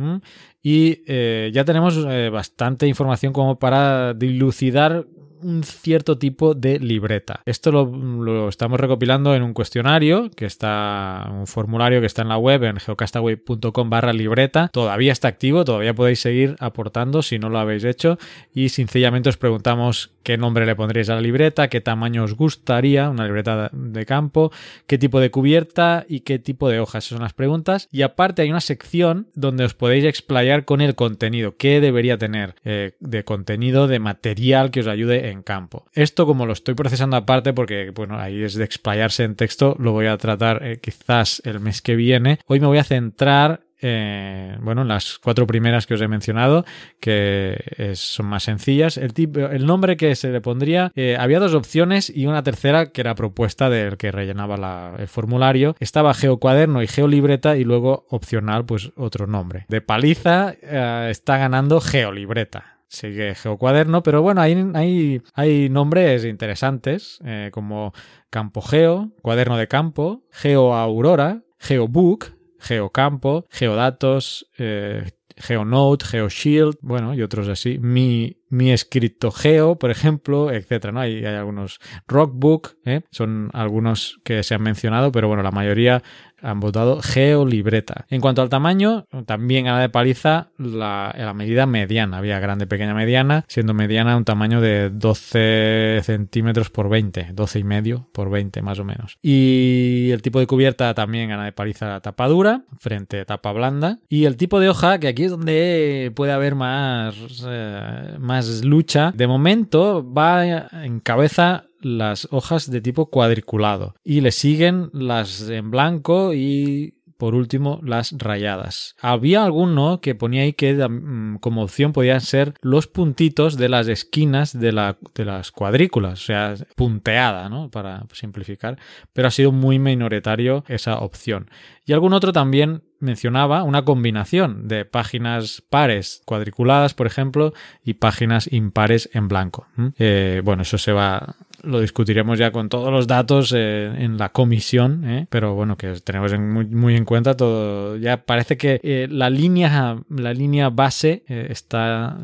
Y 0.64 1.03
eh, 1.05 1.51
ya 1.53 1.66
tenemos 1.66 1.97
eh, 1.97 2.30
bastante 2.30 2.88
información 2.88 3.34
como 3.34 3.59
para 3.59 4.14
dilucidar 4.14 5.05
un 5.43 5.64
cierto 5.64 6.18
tipo 6.18 6.55
de 6.55 6.80
libreta. 6.80 7.41
Esto 7.45 7.72
lo, 7.72 8.49
estamos 8.49 8.80
recopilando 8.80 9.36
en 9.36 9.43
un 9.43 9.53
cuestionario 9.53 10.32
que 10.32 10.45
está, 10.45 11.30
un 11.32 11.47
formulario 11.47 11.99
que 11.99 12.07
está 12.07 12.22
en 12.22 12.30
la 12.30 12.38
web 12.38 12.64
en 12.64 12.78
geocastaway.com 12.78 13.89
barra 13.89 14.14
libreta. 14.14 14.70
Todavía 14.70 15.11
está 15.11 15.28
activo, 15.28 15.66
todavía 15.66 15.93
podéis 15.93 16.22
seguir 16.22 16.55
aportando 16.59 17.22
si 17.22 17.39
no 17.39 17.49
lo 17.49 17.59
habéis 17.59 17.84
hecho 17.84 18.18
y 18.53 18.70
sencillamente 18.70 19.30
os 19.30 19.38
preguntamos 19.38 20.11
qué 20.24 20.38
nombre 20.38 20.66
le 20.66 20.76
pondréis 20.76 21.09
a 21.09 21.16
la 21.16 21.22
libreta, 21.22 21.68
qué 21.68 21.82
tamaño 21.82 22.24
os 22.24 22.36
gustaría, 22.36 23.09
una 23.09 23.26
libreta 23.26 23.70
de 23.74 24.05
campo, 24.05 24.51
qué 24.88 24.97
tipo 24.97 25.20
de 25.20 25.30
cubierta 25.32 26.05
y 26.07 26.22
qué 26.22 26.39
tipo 26.39 26.70
de 26.70 26.80
hojas. 26.80 27.05
Esas 27.05 27.18
son 27.18 27.24
las 27.24 27.34
preguntas. 27.34 27.89
Y 27.91 28.03
aparte 28.03 28.41
hay 28.41 28.49
una 28.49 28.61
sección 28.61 29.28
donde 29.36 29.66
os 29.66 29.74
podéis 29.74 30.05
explayar 30.05 30.52
con 30.61 30.81
el 30.81 30.95
contenido, 30.95 31.57
qué 31.57 31.81
debería 31.81 32.17
tener 32.17 32.55
eh, 32.63 32.93
de 32.99 33.23
contenido, 33.23 33.87
de 33.87 33.99
material 33.99 34.71
que 34.71 34.81
os 34.81 34.87
ayude 34.87 35.29
en 35.29 35.41
campo. 35.41 35.85
Esto 35.93 36.25
como 36.25 36.45
lo 36.45 36.53
estoy 36.53 36.75
procesando 36.75 37.17
aparte 37.17 37.53
porque 37.53 37.89
bueno, 37.89 38.19
ahí 38.19 38.43
es 38.43 38.53
de 38.53 38.63
explayarse 38.63 39.23
en 39.23 39.35
texto, 39.35 39.75
lo 39.79 39.91
voy 39.91 40.05
a 40.05 40.17
tratar 40.17 40.65
eh, 40.65 40.79
quizás 40.81 41.41
el 41.45 41.59
mes 41.59 41.81
que 41.81 41.95
viene. 41.95 42.39
Hoy 42.47 42.59
me 42.59 42.67
voy 42.67 42.77
a 42.77 42.83
centrar 42.83 43.61
eh, 43.86 44.57
bueno, 44.61 44.84
en 44.84 44.88
las 44.88 45.19
cuatro 45.19 45.45
primeras 45.45 45.86
que 45.86 45.95
os 45.95 46.01
he 46.01 46.07
mencionado, 46.07 46.63
que 47.01 47.91
son 47.95 48.27
más 48.27 48.43
sencillas. 48.43 48.95
El, 48.95 49.11
el 49.51 49.65
nombre 49.65 49.97
que 49.97 50.15
se 50.15 50.31
le 50.31 50.39
pondría, 50.39 50.93
eh, 50.95 51.17
había 51.19 51.41
dos 51.41 51.53
opciones 51.53 52.09
y 52.09 52.25
una 52.25 52.43
tercera 52.43 52.91
que 52.91 53.01
era 53.01 53.13
propuesta 53.13 53.69
del 53.69 53.97
que 53.97 54.13
rellenaba 54.13 54.95
el 54.97 55.07
formulario. 55.09 55.75
Estaba 55.81 56.13
Geocuaderno 56.13 56.81
y 56.81 56.88
Geolibreta 56.88 57.57
y 57.57 57.65
luego 57.65 58.05
opcional, 58.09 58.65
pues 58.65 58.93
otro 58.95 59.27
nombre. 59.27 59.65
De 59.67 59.81
paliza 59.81 60.53
eh, 60.61 61.09
está 61.11 61.38
ganando 61.38 61.81
Geolibreta. 61.81 62.77
Sigue 62.88 63.36
Geocuaderno, 63.36 64.01
pero 64.01 64.21
bueno, 64.21 64.39
hay, 64.41 65.69
nombres 65.69 66.23
interesantes 66.25 67.19
como 67.51 67.91
Campo 68.29 68.61
Geo, 68.61 69.11
Cuaderno 69.23 69.57
de 69.57 69.67
Campo, 69.67 70.21
Geo 70.31 70.75
Aurora, 70.75 71.41
Geobook, 71.57 72.34
Geocampo, 72.64 73.45
Geodatos, 73.49 74.49
eh, 74.57 75.11
GeoNote, 75.36 76.05
GeoShield, 76.05 76.78
bueno, 76.82 77.14
y 77.14 77.22
otros 77.22 77.47
así. 77.47 77.78
Mi, 77.80 78.42
mi 78.53 78.71
escrito 78.71 79.31
Geo, 79.31 79.79
por 79.79 79.89
ejemplo, 79.89 80.51
etcétera, 80.51 80.93
¿no? 80.93 80.99
Hay, 80.99 81.25
algunos 81.25 81.79
Rockbook, 82.07 82.75
¿eh? 82.85 83.01
son 83.09 83.49
algunos 83.51 84.19
que 84.23 84.43
se 84.43 84.53
han 84.53 84.61
mencionado, 84.61 85.11
pero 85.11 85.27
bueno, 85.27 85.41
la 85.41 85.49
mayoría 85.49 86.03
han 86.43 86.59
votado 86.59 87.01
Geolibreta. 87.01 88.05
En 88.09 88.21
cuanto 88.21 88.41
al 88.41 88.49
tamaño, 88.49 89.05
también 89.25 89.67
a 89.67 89.73
la 89.73 89.79
de 89.79 89.89
paliza 89.89 90.49
la, 90.57 91.15
la 91.17 91.33
medida 91.33 91.65
mediana. 91.65 92.17
Había 92.17 92.39
grande, 92.39 92.67
pequeña, 92.67 92.93
mediana, 92.93 93.45
siendo 93.47 93.73
mediana 93.73 94.17
un 94.17 94.25
tamaño 94.25 94.59
de 94.59 94.89
12 94.89 96.01
centímetros 96.03 96.69
por 96.69 96.89
20, 96.89 97.29
12 97.33 97.59
y 97.59 97.63
medio 97.63 98.09
por 98.11 98.29
20 98.29 98.61
más 98.61 98.77
o 98.79 98.83
menos. 98.83 99.17
Y 99.21 100.09
el 100.11 100.21
tipo 100.21 100.39
de 100.39 100.47
cubierta 100.47 100.93
también 100.93 101.29
gana 101.29 101.45
de 101.45 101.53
paliza 101.53 102.01
tapa 102.01 102.27
dura, 102.27 102.63
frente 102.77 103.21
a 103.21 103.25
tapa 103.25 103.53
blanda. 103.53 103.99
Y 104.09 104.25
el 104.25 104.35
tipo 104.35 104.59
de 104.59 104.69
hoja, 104.69 104.99
que 104.99 105.07
aquí 105.07 105.23
es 105.23 105.31
donde 105.31 106.11
puede 106.13 106.33
haber 106.33 106.55
más, 106.55 107.15
eh, 107.47 108.17
más 108.19 108.42
lucha, 108.63 109.11
de 109.15 109.27
momento 109.27 110.05
va 110.11 110.45
en 110.83 110.99
cabeza 110.99 111.65
las 111.81 112.27
hojas 112.31 112.71
de 112.71 112.81
tipo 112.81 113.07
cuadriculado 113.07 113.95
y 114.03 114.21
le 114.21 114.31
siguen 114.31 114.89
las 114.93 115.49
en 115.49 115.69
blanco 115.69 116.33
y 116.33 116.93
por 117.24 117.36
último, 117.36 117.80
las 117.84 118.11
rayadas. 118.17 118.97
Había 118.99 119.45
alguno 119.45 120.01
que 120.01 120.13
ponía 120.13 120.41
ahí 120.41 120.51
que 120.51 120.74
mm, 120.74 121.38
como 121.38 121.63
opción 121.63 121.93
podían 121.93 122.19
ser 122.19 122.53
los 122.59 122.88
puntitos 122.88 123.55
de 123.55 123.69
las 123.69 123.88
esquinas 123.88 124.59
de, 124.59 124.74
la, 124.74 124.97
de 125.15 125.24
las 125.24 125.53
cuadrículas, 125.53 126.21
o 126.21 126.26
sea, 126.26 126.55
punteada, 126.76 127.47
¿no? 127.47 127.71
Para 127.71 128.05
simplificar, 128.11 128.78
pero 129.13 129.30
ha 129.30 129.32
sido 129.32 129.53
muy 129.53 129.80
minoritario 129.80 130.65
esa 130.67 130.99
opción. 130.99 131.49
Y 131.86 131.93
algún 131.93 132.11
otro 132.11 132.34
también 132.34 132.84
mencionaba 132.99 133.63
una 133.63 133.86
combinación 133.86 134.67
de 134.67 134.84
páginas 134.84 135.63
pares 135.69 136.24
cuadriculadas, 136.26 136.93
por 136.93 137.07
ejemplo, 137.07 137.53
y 137.86 137.93
páginas 137.93 138.51
impares 138.51 139.09
en 139.13 139.30
blanco. 139.30 139.65
Eh, 139.97 140.41
bueno, 140.43 140.63
eso 140.63 140.78
se 140.78 140.91
va 140.91 141.38
lo 141.64 141.80
discutiremos 141.80 142.38
ya 142.38 142.51
con 142.51 142.70
todos 142.70 142.91
los 142.91 143.07
datos 143.07 143.53
eh, 143.55 143.91
en 143.97 144.18
la 144.18 144.30
comisión, 144.30 145.03
¿eh? 145.05 145.28
pero 145.30 145.55
bueno, 145.55 145.78
que 145.78 145.93
tenemos 146.01 146.38
muy, 146.38 146.95
en 146.95 147.05
cuenta 147.05 147.36
todo. 147.36 147.97
Ya 147.97 148.18
parece 148.18 148.57
que 148.57 148.80
eh, 148.84 149.07
la, 149.09 149.30
línea, 149.30 149.97
la 150.09 150.34
línea 150.34 150.70
base 150.70 151.24
está 151.28 152.18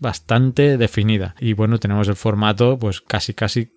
bastante 0.00 0.78
definida 0.78 1.34
y 1.38 1.52
bueno, 1.52 1.78
tenemos 1.78 2.08
el 2.08 2.16
formato 2.16 2.78
pues 2.78 3.00
casi 3.00 3.34
casi 3.34 3.70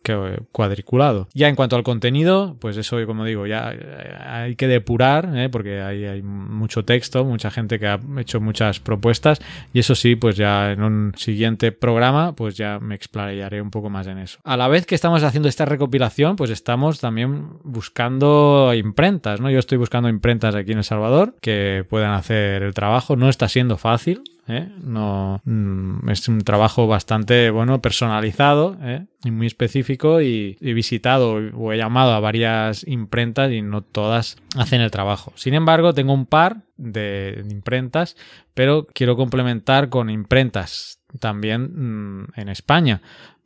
cuadriculado. 0.51 1.27
Ya 1.33 1.49
en 1.49 1.55
cuanto 1.55 1.75
al 1.75 1.83
contenido, 1.83 2.55
pues 2.59 2.77
eso, 2.77 2.97
como 3.05 3.25
digo, 3.25 3.45
ya 3.47 3.73
hay 4.25 4.55
que 4.55 4.67
depurar 4.67 5.49
porque 5.51 5.81
hay, 5.81 6.05
hay 6.05 6.21
mucho 6.21 6.85
texto, 6.85 7.25
mucha 7.25 7.51
gente 7.51 7.79
que 7.79 7.87
ha 7.87 7.99
hecho 8.17 8.39
muchas 8.39 8.79
propuestas 8.79 9.41
y 9.73 9.79
eso 9.79 9.95
sí, 9.95 10.15
pues 10.15 10.37
ya 10.37 10.71
en 10.71 10.83
un 10.83 11.13
siguiente 11.17 11.71
programa, 11.71 12.33
pues 12.33 12.55
ya 12.55 12.79
me 12.79 12.95
explayaré 12.95 13.61
un 13.61 13.71
poco 13.71 13.89
más 13.89 14.07
en 14.07 14.17
eso. 14.17 14.39
A 14.43 14.55
la 14.55 14.67
vez 14.67 14.85
que 14.85 15.00
estamos 15.01 15.23
haciendo 15.23 15.49
esta 15.49 15.65
recopilación, 15.65 16.35
pues 16.35 16.51
estamos 16.51 16.99
también 16.99 17.53
buscando 17.63 18.71
imprentas, 18.75 19.41
¿no? 19.41 19.49
Yo 19.49 19.57
estoy 19.57 19.79
buscando 19.79 20.09
imprentas 20.09 20.53
aquí 20.53 20.73
en 20.73 20.77
El 20.77 20.83
Salvador 20.83 21.33
que 21.41 21.83
puedan 21.89 22.11
hacer 22.11 22.61
el 22.61 22.75
trabajo. 22.75 23.15
No 23.15 23.27
está 23.27 23.49
siendo 23.49 23.79
fácil, 23.79 24.21
¿eh? 24.47 24.69
No, 24.83 25.41
mm, 25.43 26.07
es 26.07 26.27
un 26.27 26.41
trabajo 26.41 26.85
bastante 26.85 27.49
bueno, 27.49 27.81
personalizado 27.81 28.77
¿eh? 28.83 29.07
y 29.23 29.31
muy 29.31 29.47
específico 29.47 30.21
y 30.21 30.59
he 30.61 30.73
visitado 30.73 31.39
o 31.55 31.73
he 31.73 31.77
llamado 31.77 32.11
a 32.11 32.19
varias 32.19 32.85
imprentas 32.87 33.51
y 33.51 33.63
no 33.63 33.81
todas 33.81 34.37
hacen 34.55 34.81
el 34.81 34.91
trabajo. 34.91 35.33
Sin 35.35 35.55
embargo, 35.55 35.95
tengo 35.95 36.13
un 36.13 36.27
par 36.27 36.57
de 36.77 37.43
imprentas, 37.49 38.15
pero 38.53 38.85
quiero 38.93 39.15
complementar 39.15 39.89
con 39.89 40.11
imprentas 40.11 40.99
también 41.19 42.21
mm, 42.21 42.27
en 42.35 42.49
España 42.49 43.01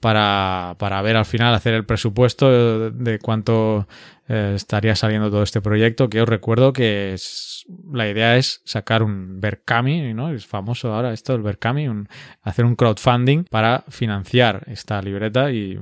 para, 0.06 0.76
para, 0.78 1.02
ver 1.02 1.18
al 1.18 1.26
final, 1.26 1.56
hacer 1.56 1.74
el 1.74 1.84
presupuesto 1.84 2.92
de, 2.92 3.18
cuánto 3.18 3.88
eh, 4.28 4.54
estaría 4.56 4.96
saliendo 4.96 5.30
todo 5.30 5.44
este 5.44 5.62
proyecto, 5.62 6.10
que 6.10 6.20
os 6.20 6.28
recuerdo 6.28 6.74
que 6.74 7.14
es, 7.14 7.64
la 7.94 8.10
idea 8.10 8.38
es 8.38 8.62
sacar 8.66 9.04
un 9.04 9.40
Berkami, 9.40 10.16
¿no? 10.16 10.32
Es 10.32 10.48
famoso 10.48 10.92
ahora 10.92 11.14
esto, 11.14 11.36
el 11.36 11.44
Berkami, 11.44 11.88
un, 11.88 12.10
hacer 12.42 12.66
un 12.66 12.76
crowdfunding 12.76 13.44
para 13.44 13.84
financiar 13.88 14.64
esta 14.66 15.00
libreta 15.04 15.52
y, 15.52 15.78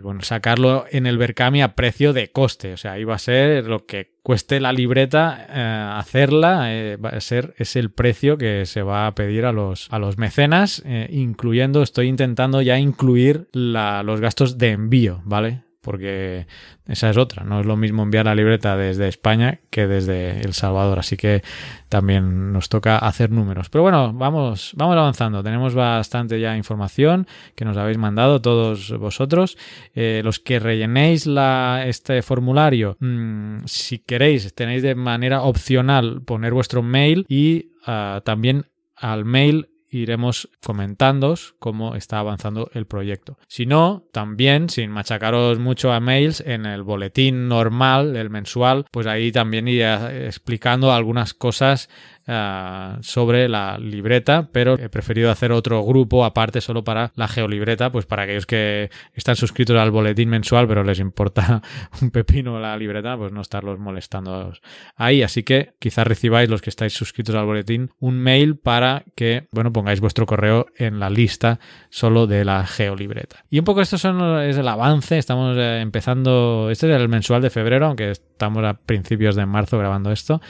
bueno, 0.00 0.20
sacarlo 0.20 0.84
en 0.90 1.06
el 1.06 1.16
Berkami 1.16 1.62
a 1.62 1.74
precio 1.74 2.12
de 2.12 2.30
coste, 2.30 2.74
o 2.74 2.76
sea, 2.76 2.98
iba 2.98 3.14
a 3.14 3.18
ser 3.18 3.66
lo 3.66 3.86
que 3.86 4.12
cueste 4.22 4.60
la 4.60 4.74
libreta 4.74 5.46
eh, 5.48 5.98
hacerla, 5.98 6.74
eh, 6.74 6.96
va 6.96 7.08
a 7.08 7.20
ser, 7.22 7.54
es 7.56 7.74
el 7.76 7.90
precio 7.90 8.36
que 8.36 8.66
se 8.66 8.82
va 8.82 9.06
a 9.06 9.14
pedir 9.14 9.46
a 9.46 9.52
los, 9.52 9.90
a 9.90 9.98
los 9.98 10.18
mecenas, 10.18 10.82
incluyendo, 11.08 11.82
estoy 11.82 12.08
intentando 12.08 12.60
ya 12.60 12.78
incluir 12.78 13.48
los 13.52 14.20
gastos 14.20 14.58
de 14.58 14.72
envío, 14.72 15.22
¿vale? 15.24 15.62
Porque 15.82 16.46
esa 16.86 17.10
es 17.10 17.16
otra, 17.16 17.44
no 17.44 17.60
es 17.60 17.66
lo 17.66 17.76
mismo 17.76 18.02
enviar 18.02 18.24
la 18.24 18.34
libreta 18.34 18.76
desde 18.76 19.08
España 19.08 19.58
que 19.68 19.86
desde 19.86 20.40
El 20.40 20.54
Salvador, 20.54 21.00
así 21.00 21.16
que 21.16 21.42
también 21.88 22.52
nos 22.52 22.68
toca 22.68 22.98
hacer 22.98 23.30
números. 23.30 23.68
Pero 23.68 23.82
bueno, 23.82 24.12
vamos, 24.12 24.72
vamos 24.76 24.96
avanzando, 24.96 25.42
tenemos 25.42 25.74
bastante 25.74 26.40
ya 26.40 26.56
información 26.56 27.26
que 27.54 27.64
nos 27.64 27.76
habéis 27.76 27.98
mandado 27.98 28.40
todos 28.40 28.96
vosotros. 28.96 29.58
Eh, 29.94 30.22
los 30.24 30.38
que 30.38 30.60
rellenéis 30.60 31.26
la, 31.26 31.84
este 31.86 32.22
formulario, 32.22 32.96
mm, 33.00 33.64
si 33.66 33.98
queréis, 33.98 34.54
tenéis 34.54 34.82
de 34.82 34.94
manera 34.94 35.42
opcional 35.42 36.22
poner 36.22 36.54
vuestro 36.54 36.82
mail 36.82 37.26
y 37.28 37.72
ah, 37.86 38.22
también 38.24 38.66
al 38.96 39.24
mail 39.24 39.68
iremos 39.92 40.48
comentando 40.64 41.22
cómo 41.58 41.94
está 41.94 42.18
avanzando 42.18 42.70
el 42.74 42.86
proyecto. 42.86 43.38
Si 43.46 43.66
no, 43.66 44.04
también, 44.12 44.68
sin 44.68 44.90
machacaros 44.90 45.58
mucho 45.58 45.92
a 45.92 46.00
mails, 46.00 46.40
en 46.40 46.66
el 46.66 46.82
boletín 46.82 47.48
normal, 47.48 48.16
el 48.16 48.30
mensual, 48.30 48.86
pues 48.90 49.06
ahí 49.06 49.30
también 49.30 49.68
iré 49.68 50.26
explicando 50.26 50.92
algunas 50.92 51.34
cosas 51.34 51.88
eh, 52.26 52.96
sobre 53.00 53.48
la 53.48 53.78
libreta, 53.78 54.48
pero 54.52 54.78
he 54.78 54.88
preferido 54.88 55.30
hacer 55.30 55.52
otro 55.52 55.84
grupo 55.84 56.24
aparte 56.24 56.60
solo 56.60 56.84
para 56.84 57.12
la 57.16 57.28
geolibreta, 57.28 57.90
pues 57.90 58.06
para 58.06 58.22
aquellos 58.22 58.46
que 58.46 58.90
están 59.14 59.36
suscritos 59.36 59.76
al 59.76 59.90
boletín 59.90 60.28
mensual, 60.28 60.68
pero 60.68 60.84
les 60.84 61.00
importa 61.00 61.62
un 62.02 62.10
pepino 62.10 62.60
la 62.60 62.76
libreta, 62.76 63.16
pues 63.16 63.32
no 63.32 63.40
estarlos 63.40 63.78
molestando 63.78 64.52
ahí. 64.96 65.22
Así 65.22 65.42
que 65.42 65.74
quizás 65.78 66.06
recibáis 66.06 66.48
los 66.48 66.62
que 66.62 66.70
estáis 66.70 66.92
suscritos 66.92 67.34
al 67.34 67.46
boletín 67.46 67.90
un 67.98 68.18
mail 68.18 68.56
para 68.56 69.02
que, 69.14 69.48
bueno, 69.50 69.72
pongáis 69.72 70.00
vuestro 70.00 70.26
correo 70.26 70.66
en 70.76 71.00
la 71.00 71.10
lista 71.10 71.58
solo 71.90 72.26
de 72.26 72.44
la 72.44 72.66
geolibreta. 72.66 73.44
Y 73.50 73.58
un 73.58 73.64
poco 73.64 73.80
esto 73.80 73.98
son, 73.98 74.40
es 74.42 74.56
el 74.56 74.68
avance, 74.68 75.18
estamos 75.18 75.56
eh, 75.58 75.80
empezando, 75.80 76.68
este 76.70 76.88
es 76.88 77.00
el 77.00 77.08
mensual 77.08 77.42
de 77.42 77.50
febrero, 77.50 77.86
aunque 77.86 78.10
estamos 78.10 78.64
a 78.64 78.74
principios 78.74 79.36
de 79.36 79.46
marzo 79.46 79.78
grabando 79.78 80.10
esto. 80.12 80.40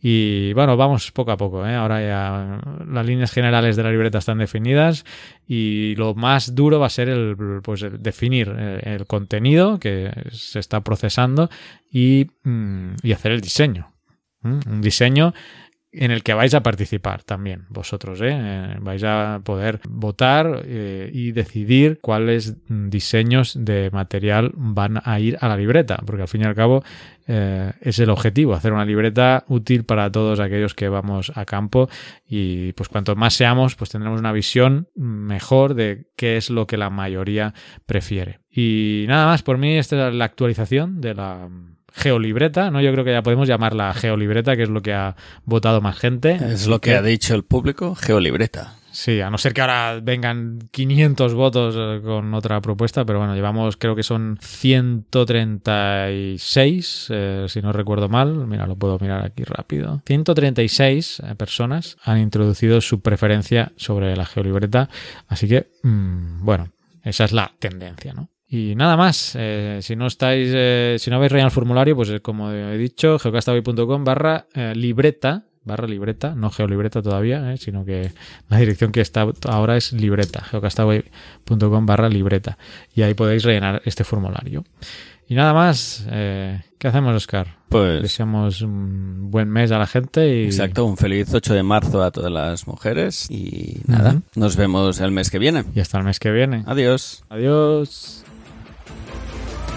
Y 0.00 0.52
bueno, 0.54 0.76
vamos 0.76 1.12
poco 1.20 1.32
a 1.32 1.36
poco. 1.36 1.66
¿eh? 1.66 1.74
Ahora 1.74 2.00
ya 2.00 2.60
las 2.86 3.06
líneas 3.06 3.30
generales 3.30 3.76
de 3.76 3.82
la 3.82 3.90
libreta 3.90 4.18
están 4.18 4.38
definidas 4.38 5.04
y 5.46 5.94
lo 5.96 6.14
más 6.14 6.54
duro 6.54 6.80
va 6.80 6.86
a 6.86 6.90
ser 6.90 7.08
el, 7.08 7.36
pues, 7.62 7.84
definir 7.98 8.54
eh, 8.56 8.80
el, 8.84 9.06
contenido 9.06 9.78
que 9.78 10.10
se 10.32 10.58
está 10.58 10.80
procesando 10.80 11.50
y, 11.90 12.28
mm, 12.44 12.94
y 13.02 13.12
hacer 13.12 13.32
el 13.32 13.40
diseño. 13.40 13.92
Un 14.42 14.80
diseño 14.80 15.34
en 15.92 16.10
el 16.10 16.22
que 16.22 16.34
vais 16.34 16.54
a 16.54 16.62
participar 16.62 17.24
también 17.24 17.66
vosotros. 17.68 18.20
¿eh? 18.20 18.30
eh 18.32 18.76
vais 18.80 19.02
a 19.04 19.40
poder 19.44 19.80
votar 19.88 20.62
eh, 20.64 21.10
y 21.12 21.32
decidir 21.32 21.98
cuáles 22.00 22.56
diseños 22.68 23.54
de 23.58 23.90
material 23.90 24.52
van 24.54 25.00
a 25.04 25.18
ir 25.20 25.36
a 25.40 25.48
la 25.48 25.56
libreta, 25.56 26.00
porque 26.06 26.22
al 26.22 26.28
fin 26.28 26.42
y 26.42 26.44
al 26.44 26.54
cabo 26.54 26.84
eh, 27.26 27.72
es 27.80 27.98
el 27.98 28.10
objetivo, 28.10 28.54
hacer 28.54 28.72
una 28.72 28.84
libreta 28.84 29.44
útil 29.48 29.84
para 29.84 30.10
todos 30.10 30.40
aquellos 30.40 30.74
que 30.74 30.88
vamos 30.88 31.32
a 31.34 31.44
campo 31.44 31.88
y 32.26 32.72
pues 32.72 32.88
cuanto 32.88 33.16
más 33.16 33.34
seamos, 33.34 33.74
pues 33.74 33.90
tendremos 33.90 34.20
una 34.20 34.32
visión 34.32 34.88
mejor 34.94 35.74
de 35.74 36.06
qué 36.16 36.36
es 36.36 36.50
lo 36.50 36.66
que 36.66 36.76
la 36.76 36.90
mayoría 36.90 37.54
prefiere. 37.86 38.40
Y 38.50 39.04
nada 39.08 39.26
más, 39.26 39.42
por 39.42 39.58
mí 39.58 39.78
esta 39.78 40.08
es 40.08 40.14
la 40.14 40.24
actualización 40.24 41.00
de 41.00 41.14
la 41.14 41.48
geolibreta, 41.92 42.70
¿no? 42.70 42.80
Yo 42.80 42.92
creo 42.92 43.04
que 43.04 43.12
ya 43.12 43.22
podemos 43.22 43.48
llamarla 43.48 43.94
geolibreta, 43.94 44.56
que 44.56 44.64
es 44.64 44.68
lo 44.68 44.82
que 44.82 44.92
ha 44.92 45.16
votado 45.44 45.80
más 45.80 45.98
gente. 45.98 46.34
Es 46.34 46.66
lo 46.66 46.80
que, 46.80 46.94
ha 46.94 47.02
dicho 47.02 47.34
el 47.34 47.44
público, 47.44 47.94
geolibreta. 47.94 48.76
Sí, 48.92 49.20
a 49.20 49.30
no 49.30 49.38
ser 49.38 49.54
que 49.54 49.60
ahora 49.60 50.00
vengan 50.02 50.58
500 50.72 51.34
votos 51.34 51.76
eh, 51.78 52.00
con 52.02 52.34
otra 52.34 52.60
propuesta, 52.60 53.04
pero 53.04 53.20
bueno, 53.20 53.36
llevamos, 53.36 53.76
creo 53.76 53.94
que 53.94 54.02
son 54.02 54.36
136, 54.40 57.06
eh, 57.10 57.46
si 57.48 57.62
no 57.62 57.72
recuerdo 57.72 58.08
mal. 58.08 58.48
Mira, 58.48 58.66
lo 58.66 58.74
puedo 58.76 58.98
mirar 58.98 59.24
aquí 59.24 59.44
rápido. 59.44 60.02
136 60.06 61.20
eh, 61.20 61.36
personas 61.36 61.98
han 62.02 62.18
introducido 62.18 62.80
su 62.80 63.00
preferencia 63.00 63.70
sobre 63.76 64.16
la 64.16 64.26
geolibreta, 64.26 64.88
así 65.28 65.46
que, 65.46 65.70
mm, 65.84 66.44
bueno, 66.44 66.72
esa 67.04 67.22
es 67.24 67.30
la 67.32 67.52
tendencia, 67.60 68.12
¿no? 68.12 68.28
Y 68.52 68.74
nada 68.74 68.96
más, 68.96 69.36
eh, 69.38 69.78
si 69.80 69.94
no 69.94 70.08
estáis, 70.08 70.50
eh, 70.52 70.96
si 70.98 71.08
no 71.08 71.16
habéis 71.16 71.30
rellenado 71.30 71.50
el 71.50 71.54
formulario, 71.54 71.94
pues 71.94 72.10
eh, 72.10 72.18
como 72.18 72.50
he 72.50 72.76
dicho, 72.76 73.16
geocastaboy.com 73.20 74.02
barra 74.02 74.46
libreta, 74.74 75.44
barra 75.62 75.86
libreta, 75.86 76.34
no 76.34 76.50
geolibreta 76.50 77.00
todavía, 77.00 77.56
sino 77.58 77.84
que 77.84 78.10
la 78.48 78.58
dirección 78.58 78.90
que 78.90 79.02
está 79.02 79.24
ahora 79.48 79.76
es 79.76 79.92
libreta, 79.92 80.42
geocastaboy.com 80.42 81.86
barra 81.86 82.08
libreta. 82.08 82.58
Y 82.92 83.02
ahí 83.02 83.14
podéis 83.14 83.44
rellenar 83.44 83.82
este 83.84 84.02
formulario. 84.02 84.64
Y 85.28 85.36
nada 85.36 85.54
más, 85.54 86.04
¿qué 86.08 86.88
hacemos, 86.88 87.14
Oscar? 87.14 87.58
Pues 87.68 88.02
deseamos 88.02 88.62
un 88.62 89.30
buen 89.30 89.48
mes 89.48 89.70
a 89.70 89.78
la 89.78 89.86
gente 89.86 90.42
y... 90.42 90.46
Exacto, 90.46 90.84
un 90.86 90.96
feliz 90.96 91.32
8 91.32 91.54
de 91.54 91.62
marzo 91.62 92.02
a 92.02 92.10
todas 92.10 92.32
las 92.32 92.66
mujeres 92.66 93.30
y 93.30 93.80
nada, 93.86 94.22
nos 94.34 94.56
vemos 94.56 94.98
el 94.98 95.12
mes 95.12 95.30
que 95.30 95.38
viene. 95.38 95.62
Y 95.72 95.78
hasta 95.78 95.98
el 95.98 96.04
mes 96.04 96.18
que 96.18 96.32
viene. 96.32 96.64
Adiós. 96.66 97.22
Adiós. 97.28 98.24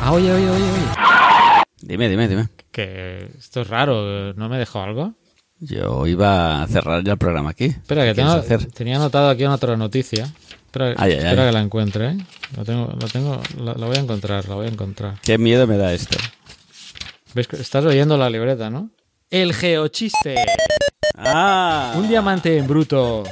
Ah, 0.02 0.12
oye, 0.12 0.32
oye, 0.32 0.50
oye, 0.50 0.64
oye. 0.64 1.64
Dime, 1.82 2.10
dime, 2.10 2.28
dime. 2.28 2.50
Que 2.72 3.30
esto 3.38 3.62
es 3.62 3.68
raro, 3.68 4.34
¿no 4.34 4.50
me 4.50 4.58
dejó 4.58 4.82
algo? 4.82 5.14
Yo 5.60 6.06
iba 6.08 6.64
a 6.64 6.68
cerrar 6.68 7.04
ya 7.04 7.14
el 7.14 7.18
programa 7.18 7.52
aquí. 7.52 7.66
Espera, 7.66 8.04
que 8.04 8.14
tengo, 8.14 8.42
tenía 8.74 8.98
anotado 8.98 9.30
aquí 9.30 9.44
una 9.44 9.56
otra 9.56 9.78
noticia. 9.78 10.26
Espera, 10.66 10.92
espera 10.92 11.46
que 11.46 11.52
la 11.52 11.62
encuentre. 11.62 12.10
¿eh? 12.10 12.18
Lo 12.58 12.66
tengo, 12.66 12.94
lo 13.00 13.08
tengo, 13.08 13.42
lo, 13.58 13.76
voy 13.76 13.96
a 13.96 14.00
encontrar, 14.00 14.48
lo 14.48 14.56
voy 14.56 14.66
a 14.66 14.70
encontrar. 14.70 15.20
Qué 15.22 15.38
miedo 15.38 15.68
me 15.68 15.78
da 15.78 15.94
esto. 15.94 16.18
¿Ves? 17.34 17.48
Estás 17.54 17.86
oyendo 17.86 18.18
la 18.18 18.30
libreta, 18.30 18.70
¿no? 18.70 18.90
El 19.30 19.54
geochiste. 19.54 20.36
Ah. 21.16 21.94
Un 21.96 22.08
diamante 22.08 22.58
en 22.58 22.68
bruto 22.68 23.24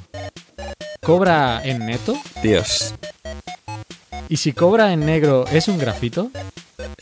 cobra 1.01 1.61
en 1.63 1.85
neto. 1.85 2.15
Dios. 2.41 2.93
Y 4.29 4.37
si 4.37 4.53
cobra 4.53 4.93
en 4.93 5.05
negro, 5.05 5.45
¿es 5.51 5.67
un 5.67 5.77
grafito? 5.77 6.31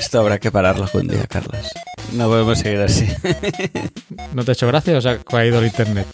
Esto 0.09 0.21
habrá 0.21 0.39
que 0.39 0.49
pararlo 0.49 0.85
algún 0.85 1.07
día, 1.07 1.27
Carlos. 1.27 1.69
No 2.13 2.29
podemos 2.29 2.57
seguir 2.57 2.79
así. 2.79 3.05
¿No 4.33 4.43
te 4.43 4.49
ha 4.49 4.53
hecho 4.53 4.65
gracia 4.65 4.97
o 4.97 5.01
se 5.01 5.09
ha 5.09 5.19
caído 5.19 5.59
el 5.59 5.67
internet? 5.67 6.07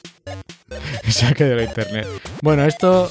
se 1.08 1.26
ha 1.26 1.34
caído 1.34 1.58
el 1.58 1.64
internet. 1.64 2.06
Bueno, 2.42 2.66
esto 2.66 3.10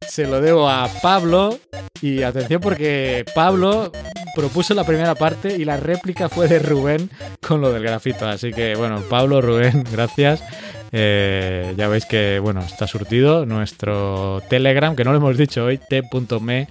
se 0.00 0.26
lo 0.26 0.40
debo 0.40 0.68
a 0.68 0.88
Pablo. 1.00 1.60
Y 2.00 2.24
atención 2.24 2.60
porque 2.60 3.24
Pablo 3.36 3.92
propuso 4.34 4.74
la 4.74 4.82
primera 4.82 5.14
parte 5.14 5.54
y 5.56 5.64
la 5.64 5.76
réplica 5.76 6.28
fue 6.28 6.48
de 6.48 6.58
Rubén 6.58 7.08
con 7.40 7.60
lo 7.60 7.72
del 7.72 7.84
grafito. 7.84 8.26
Así 8.26 8.52
que 8.52 8.74
bueno, 8.74 9.00
Pablo, 9.08 9.40
Rubén, 9.40 9.84
gracias. 9.92 10.42
Eh, 10.90 11.72
ya 11.76 11.86
veis 11.86 12.04
que 12.04 12.40
bueno, 12.40 12.62
está 12.62 12.88
surtido 12.88 13.46
nuestro 13.46 14.42
Telegram, 14.48 14.96
que 14.96 15.04
no 15.04 15.12
lo 15.12 15.18
hemos 15.18 15.38
dicho 15.38 15.66
hoy, 15.66 15.78
t.me 15.78 16.66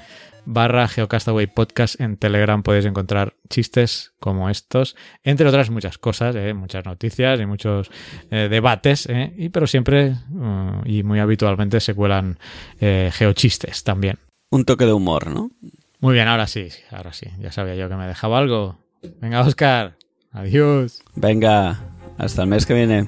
barra 0.46 0.88
Geocastaway 0.88 1.48
Podcast 1.48 2.00
en 2.00 2.18
Telegram 2.18 2.64
podéis 2.64 2.86
encontrar 2.86 3.36
chistes 3.50 4.14
como 4.20 4.50
estos, 4.50 4.96
entre 5.24 5.48
otras 5.48 5.70
muchas 5.70 5.98
cosas, 5.98 6.36
eh, 6.36 6.54
muchas 6.54 6.86
noticias 6.86 7.40
y 7.40 7.46
muchos 7.46 7.92
eh, 8.32 8.48
debates, 8.50 9.08
eh, 9.10 9.34
y, 9.38 9.50
pero 9.50 9.68
siempre 9.68 10.16
mm, 10.30 10.82
y 10.86 11.04
muy 11.04 11.20
habitualmente 11.20 11.80
se 11.80 11.94
cuelan 11.94 12.38
geochistes 12.80 13.84
también. 13.84 14.20
Un 14.50 14.66
toque 14.66 14.86
de 14.86 14.94
humor, 14.94 15.28
¿no? 15.28 15.52
Muy 16.00 16.14
bien, 16.14 16.28
ahora 16.28 16.48
sí, 16.48 16.68
ahora 16.92 17.14
sí, 17.14 17.28
ya 17.40 17.52
sabía 17.52 17.76
yo 17.76 17.88
que 17.90 17.96
me 17.96 18.08
dejaba 18.08 18.38
algo. 18.38 18.78
Venga, 19.22 19.42
Oscar, 19.42 19.98
adiós. 20.32 21.02
Venga, 21.16 21.82
hasta 22.18 22.44
el 22.44 22.50
mes 22.50 22.66
que 22.66 22.74
viene. 22.74 23.08